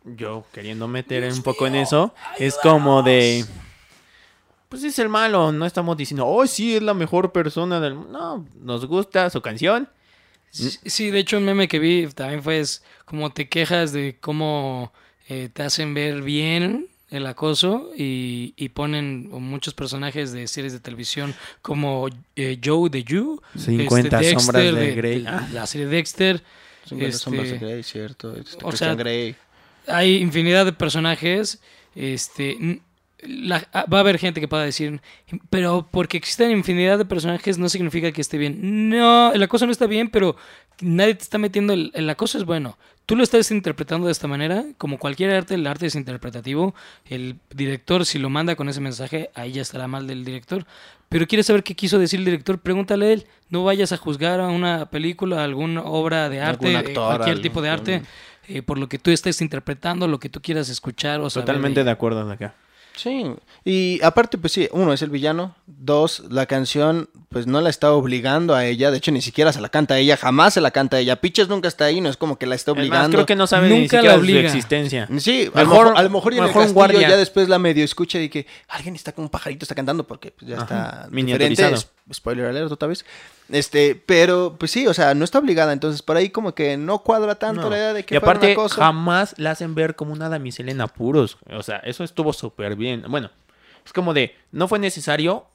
yo 0.05 0.45
queriendo 0.53 0.88
meter 0.88 1.32
un 1.32 1.43
poco 1.43 1.67
en 1.67 1.76
eso, 1.76 2.13
es 2.38 2.55
como 2.63 3.03
de... 3.03 3.45
Pues 4.70 4.84
es 4.84 4.99
el 4.99 5.09
malo, 5.09 5.51
no 5.51 5.65
estamos 5.65 5.97
diciendo, 5.97 6.28
oh, 6.28 6.45
sí, 6.45 6.76
es 6.76 6.84
la 6.84 6.93
mejor 6.93 7.32
persona 7.32 7.80
del 7.80 7.95
mundo. 7.95 8.11
No, 8.17 8.45
nos 8.61 8.86
gusta 8.86 9.30
su 9.32 9.41
canción. 9.41 9.89
Sí, 10.52 11.12
de 11.12 11.20
hecho 11.20 11.38
un 11.38 11.45
meme 11.45 11.68
que 11.68 11.80
vi 11.80 12.08
también 12.08 12.41
fue 12.43 12.60
es 12.60 12.84
como 13.06 13.32
te 13.32 13.47
quejas 13.50 13.91
de 13.93 14.18
cómo 14.20 14.91
eh, 15.28 15.50
te 15.54 15.64
hacen 15.64 15.93
ver 15.93 16.22
bien 16.22 16.88
el 17.12 17.26
acoso 17.26 17.91
y, 17.95 18.54
y 18.56 18.70
ponen 18.70 19.30
muchos 19.32 19.74
personajes 19.74 20.32
de 20.32 20.47
series 20.47 20.74
de 20.74 20.80
televisión 20.80 21.34
como 21.62 22.08
eh, 22.36 22.60
Joe 22.64 22.89
de 22.89 23.04
You, 23.04 23.41
50 23.58 24.22
este, 24.22 24.39
sombras 24.39 24.64
de 24.64 24.72
de- 24.74 24.95
Grey. 24.95 25.22
de 25.22 25.54
la 25.54 25.66
serie 25.68 25.88
Dexter. 25.88 26.43
50 26.88 27.18
sombras 27.18 27.47
de 27.50 27.54
este, 27.56 27.66
Grey, 27.66 27.84
cierto. 27.84 28.36
Este, 28.36 28.58
o 28.64 28.70
Christian 28.70 28.89
sea, 28.89 28.95
Grey. 28.95 29.36
hay 29.88 30.18
infinidad 30.18 30.66
de 30.66 30.74
personajes. 30.74 31.60
Este, 31.95 32.80
la- 33.24 33.67
ah, 33.74 33.86
va 33.91 33.97
a 33.97 34.01
haber 34.01 34.17
gente 34.17 34.39
que 34.41 34.47
pueda 34.47 34.63
decir, 34.63 35.01
pero 35.49 35.88
porque 35.91 36.17
existen 36.17 36.51
infinidad 36.51 36.97
de 36.97 37.05
personajes 37.05 37.57
no 37.57 37.70
significa 37.70 38.11
que 38.11 38.22
esté 38.22 38.38
bien. 38.38 38.89
No, 38.89 39.32
el 39.34 39.43
acoso 39.43 39.65
no 39.65 39.72
está 39.72 39.88
bien, 39.88 40.09
pero 40.09 40.36
nadie 40.82 41.15
te 41.15 41.24
está 41.24 41.38
metiendo. 41.38 41.74
El, 41.74 41.91
el 41.93 42.09
acoso 42.09 42.38
es 42.38 42.45
bueno. 42.45 42.78
Tú 43.05 43.15
lo 43.15 43.24
estás 43.24 43.49
interpretando 43.49 44.05
de 44.05 44.11
esta 44.11 44.28
manera, 44.28 44.63
como 44.78 44.99
cualquier 44.99 45.32
arte, 45.32 45.55
el 45.55 45.65
arte 45.65 45.88
es 45.88 45.95
interpretativo. 45.95 46.76
El 47.05 47.38
director, 47.49 48.05
si 48.05 48.20
lo 48.20 48.30
manda 48.30 48.55
con 48.55 48.70
ese 48.70 48.82
mensaje, 48.82 49.32
ahí 49.34 49.53
ya 49.53 49.63
estará 49.63 49.88
mal 49.88 50.05
del 50.05 50.24
director. 50.24 50.65
Pero 51.09 51.26
quieres 51.26 51.47
saber 51.47 51.63
qué 51.63 51.74
quiso 51.74 51.97
decir 51.97 52.20
el 52.20 52.26
director, 52.26 52.59
pregúntale 52.59 53.07
a 53.07 53.11
él. 53.13 53.26
No 53.49 53.63
vayas 53.63 53.91
a 53.93 53.97
juzgar 53.97 54.39
a 54.39 54.47
una 54.49 54.91
película, 54.91 55.41
a 55.41 55.43
alguna 55.43 55.82
obra 55.82 56.30
de 56.30 56.39
arte, 56.39 56.72
eh, 56.72 56.78
actor, 56.78 56.93
cualquier 57.07 57.30
algún- 57.30 57.41
tipo 57.41 57.61
de 57.63 57.70
arte 57.70 58.01
eh, 58.47 58.61
por 58.61 58.78
lo 58.78 58.88
que 58.88 58.99
tú 58.99 59.09
estés 59.09 59.41
interpretando, 59.41 60.07
lo 60.07 60.20
que 60.20 60.30
tú 60.30 60.39
quieras 60.39 60.70
escuchar 60.70 61.20
o 61.20 61.30
saber 61.32 61.45
Totalmente 61.47 61.80
de- 61.80 61.86
de 61.86 61.91
acuerdo 61.91 62.22
acá. 62.32 62.53
Sí, 63.02 63.34
y 63.64 64.00
aparte, 64.04 64.38
pues 64.38 64.52
sí, 64.52 64.68
uno 64.72 64.91
es 64.91 65.02
el 65.02 65.10
villano, 65.10 65.56
dos, 65.68 66.24
la 66.30 66.45
canción, 66.47 67.10
pues 67.30 67.47
no 67.47 67.62
la 67.62 67.70
está 67.70 67.93
obligando 67.93 68.56
a 68.56 68.66
ella, 68.66 68.91
de 68.91 68.97
hecho 68.97 69.12
ni 69.12 69.22
siquiera 69.22 69.54
se 69.54 69.62
la 69.62 69.70
canta 69.70 69.93
a 69.93 69.97
ella, 70.00 70.18
jamás 70.18 70.56
se 70.56 70.62
la 70.62 70.72
canta 70.72 70.97
a 70.97 71.00
ella, 71.00 71.22
Piches 71.22 71.47
nunca 71.47 71.68
está 71.70 71.86
ahí, 71.86 72.02
no 72.02 72.10
es 72.10 72.18
como 72.18 72.38
que 72.38 72.45
la 72.45 72.56
está 72.56 72.72
obligando. 72.74 73.16
creo 73.16 73.26
que 73.26 73.36
no 73.38 73.47
sabe 73.47 73.70
ni 73.70 73.80
Nunca 73.82 73.97
la 73.97 74.02
siquiera 74.02 74.14
de 74.14 74.20
su 74.20 74.22
obliga. 74.24 74.39
existencia. 74.50 75.08
Sí, 75.20 75.50
a 75.54 75.62
lo 75.62 75.68
Mejor- 75.70 75.86
mejor, 75.86 75.97
a 75.97 76.04
lo 76.04 76.10
mejor 76.10 76.34
y 76.34 76.38
en 76.39 76.43
el 76.43 76.52
castillo 76.52 76.74
guardia. 76.74 77.10
ya 77.10 77.18
después 77.18 77.47
la 77.47 77.60
medio 77.60 77.84
escucha 77.86 78.20
y 78.20 78.28
que 78.30 78.45
alguien 78.68 78.95
está 78.95 79.14
con 79.14 79.24
un 79.24 79.30
pajarito 79.30 79.64
está 79.64 79.76
cantando 79.76 80.06
porque 80.06 80.32
pues, 80.32 80.50
ya 80.50 80.56
Ajá, 80.58 80.64
está 80.64 81.08
miniaturizado. 81.12 81.70
diferente. 81.76 82.14
Spoiler 82.14 82.45
alert 82.47 82.72
otra 82.72 82.88
vez. 82.88 83.06
Este, 83.50 83.95
pero 83.95 84.56
pues 84.60 84.70
sí, 84.72 84.86
o 84.88 84.93
sea, 84.93 85.14
no 85.16 85.26
está 85.26 85.39
obligada, 85.39 85.74
entonces 85.74 86.02
por 86.04 86.18
ahí 86.18 86.30
como 86.30 86.54
que 86.54 86.78
no 86.78 87.00
cuadra 87.00 87.36
tanto 87.36 87.64
No. 87.64 87.70
la 87.72 87.78
idea 87.78 87.93
de 87.93 88.06
que 88.06 88.16
y 88.16 88.20
fuera 88.20 88.32
aparte, 88.34 88.47
una 88.47 88.56
cosa. 88.56 88.76
jamás 88.76 89.34
la 89.38 89.52
hacen 89.52 89.74
ver 89.76 89.95
como 89.95 90.14
una 90.14 90.30
damisela 90.30 90.70
en 90.72 90.82
apuros. 90.82 91.38
O 91.52 91.64
sea, 91.64 91.78
eso 91.78 92.04
estuvo 92.04 92.32
súper 92.34 92.76
bien. 92.76 93.04
Bueno, 93.10 93.32
es 93.86 93.91
como 93.91 94.14
de, 94.14 94.36
no 94.52 94.68
fue 94.68 94.78
necesario, 94.78 95.45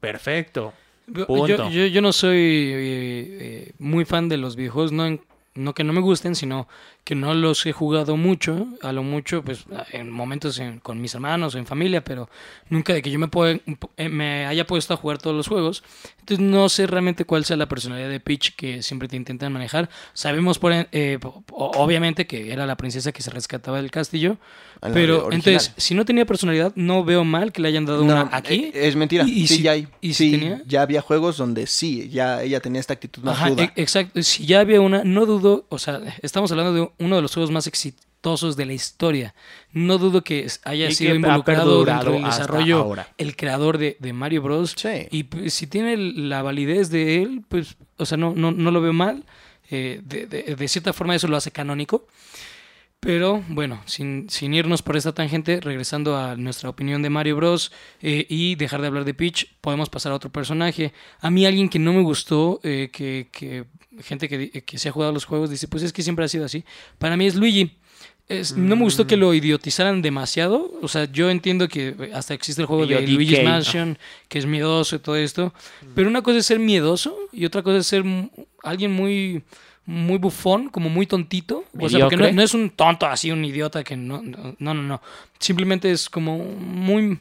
perfecto. 0.00 0.72
Yo, 1.08 1.46
yo, 1.68 1.86
yo 1.86 2.00
no 2.00 2.12
soy 2.12 2.36
eh, 2.38 3.38
eh, 3.40 3.72
muy 3.78 4.04
fan 4.04 4.28
de 4.28 4.36
los 4.38 4.56
videojuegos, 4.56 4.92
no, 4.92 5.04
en- 5.06 5.20
no 5.54 5.74
que 5.74 5.84
no 5.84 5.92
me 5.92 6.00
gusten, 6.00 6.34
sino 6.34 6.66
que 7.04 7.14
no 7.14 7.34
los 7.34 7.66
he 7.66 7.72
jugado 7.72 8.16
mucho, 8.16 8.66
a 8.80 8.92
lo 8.92 9.02
mucho, 9.02 9.42
pues 9.42 9.64
en 9.90 10.10
momentos 10.10 10.58
en- 10.58 10.78
con 10.78 11.00
mis 11.00 11.14
hermanos 11.14 11.54
o 11.54 11.58
en 11.58 11.66
familia, 11.66 12.02
pero 12.02 12.30
nunca 12.70 12.92
de 12.94 13.02
que 13.02 13.10
yo 13.10 13.18
me, 13.18 13.28
pueda- 13.28 13.58
eh, 13.96 14.08
me 14.08 14.46
haya 14.46 14.66
puesto 14.66 14.94
a 14.94 14.96
jugar 14.96 15.18
todos 15.18 15.36
los 15.36 15.48
juegos. 15.48 15.82
Entonces 16.20 16.38
no 16.46 16.68
sé 16.68 16.86
realmente 16.86 17.24
cuál 17.24 17.44
sea 17.44 17.56
la 17.56 17.68
personalidad 17.68 18.08
de 18.08 18.20
Peach 18.20 18.54
que 18.56 18.82
siempre 18.82 19.08
te 19.08 19.16
intentan 19.16 19.52
manejar. 19.52 19.90
Sabemos 20.14 20.58
por, 20.58 20.72
eh, 20.72 21.18
obviamente 21.50 22.26
que 22.26 22.52
era 22.52 22.64
la 22.66 22.76
princesa 22.76 23.12
que 23.12 23.22
se 23.22 23.30
rescataba 23.30 23.76
del 23.82 23.90
castillo, 23.90 24.38
pero 24.92 25.30
entonces 25.32 25.72
si 25.76 25.94
no 25.94 26.04
tenía 26.04 26.26
personalidad, 26.26 26.72
no 26.74 27.04
veo 27.04 27.22
mal 27.24 27.52
que 27.52 27.62
le 27.62 27.68
hayan 27.68 27.84
dado 27.86 27.98
No, 28.04 28.12
una 28.12 28.28
aquí. 28.32 28.70
eh, 28.74 28.88
Es 28.88 28.96
mentira. 28.96 29.24
Y- 29.26 29.42
y 29.42 29.46
sí, 29.46 29.56
si- 29.56 29.62
ya 29.62 29.72
hay. 29.72 29.86
y 30.00 30.14
si 30.14 30.24
sí, 30.30 30.30
tenía- 30.38 30.62
ya 30.66 30.82
había 30.82 31.00
juegos 31.02 31.36
donde 31.36 31.66
sí, 31.66 32.08
ya 32.08 32.42
ella 32.42 32.60
tenía 32.60 32.80
esta 32.80 32.94
actitud 32.94 33.22
más 33.22 33.36
Ajá, 33.36 33.48
ruda. 33.50 33.64
e- 33.64 33.72
exacto. 33.76 34.22
Si 34.22 34.44
ya 34.46 34.60
había 34.60 34.80
una, 34.80 35.04
no 35.04 35.24
dudo, 35.26 35.66
o 35.68 35.78
sea, 35.78 36.00
estamos 36.22 36.50
hablando 36.50 36.72
de 36.74 36.90
uno 36.98 37.16
de 37.16 37.22
los 37.22 37.32
juegos 37.32 37.50
más 37.50 37.66
exitosos 37.66 38.56
de 38.56 38.66
la 38.66 38.72
historia. 38.72 39.34
No 39.72 39.98
dudo 39.98 40.22
que 40.22 40.46
haya 40.64 40.88
Y 40.88 40.94
sido 40.94 41.10
que 41.10 41.16
involucrado 41.16 41.84
dentro 41.84 42.12
del 42.12 42.24
desarrollo 42.24 42.78
ahora. 42.78 43.08
el 43.18 43.36
creador 43.36 43.78
de, 43.78 43.96
de 44.00 44.12
Mario 44.12 44.42
Bros. 44.42 44.74
Sí. 44.76 45.06
Y 45.10 45.24
pues, 45.24 45.54
si 45.54 45.66
tiene 45.66 45.96
la 45.96 46.42
validez 46.42 46.90
de 46.90 47.22
él, 47.22 47.42
pues, 47.48 47.76
o 47.98 48.04
sea, 48.06 48.16
no, 48.18 48.32
no, 48.36 48.50
no 48.52 48.70
lo 48.70 48.80
veo 48.80 48.92
mal. 48.92 49.24
Eh, 49.70 50.00
de, 50.04 50.26
de- 50.26 50.54
de 50.56 50.68
cierta 50.68 50.92
forma 50.92 51.14
eso 51.14 51.28
lo 51.28 51.36
hace 51.36 51.50
canónico. 51.50 52.06
Pero 53.04 53.42
bueno, 53.48 53.82
sin, 53.84 54.30
sin 54.30 54.54
irnos 54.54 54.80
por 54.80 54.96
esta 54.96 55.12
tangente, 55.12 55.60
regresando 55.60 56.16
a 56.16 56.36
nuestra 56.36 56.68
opinión 56.70 57.02
de 57.02 57.10
Mario 57.10 57.34
Bros. 57.34 57.72
eh, 58.00 58.26
y 58.28 58.54
dejar 58.54 58.80
de 58.80 58.86
hablar 58.86 59.04
de 59.04 59.12
Peach, 59.12 59.48
podemos 59.60 59.90
pasar 59.90 60.12
a 60.12 60.14
otro 60.14 60.30
personaje. 60.30 60.92
A 61.18 61.28
mí 61.28 61.44
alguien 61.44 61.68
que 61.68 61.80
no 61.80 61.92
me 61.92 62.02
gustó, 62.02 62.60
eh, 62.62 62.90
que, 62.92 63.26
que 63.32 63.64
gente 64.02 64.28
que, 64.28 64.38
di- 64.38 64.48
que 64.50 64.78
se 64.78 64.88
ha 64.88 64.92
jugado 64.92 65.12
los 65.12 65.24
juegos 65.24 65.50
dice, 65.50 65.66
pues 65.66 65.82
es 65.82 65.92
que 65.92 66.02
siempre 66.04 66.24
ha 66.24 66.28
sido 66.28 66.44
así. 66.44 66.64
Para 66.98 67.16
mí 67.16 67.26
es 67.26 67.34
Luigi. 67.34 67.72
Es- 68.28 68.56
No 68.56 68.76
me 68.76 68.84
gustó 68.84 69.04
que 69.08 69.16
lo 69.16 69.34
idiotizaran 69.34 70.00
demasiado. 70.00 70.72
O 70.80 70.86
sea, 70.86 71.10
yo 71.10 71.28
entiendo 71.28 71.66
que 71.66 72.12
hasta 72.14 72.34
existe 72.34 72.62
el 72.62 72.66
juego 72.66 72.86
de 72.86 72.94
Idiot 73.02 73.10
Luigi's 73.16 73.38
DK. 73.40 73.44
Mansion, 73.44 73.98
que 74.28 74.38
es 74.38 74.46
miedoso 74.46 74.94
y 74.94 74.98
todo 75.00 75.16
esto. 75.16 75.52
Pero 75.96 76.08
una 76.08 76.22
cosa 76.22 76.38
es 76.38 76.46
ser 76.46 76.60
miedoso 76.60 77.16
y 77.32 77.46
otra 77.46 77.64
cosa 77.64 77.78
es 77.78 77.86
ser 77.88 78.04
alguien 78.62 78.92
muy 78.92 79.42
muy 79.86 80.18
bufón, 80.18 80.68
como 80.68 80.88
muy 80.88 81.06
tontito. 81.06 81.64
O 81.78 81.88
sea, 81.88 82.00
porque 82.08 82.32
no, 82.32 82.42
es 82.42 82.54
un 82.54 82.70
tonto 82.70 83.06
así, 83.06 83.30
un 83.30 83.44
idiota 83.44 83.82
que 83.82 83.96
no, 83.96 84.22
no, 84.22 84.54
no, 84.58 84.74
no. 84.74 85.00
Simplemente 85.38 85.90
es 85.90 86.08
como 86.08 86.38
muy, 86.38 87.18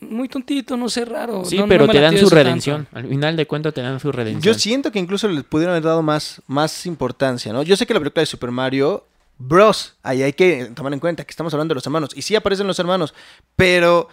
muy 0.00 0.28
tontito, 0.28 0.76
no 0.76 0.88
sé, 0.88 1.04
raro. 1.04 1.44
Sí, 1.44 1.56
No- 1.58 1.68
pero 1.68 1.86
te 1.88 2.00
dan 2.00 2.18
su 2.18 2.28
redención. 2.28 2.84
tanto. 2.86 2.98
Al 2.98 3.08
final 3.08 3.36
de 3.36 3.46
cuentas 3.46 3.74
te 3.74 3.80
dan 3.82 4.00
su 4.00 4.10
redención. 4.10 4.42
Yo 4.42 4.58
siento 4.58 4.90
que 4.90 4.98
incluso 4.98 5.28
les 5.28 5.44
pudieron 5.44 5.72
haber 5.72 5.84
dado 5.84 6.02
más, 6.02 6.42
más 6.46 6.84
importancia, 6.86 7.52
¿no? 7.52 7.62
Yo 7.62 7.76
sé 7.76 7.86
que 7.86 7.94
la 7.94 8.00
película 8.00 8.22
de 8.22 8.26
Super 8.26 8.50
Mario 8.50 9.06
Bros. 9.38 9.94
Ahí 10.02 10.22
hay 10.22 10.32
que 10.32 10.66
tomar 10.74 10.92
en 10.92 11.00
cuenta 11.00 11.24
que 11.24 11.30
estamos 11.30 11.52
hablando 11.54 11.72
de 11.72 11.76
los 11.76 11.86
hermanos. 11.86 12.10
Y 12.14 12.22
sí 12.22 12.34
aparecen 12.36 12.66
los 12.66 12.78
hermanos, 12.78 13.14
pero, 13.56 14.08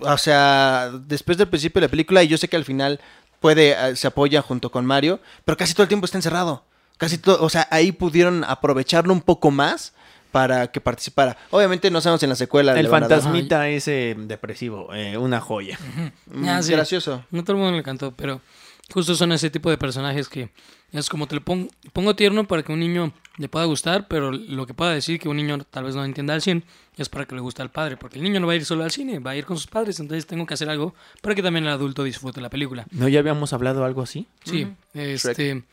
o 0.00 0.18
sea, 0.18 0.90
después 1.06 1.36
del 1.38 1.48
principio 1.48 1.80
de 1.80 1.86
la 1.86 1.90
película, 1.90 2.22
y 2.22 2.28
yo 2.28 2.38
sé 2.38 2.48
que 2.48 2.56
al 2.56 2.64
final 2.64 3.00
puede, 3.40 3.72
eh, 3.72 3.96
se 3.96 4.06
apoya 4.06 4.40
junto 4.42 4.70
con 4.70 4.84
Mario, 4.86 5.20
pero 5.44 5.56
casi 5.56 5.74
todo 5.74 5.82
el 5.82 5.88
tiempo 5.88 6.06
está 6.06 6.18
encerrado. 6.18 6.64
Casi 6.98 7.18
todo, 7.18 7.42
o 7.42 7.48
sea, 7.48 7.66
ahí 7.70 7.92
pudieron 7.92 8.44
aprovecharlo 8.44 9.12
un 9.12 9.20
poco 9.20 9.50
más 9.50 9.92
para 10.32 10.68
que 10.72 10.80
participara. 10.80 11.36
Obviamente 11.50 11.90
no 11.90 12.00
sabemos 12.00 12.22
en 12.22 12.30
la 12.30 12.36
secuela. 12.36 12.72
El 12.76 12.84
le 12.84 12.88
van 12.88 13.04
a 13.04 13.08
dar- 13.08 13.20
fantasmita 13.20 13.68
ese 13.68 14.16
depresivo, 14.18 14.92
eh, 14.94 15.16
una 15.16 15.40
joya. 15.40 15.78
Ah, 16.44 16.62
sí. 16.62 16.72
Gracioso. 16.72 17.24
No 17.30 17.42
todo 17.44 17.52
el 17.52 17.58
mundo 17.58 17.72
le 17.72 17.78
encantó, 17.78 18.12
pero 18.12 18.40
justo 18.92 19.14
son 19.14 19.32
ese 19.32 19.50
tipo 19.50 19.70
de 19.70 19.78
personajes 19.78 20.28
que 20.28 20.50
es 20.92 21.08
como 21.08 21.26
te 21.26 21.34
lo 21.36 21.40
pon- 21.44 21.68
pongo 21.92 22.14
tierno 22.16 22.46
para 22.46 22.62
que 22.62 22.72
un 22.72 22.80
niño 22.80 23.12
le 23.38 23.48
pueda 23.48 23.64
gustar, 23.64 24.06
pero 24.08 24.30
lo 24.30 24.66
que 24.66 24.74
pueda 24.74 24.92
decir 24.92 25.18
que 25.18 25.28
un 25.28 25.36
niño 25.36 25.58
tal 25.70 25.84
vez 25.84 25.94
no 25.96 26.04
entienda 26.04 26.34
al 26.34 26.42
100 26.42 26.64
es 26.96 27.08
para 27.08 27.26
que 27.26 27.34
le 27.34 27.40
guste 27.40 27.62
al 27.62 27.70
padre, 27.70 27.96
porque 27.96 28.18
el 28.18 28.22
niño 28.24 28.38
no 28.38 28.46
va 28.46 28.52
a 28.52 28.56
ir 28.56 28.64
solo 28.64 28.84
al 28.84 28.92
cine, 28.92 29.18
va 29.18 29.32
a 29.32 29.36
ir 29.36 29.44
con 29.44 29.56
sus 29.56 29.66
padres, 29.66 29.98
entonces 29.98 30.26
tengo 30.26 30.46
que 30.46 30.54
hacer 30.54 30.68
algo 30.70 30.94
para 31.20 31.34
que 31.34 31.42
también 31.42 31.64
el 31.64 31.70
adulto 31.72 32.04
disfrute 32.04 32.40
la 32.40 32.50
película. 32.50 32.86
¿No 32.92 33.08
ya 33.08 33.18
habíamos 33.20 33.52
hablado 33.52 33.84
algo 33.84 34.02
así? 34.02 34.28
Sí, 34.44 34.68
este, 34.92 35.64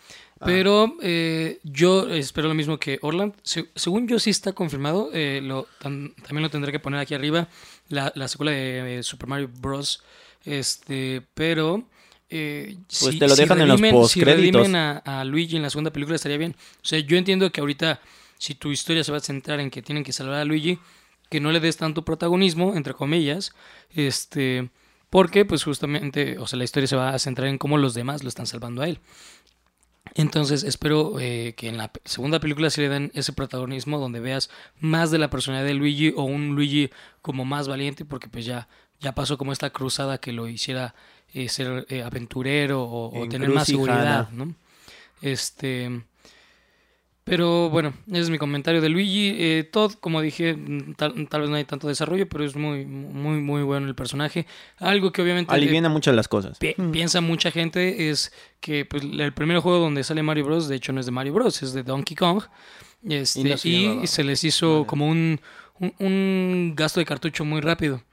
pero 0.46 0.96
eh, 1.02 1.60
yo 1.64 2.10
espero 2.10 2.48
lo 2.48 2.54
mismo 2.54 2.78
que 2.78 3.00
Orland. 3.02 3.34
Se- 3.44 3.70
según 3.76 4.08
yo 4.08 4.20
sí 4.20 4.30
está 4.30 4.54
confirmado, 4.54 5.10
eh, 5.14 5.40
lo, 5.44 5.68
tam- 5.82 6.14
también 6.24 6.42
lo 6.44 6.50
tendré 6.50 6.72
que 6.72 6.80
poner 6.80 7.00
aquí 7.00 7.14
arriba, 7.14 7.48
la, 7.90 8.12
la 8.16 8.28
secuela 8.28 8.52
de 8.52 9.00
eh, 9.00 9.04
Super 9.04 9.28
Mario 9.30 9.50
Bros. 9.60 10.04
Este, 10.46 11.22
pero... 11.34 11.88
eh, 12.30 12.78
Pues 13.00 13.20
te 13.20 13.28
lo 13.28 13.36
dejan 13.36 13.62
en 13.62 13.68
los 13.68 13.80
redimen- 13.80 13.90
Si 14.08 14.20
postcréditos. 14.20 14.62
redimen 14.62 14.76
a, 14.76 14.98
a 15.06 15.24
Luigi 15.26 15.56
en 15.58 15.62
la 15.64 15.70
segunda 15.70 15.92
película 15.92 16.16
estaría 16.16 16.38
bien. 16.38 16.56
O 16.78 16.86
sea, 16.86 17.00
yo 17.00 17.18
entiendo 17.18 17.52
que 17.52 17.62
ahorita 17.62 18.00
si 18.38 18.56
tu 18.56 18.72
historia 18.72 19.04
se 19.04 19.12
va 19.12 19.20
a 19.20 19.22
centrar 19.22 19.60
en 19.60 19.70
que 19.70 19.82
tienen 19.82 20.04
que 20.04 20.14
salvar 20.14 20.36
a 20.40 20.46
Luigi, 20.46 20.80
que 21.30 21.40
no 21.40 21.52
le 21.52 21.60
des 21.60 21.78
tanto 21.78 22.04
protagonismo, 22.04 22.76
entre 22.76 22.94
comillas, 22.94 23.54
este, 23.94 24.70
porque 25.10 25.46
pues 25.46 25.64
justamente, 25.64 26.38
o 26.40 26.48
sea, 26.48 26.58
la 26.58 26.64
historia 26.64 26.88
se 26.88 26.96
va 26.96 27.10
a 27.14 27.20
centrar 27.20 27.48
en 27.50 27.58
cómo 27.58 27.78
los 27.78 27.94
demás 27.94 28.24
lo 28.24 28.30
están 28.30 28.48
salvando 28.48 28.82
a 28.82 28.88
él. 28.90 29.00
Entonces 30.16 30.64
espero 30.64 31.20
eh, 31.20 31.54
que 31.56 31.70
en 31.70 31.78
la 31.78 31.92
segunda 32.06 32.40
película 32.40 32.70
sí 32.70 32.82
le 32.82 32.90
den 32.90 33.12
ese 33.14 33.34
protagonismo 33.34 34.00
donde 34.00 34.20
veas 34.20 34.50
más 34.80 35.12
de 35.12 35.18
la 35.18 35.30
personalidad 35.30 35.68
de 35.68 35.74
Luigi 35.74 36.14
o 36.16 36.24
un 36.24 36.56
Luigi 36.56 36.90
como 37.22 37.46
más 37.46 37.68
valiente 37.68 38.04
porque 38.04 38.28
pues 38.28 38.46
ya, 38.46 38.68
ya 39.00 39.14
pasó 39.14 39.38
como 39.38 39.54
esta 39.54 39.70
cruzada 39.70 40.18
que 40.18 40.34
lo 40.34 40.48
hiciera 40.48 40.96
eh, 41.34 41.48
ser 41.48 41.86
eh, 41.90 42.04
aventurero 42.04 42.84
o, 42.84 43.22
o 43.22 43.30
tener 43.30 43.50
más 43.50 43.68
seguridad, 43.68 44.30
¿no? 44.32 44.54
Este... 45.22 46.04
Pero 47.32 47.70
bueno, 47.70 47.94
ese 48.10 48.20
es 48.20 48.30
mi 48.30 48.38
comentario 48.38 48.82
de 48.82 48.90
Luigi. 48.90 49.34
Eh, 49.40 49.64
Todd, 49.72 49.94
como 50.02 50.20
dije, 50.20 50.54
mm, 50.54 50.96
tal, 50.96 51.30
tal 51.30 51.40
vez 51.40 51.50
no 51.50 51.56
hay 51.56 51.64
tanto 51.64 51.88
desarrollo, 51.88 52.28
pero 52.28 52.44
es 52.44 52.58
muy, 52.58 52.86
muy, 52.86 53.40
muy 53.40 53.64
bueno 53.64 53.88
el 53.88 53.96
personaje. 53.96 54.46
Algo 54.80 55.14
que 55.14 55.22
obviamente... 55.22 55.54
Aliviana 55.54 55.88
muchas 55.88 56.14
las 56.14 56.28
cosas. 56.28 56.58
pi- 56.58 56.76
piensa 56.92 57.22
mucha 57.22 57.50
gente 57.50 58.10
es 58.10 58.34
que 58.60 58.84
pues, 58.84 59.04
el 59.04 59.32
primer 59.32 59.60
juego 59.60 59.80
donde 59.80 60.04
sale 60.04 60.22
Mario 60.24 60.44
Bros. 60.44 60.68
De 60.68 60.76
hecho, 60.76 60.92
no 60.92 61.00
es 61.00 61.06
de 61.06 61.14
Mario 61.14 61.32
Bros. 61.32 61.64
Es 61.64 61.72
de 61.72 61.84
Donkey 61.84 62.18
Kong. 62.18 62.44
Este, 63.08 63.40
Y 63.64 63.88
no 63.96 64.08
se 64.08 64.26
les 64.26 64.44
hizo 64.44 64.86
como 64.86 65.08
un, 65.08 65.40
un, 65.80 65.94
un 66.00 66.74
gasto 66.76 67.00
de 67.00 67.06
cartucho 67.06 67.46
muy 67.46 67.62
rápido. 67.62 68.04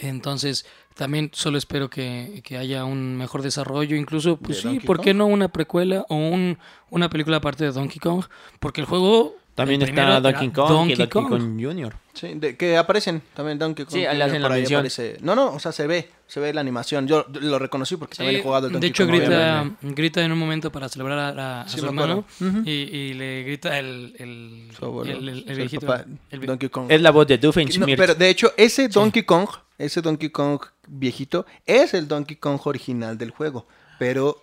Entonces, 0.00 0.64
también 0.94 1.30
solo 1.32 1.58
espero 1.58 1.90
que, 1.90 2.40
que 2.44 2.56
haya 2.56 2.84
un 2.84 3.16
mejor 3.16 3.42
desarrollo. 3.42 3.96
Incluso, 3.96 4.36
pues 4.36 4.56
¿De 4.58 4.62
sí, 4.62 4.68
Donkey 4.68 4.86
¿por 4.86 5.00
qué 5.00 5.10
Kong? 5.10 5.18
no 5.18 5.26
una 5.26 5.48
precuela 5.48 6.04
o 6.08 6.14
un, 6.16 6.58
una 6.90 7.10
película 7.10 7.38
aparte 7.38 7.64
de 7.64 7.72
Donkey 7.72 7.98
Kong? 7.98 8.24
Porque 8.60 8.80
el 8.80 8.86
juego. 8.86 9.36
También 9.54 9.80
el 9.82 9.90
está 9.90 10.18
Donkey 10.20 10.50
Kong 10.50 10.68
Donkey 10.68 10.94
y 10.94 10.96
Donkey 10.96 11.22
Kong. 11.22 11.28
Kong 11.28 11.62
Jr. 11.62 11.94
Sí, 12.12 12.32
de- 12.34 12.56
que 12.56 12.76
aparecen 12.76 13.22
también 13.34 13.56
Donkey 13.56 13.84
Kong. 13.84 13.94
Sí, 13.94 14.04
Jr. 14.04 14.22
hacen 14.22 14.42
la 14.42 14.48
por 14.48 14.52
ahí 14.54 14.60
mención. 14.62 14.80
aparece- 14.80 15.18
No, 15.20 15.36
no, 15.36 15.52
o 15.52 15.60
sea, 15.60 15.70
se 15.70 15.86
ve, 15.86 16.08
se 16.26 16.40
ve 16.40 16.52
la 16.52 16.60
animación. 16.60 17.06
Yo 17.06 17.24
lo 17.40 17.60
reconocí 17.60 17.96
porque 17.96 18.16
también 18.16 18.34
Sí, 18.34 18.40
he 18.40 18.42
jugado 18.42 18.66
el 18.66 18.72
de 18.72 18.74
Donkey 18.80 18.90
hecho, 18.90 19.06
Kong. 19.06 19.14
grita, 19.16 19.70
grita 19.82 20.24
en 20.24 20.32
un 20.32 20.38
momento 20.40 20.72
para 20.72 20.88
celebrar 20.88 21.38
a, 21.38 21.60
a 21.62 21.68
Sí, 21.68 21.78
su 21.78 21.86
hermano 21.86 22.24
y, 22.64 22.70
y 22.72 23.14
le 23.14 23.44
grita 23.44 23.78
el, 23.78 24.16
el, 24.18 24.68
Su 24.76 24.86
abuelo, 24.86 25.12
el, 25.18 25.28
el- 25.28 25.38
el 25.44 25.48
el 25.50 25.56
viejito. 25.56 25.86
papá, 25.86 26.04
Donkey 26.32 26.68
Kong. 26.68 26.86
Es 26.90 27.00
la 27.00 27.12
voz 27.12 27.26
de 27.28 27.36
No, 27.36 27.42
Doofenshmirtz. 27.42 27.96
pero 27.96 28.14
de 28.16 28.28
hecho, 28.30 28.52
ese 28.56 28.88
Donkey 28.88 29.22
Kong, 29.22 29.46
ese 29.78 30.02
Donkey 30.02 30.30
Kong 30.30 30.60
viejito, 30.86 31.46
es 31.66 31.94
el 31.94 32.08
Donkey 32.08 32.36
Kong 32.36 32.60
original 32.64 33.18
del 33.18 33.30
juego. 33.30 33.66
Pero 33.98 34.42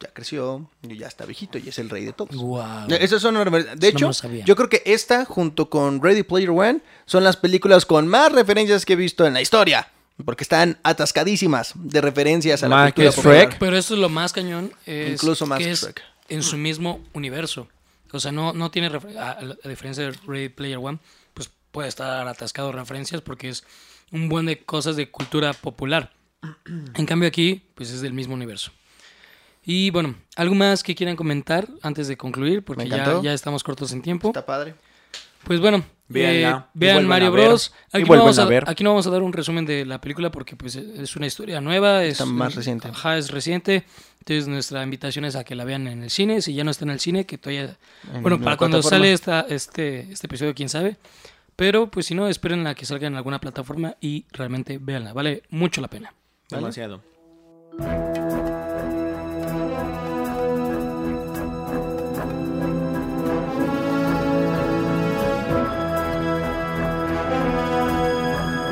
ya 0.00 0.12
creció, 0.12 0.70
y 0.82 0.96
ya 0.96 1.08
está 1.08 1.24
viejito 1.24 1.58
y 1.58 1.68
es 1.68 1.78
el 1.78 1.90
rey 1.90 2.04
de 2.04 2.12
todos. 2.12 2.36
Guau. 2.36 2.90
Eh, 2.90 2.98
Esas 3.00 3.20
son. 3.20 3.34
De 3.34 3.88
Eso 3.88 3.98
no 3.98 4.10
hecho, 4.10 4.44
yo 4.44 4.56
creo 4.56 4.68
que 4.68 4.82
esta, 4.86 5.24
junto 5.24 5.68
con 5.68 6.02
Ready 6.02 6.22
Player 6.22 6.50
One, 6.50 6.80
son 7.06 7.24
las 7.24 7.36
películas 7.36 7.84
con 7.84 8.06
más 8.06 8.32
referencias 8.32 8.84
que 8.84 8.92
he 8.92 8.96
visto 8.96 9.26
en 9.26 9.34
la 9.34 9.40
historia. 9.40 9.90
Porque 10.24 10.42
están 10.42 10.78
atascadísimas 10.82 11.74
de 11.76 12.00
referencias 12.00 12.64
a 12.64 12.68
la 12.68 12.88
popular. 12.88 13.12
Shrek. 13.12 13.58
Pero 13.58 13.76
esto 13.76 13.94
es 13.94 14.00
lo 14.00 14.08
más 14.08 14.32
cañón. 14.32 14.72
Es 14.84 15.12
Incluso 15.12 15.46
más 15.46 15.60
que 15.60 15.70
es 15.70 15.88
en 16.28 16.42
su 16.42 16.56
mismo 16.56 17.00
universo. 17.12 17.68
O 18.10 18.18
sea, 18.18 18.32
no, 18.32 18.52
no 18.52 18.72
tiene. 18.72 18.88
A, 19.16 19.38
a 19.62 19.68
diferencia 19.68 20.04
de 20.04 20.18
Ready 20.26 20.48
Player 20.48 20.78
One, 20.78 20.98
pues 21.34 21.50
puede 21.70 21.88
estar 21.88 22.26
atascado 22.26 22.72
de 22.72 22.78
referencias 22.78 23.20
porque 23.20 23.48
es 23.48 23.62
un 24.12 24.28
buen 24.28 24.46
de 24.46 24.58
cosas 24.58 24.96
de 24.96 25.10
cultura 25.10 25.52
popular. 25.52 26.12
En 26.94 27.06
cambio, 27.06 27.28
aquí, 27.28 27.62
pues 27.74 27.90
es 27.90 28.00
del 28.00 28.12
mismo 28.12 28.34
universo. 28.34 28.72
Y 29.64 29.90
bueno, 29.90 30.14
¿algo 30.36 30.54
más 30.54 30.82
que 30.82 30.94
quieran 30.94 31.14
comentar 31.14 31.68
antes 31.82 32.08
de 32.08 32.16
concluir? 32.16 32.64
Porque 32.64 32.88
ya, 32.88 33.34
estamos 33.34 33.62
cortos 33.62 33.92
en 33.92 34.02
tiempo. 34.02 34.28
Está 34.28 34.46
padre. 34.46 34.74
Pues 35.44 35.60
bueno, 35.60 35.84
eh, 36.14 36.54
vean 36.74 37.06
Mario 37.06 37.28
a 37.28 37.30
ver, 37.30 37.48
Bros. 37.48 37.72
Aquí 37.92 38.04
no, 38.04 38.16
vamos 38.16 38.38
a, 38.38 38.42
a 38.42 38.46
ver. 38.46 38.64
aquí 38.66 38.82
no 38.82 38.90
vamos 38.90 39.06
a 39.06 39.10
dar 39.10 39.22
un 39.22 39.32
resumen 39.32 39.66
de 39.66 39.84
la 39.84 40.00
película 40.00 40.30
porque 40.30 40.56
pues 40.56 40.74
es 40.76 41.16
una 41.16 41.26
historia 41.26 41.60
nueva. 41.60 42.02
Es 42.04 42.12
Está 42.12 42.24
más 42.24 42.54
reciente. 42.54 42.88
Ajá, 42.88 43.18
es 43.18 43.30
reciente. 43.30 43.84
Entonces 44.20 44.48
nuestra 44.48 44.82
invitación 44.82 45.24
es 45.24 45.36
a 45.36 45.44
que 45.44 45.54
la 45.54 45.64
vean 45.64 45.86
en 45.86 46.02
el 46.02 46.10
cine. 46.10 46.42
Si 46.42 46.54
ya 46.54 46.64
no 46.64 46.70
está 46.70 46.84
en 46.84 46.90
el 46.90 47.00
cine, 47.00 47.26
que 47.26 47.38
todavía... 47.38 47.76
En 48.12 48.22
bueno, 48.22 48.40
para 48.40 48.56
cuando 48.56 48.78
plataforma. 48.78 49.04
sale 49.04 49.12
esta, 49.12 49.40
este, 49.48 50.10
este 50.10 50.26
episodio, 50.26 50.54
quién 50.54 50.68
sabe. 50.68 50.96
Pero 51.58 51.90
pues 51.90 52.06
si 52.06 52.14
no, 52.14 52.28
esperen 52.28 52.68
a 52.68 52.76
que 52.76 52.86
salga 52.86 53.08
en 53.08 53.16
alguna 53.16 53.40
plataforma 53.40 53.96
y 54.00 54.26
realmente 54.30 54.78
véanla. 54.80 55.12
Vale 55.12 55.42
mucho 55.50 55.80
la 55.80 55.88
pena. 55.88 56.14
¿Vale? 56.52 56.62
Demasiado. 56.62 57.02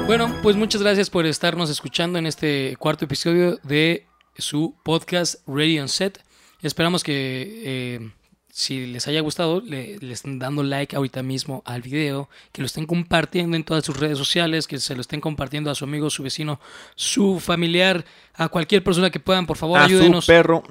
Bueno, 0.07 0.32
pues 0.45 0.55
muchas 0.55 0.80
gracias 0.80 1.11
por 1.11 1.26
estarnos 1.26 1.68
escuchando 1.70 2.20
en 2.20 2.26
este 2.26 2.76
cuarto 2.78 3.07
episodio 3.07 3.59
de 3.64 4.07
su 4.39 4.76
podcast 4.84 5.45
Ready 5.49 5.80
on 5.80 5.89
Set. 5.89 6.22
Esperamos 6.62 7.03
que 7.03 7.62
eh, 7.64 8.11
si 8.59 8.86
les 8.86 9.07
haya 9.07 9.20
gustado, 9.20 9.61
le, 9.61 9.98
le 9.98 10.14
estén 10.14 10.38
dando 10.38 10.62
like 10.62 10.96
ahorita 10.96 11.22
mismo 11.22 11.62
al 11.66 11.82
video, 11.82 12.30
que 12.52 12.62
lo 12.62 12.66
estén 12.66 12.86
compartiendo 12.86 13.54
en 13.54 13.64
todas 13.64 13.84
sus 13.84 14.00
redes 14.00 14.16
sociales, 14.16 14.66
que 14.66 14.78
se 14.78 14.94
lo 14.94 15.02
estén 15.02 15.20
compartiendo 15.20 15.70
a 15.70 15.74
su 15.74 15.84
amigo, 15.84 16.09
su 16.09 16.22
vecino, 16.22 16.59
su 16.94 17.38
familiar, 17.38 18.07
a 18.32 18.48
cualquier 18.48 18.82
persona 18.82 19.11
que 19.11 19.20
puedan, 19.20 19.44
por 19.44 19.59
favor, 19.59 19.78
A 19.78 19.84
ayúdenos. 19.84 20.24
su 20.24 20.32
perro. 20.32 20.62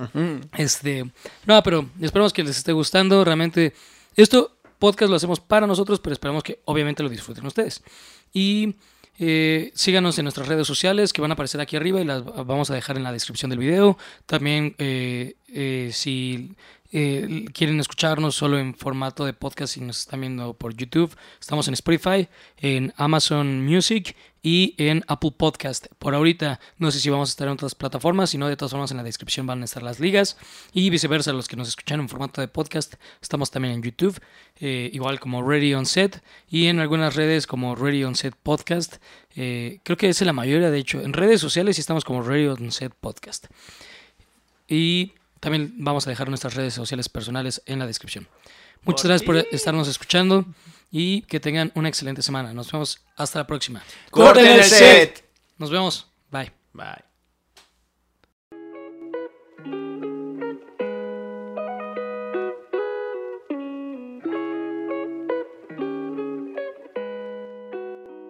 Este, 0.57 1.05
no, 1.45 1.61
pero 1.61 1.87
esperamos 2.01 2.33
que 2.33 2.41
les 2.43 2.57
esté 2.57 2.71
gustando. 2.71 3.23
Realmente, 3.23 3.75
esto 4.15 4.57
podcast 4.79 5.11
lo 5.11 5.17
hacemos 5.17 5.39
para 5.39 5.67
nosotros, 5.67 5.99
pero 5.99 6.13
esperamos 6.13 6.41
que 6.41 6.61
obviamente 6.65 7.03
lo 7.03 7.09
disfruten 7.09 7.45
ustedes. 7.45 7.83
Y 8.33 8.73
eh, 9.19 9.71
síganos 9.75 10.17
en 10.17 10.25
nuestras 10.25 10.47
redes 10.47 10.65
sociales 10.65 11.13
que 11.13 11.21
van 11.21 11.29
a 11.29 11.35
aparecer 11.35 11.61
aquí 11.61 11.75
arriba 11.75 12.01
y 12.01 12.03
las 12.05 12.25
vamos 12.25 12.71
a 12.71 12.73
dejar 12.73 12.97
en 12.97 13.03
la 13.03 13.11
descripción 13.11 13.51
del 13.51 13.59
video. 13.59 13.95
También, 14.25 14.73
eh, 14.79 15.35
eh, 15.49 15.91
si 15.93 16.55
eh, 16.97 17.43
quieren 17.51 17.77
escucharnos 17.81 18.35
solo 18.35 18.57
en 18.57 18.73
formato 18.73 19.25
de 19.25 19.33
podcast 19.33 19.75
y 19.75 19.81
nos 19.81 19.99
están 19.99 20.21
viendo 20.21 20.53
por 20.53 20.73
YouTube, 20.73 21.13
estamos 21.41 21.67
en 21.67 21.73
Spotify, 21.73 22.29
en 22.55 22.93
Amazon 22.95 23.65
Music 23.65 24.15
y 24.41 24.75
en 24.77 25.03
Apple 25.09 25.33
Podcast. 25.37 25.87
Por 25.99 26.15
ahorita 26.15 26.61
no 26.77 26.91
sé 26.91 27.01
si 27.01 27.09
vamos 27.09 27.27
a 27.27 27.31
estar 27.31 27.47
en 27.47 27.55
otras 27.55 27.75
plataformas, 27.75 28.29
si 28.29 28.37
no, 28.37 28.47
de 28.47 28.55
todas 28.55 28.71
formas 28.71 28.91
en 28.91 28.97
la 28.97 29.03
descripción 29.03 29.45
van 29.45 29.61
a 29.61 29.65
estar 29.65 29.83
las 29.83 29.99
ligas 29.99 30.37
y 30.71 30.89
viceversa, 30.89 31.33
los 31.33 31.49
que 31.49 31.57
nos 31.57 31.67
escuchan 31.67 31.99
en 31.99 32.07
formato 32.07 32.39
de 32.39 32.47
podcast, 32.47 32.93
estamos 33.21 33.51
también 33.51 33.73
en 33.73 33.81
YouTube, 33.83 34.17
eh, 34.61 34.89
igual 34.93 35.19
como 35.19 35.43
Ready 35.43 35.73
on 35.73 35.85
Set 35.85 36.23
y 36.49 36.67
en 36.67 36.79
algunas 36.79 37.15
redes 37.15 37.45
como 37.45 37.75
Ready 37.75 38.05
on 38.05 38.15
Set 38.15 38.35
Podcast. 38.41 39.01
Eh, 39.35 39.79
creo 39.83 39.97
que 39.97 40.07
es 40.07 40.21
la 40.21 40.31
mayoría, 40.31 40.71
de 40.71 40.79
hecho, 40.79 41.01
en 41.01 41.11
redes 41.11 41.41
sociales 41.41 41.77
estamos 41.77 42.05
como 42.05 42.23
Ready 42.23 42.47
on 42.47 42.71
Set 42.71 42.93
Podcast. 42.93 43.47
Y 44.69 45.11
también 45.45 45.75
vamos 45.77 46.07
a 46.07 46.09
dejar 46.09 46.27
nuestras 46.27 46.55
redes 46.55 46.73
sociales 46.73 47.07
personales 47.07 47.61
en 47.67 47.77
la 47.77 47.85
descripción. 47.85 48.27
Muchas 48.81 49.05
gracias 49.05 49.27
por 49.27 49.37
estarnos 49.51 49.87
escuchando 49.87 50.43
y 50.89 51.21
que 51.21 51.39
tengan 51.39 51.71
una 51.75 51.87
excelente 51.87 52.23
semana. 52.23 52.51
Nos 52.51 52.71
vemos 52.71 53.01
hasta 53.15 53.37
la 53.37 53.45
próxima. 53.45 53.83
¡Corten 54.09 54.43
el 54.43 54.63
set! 54.63 55.23
Nos 55.59 55.69
vemos. 55.69 56.07
Bye. 56.31 56.51
Bye. 56.73 57.04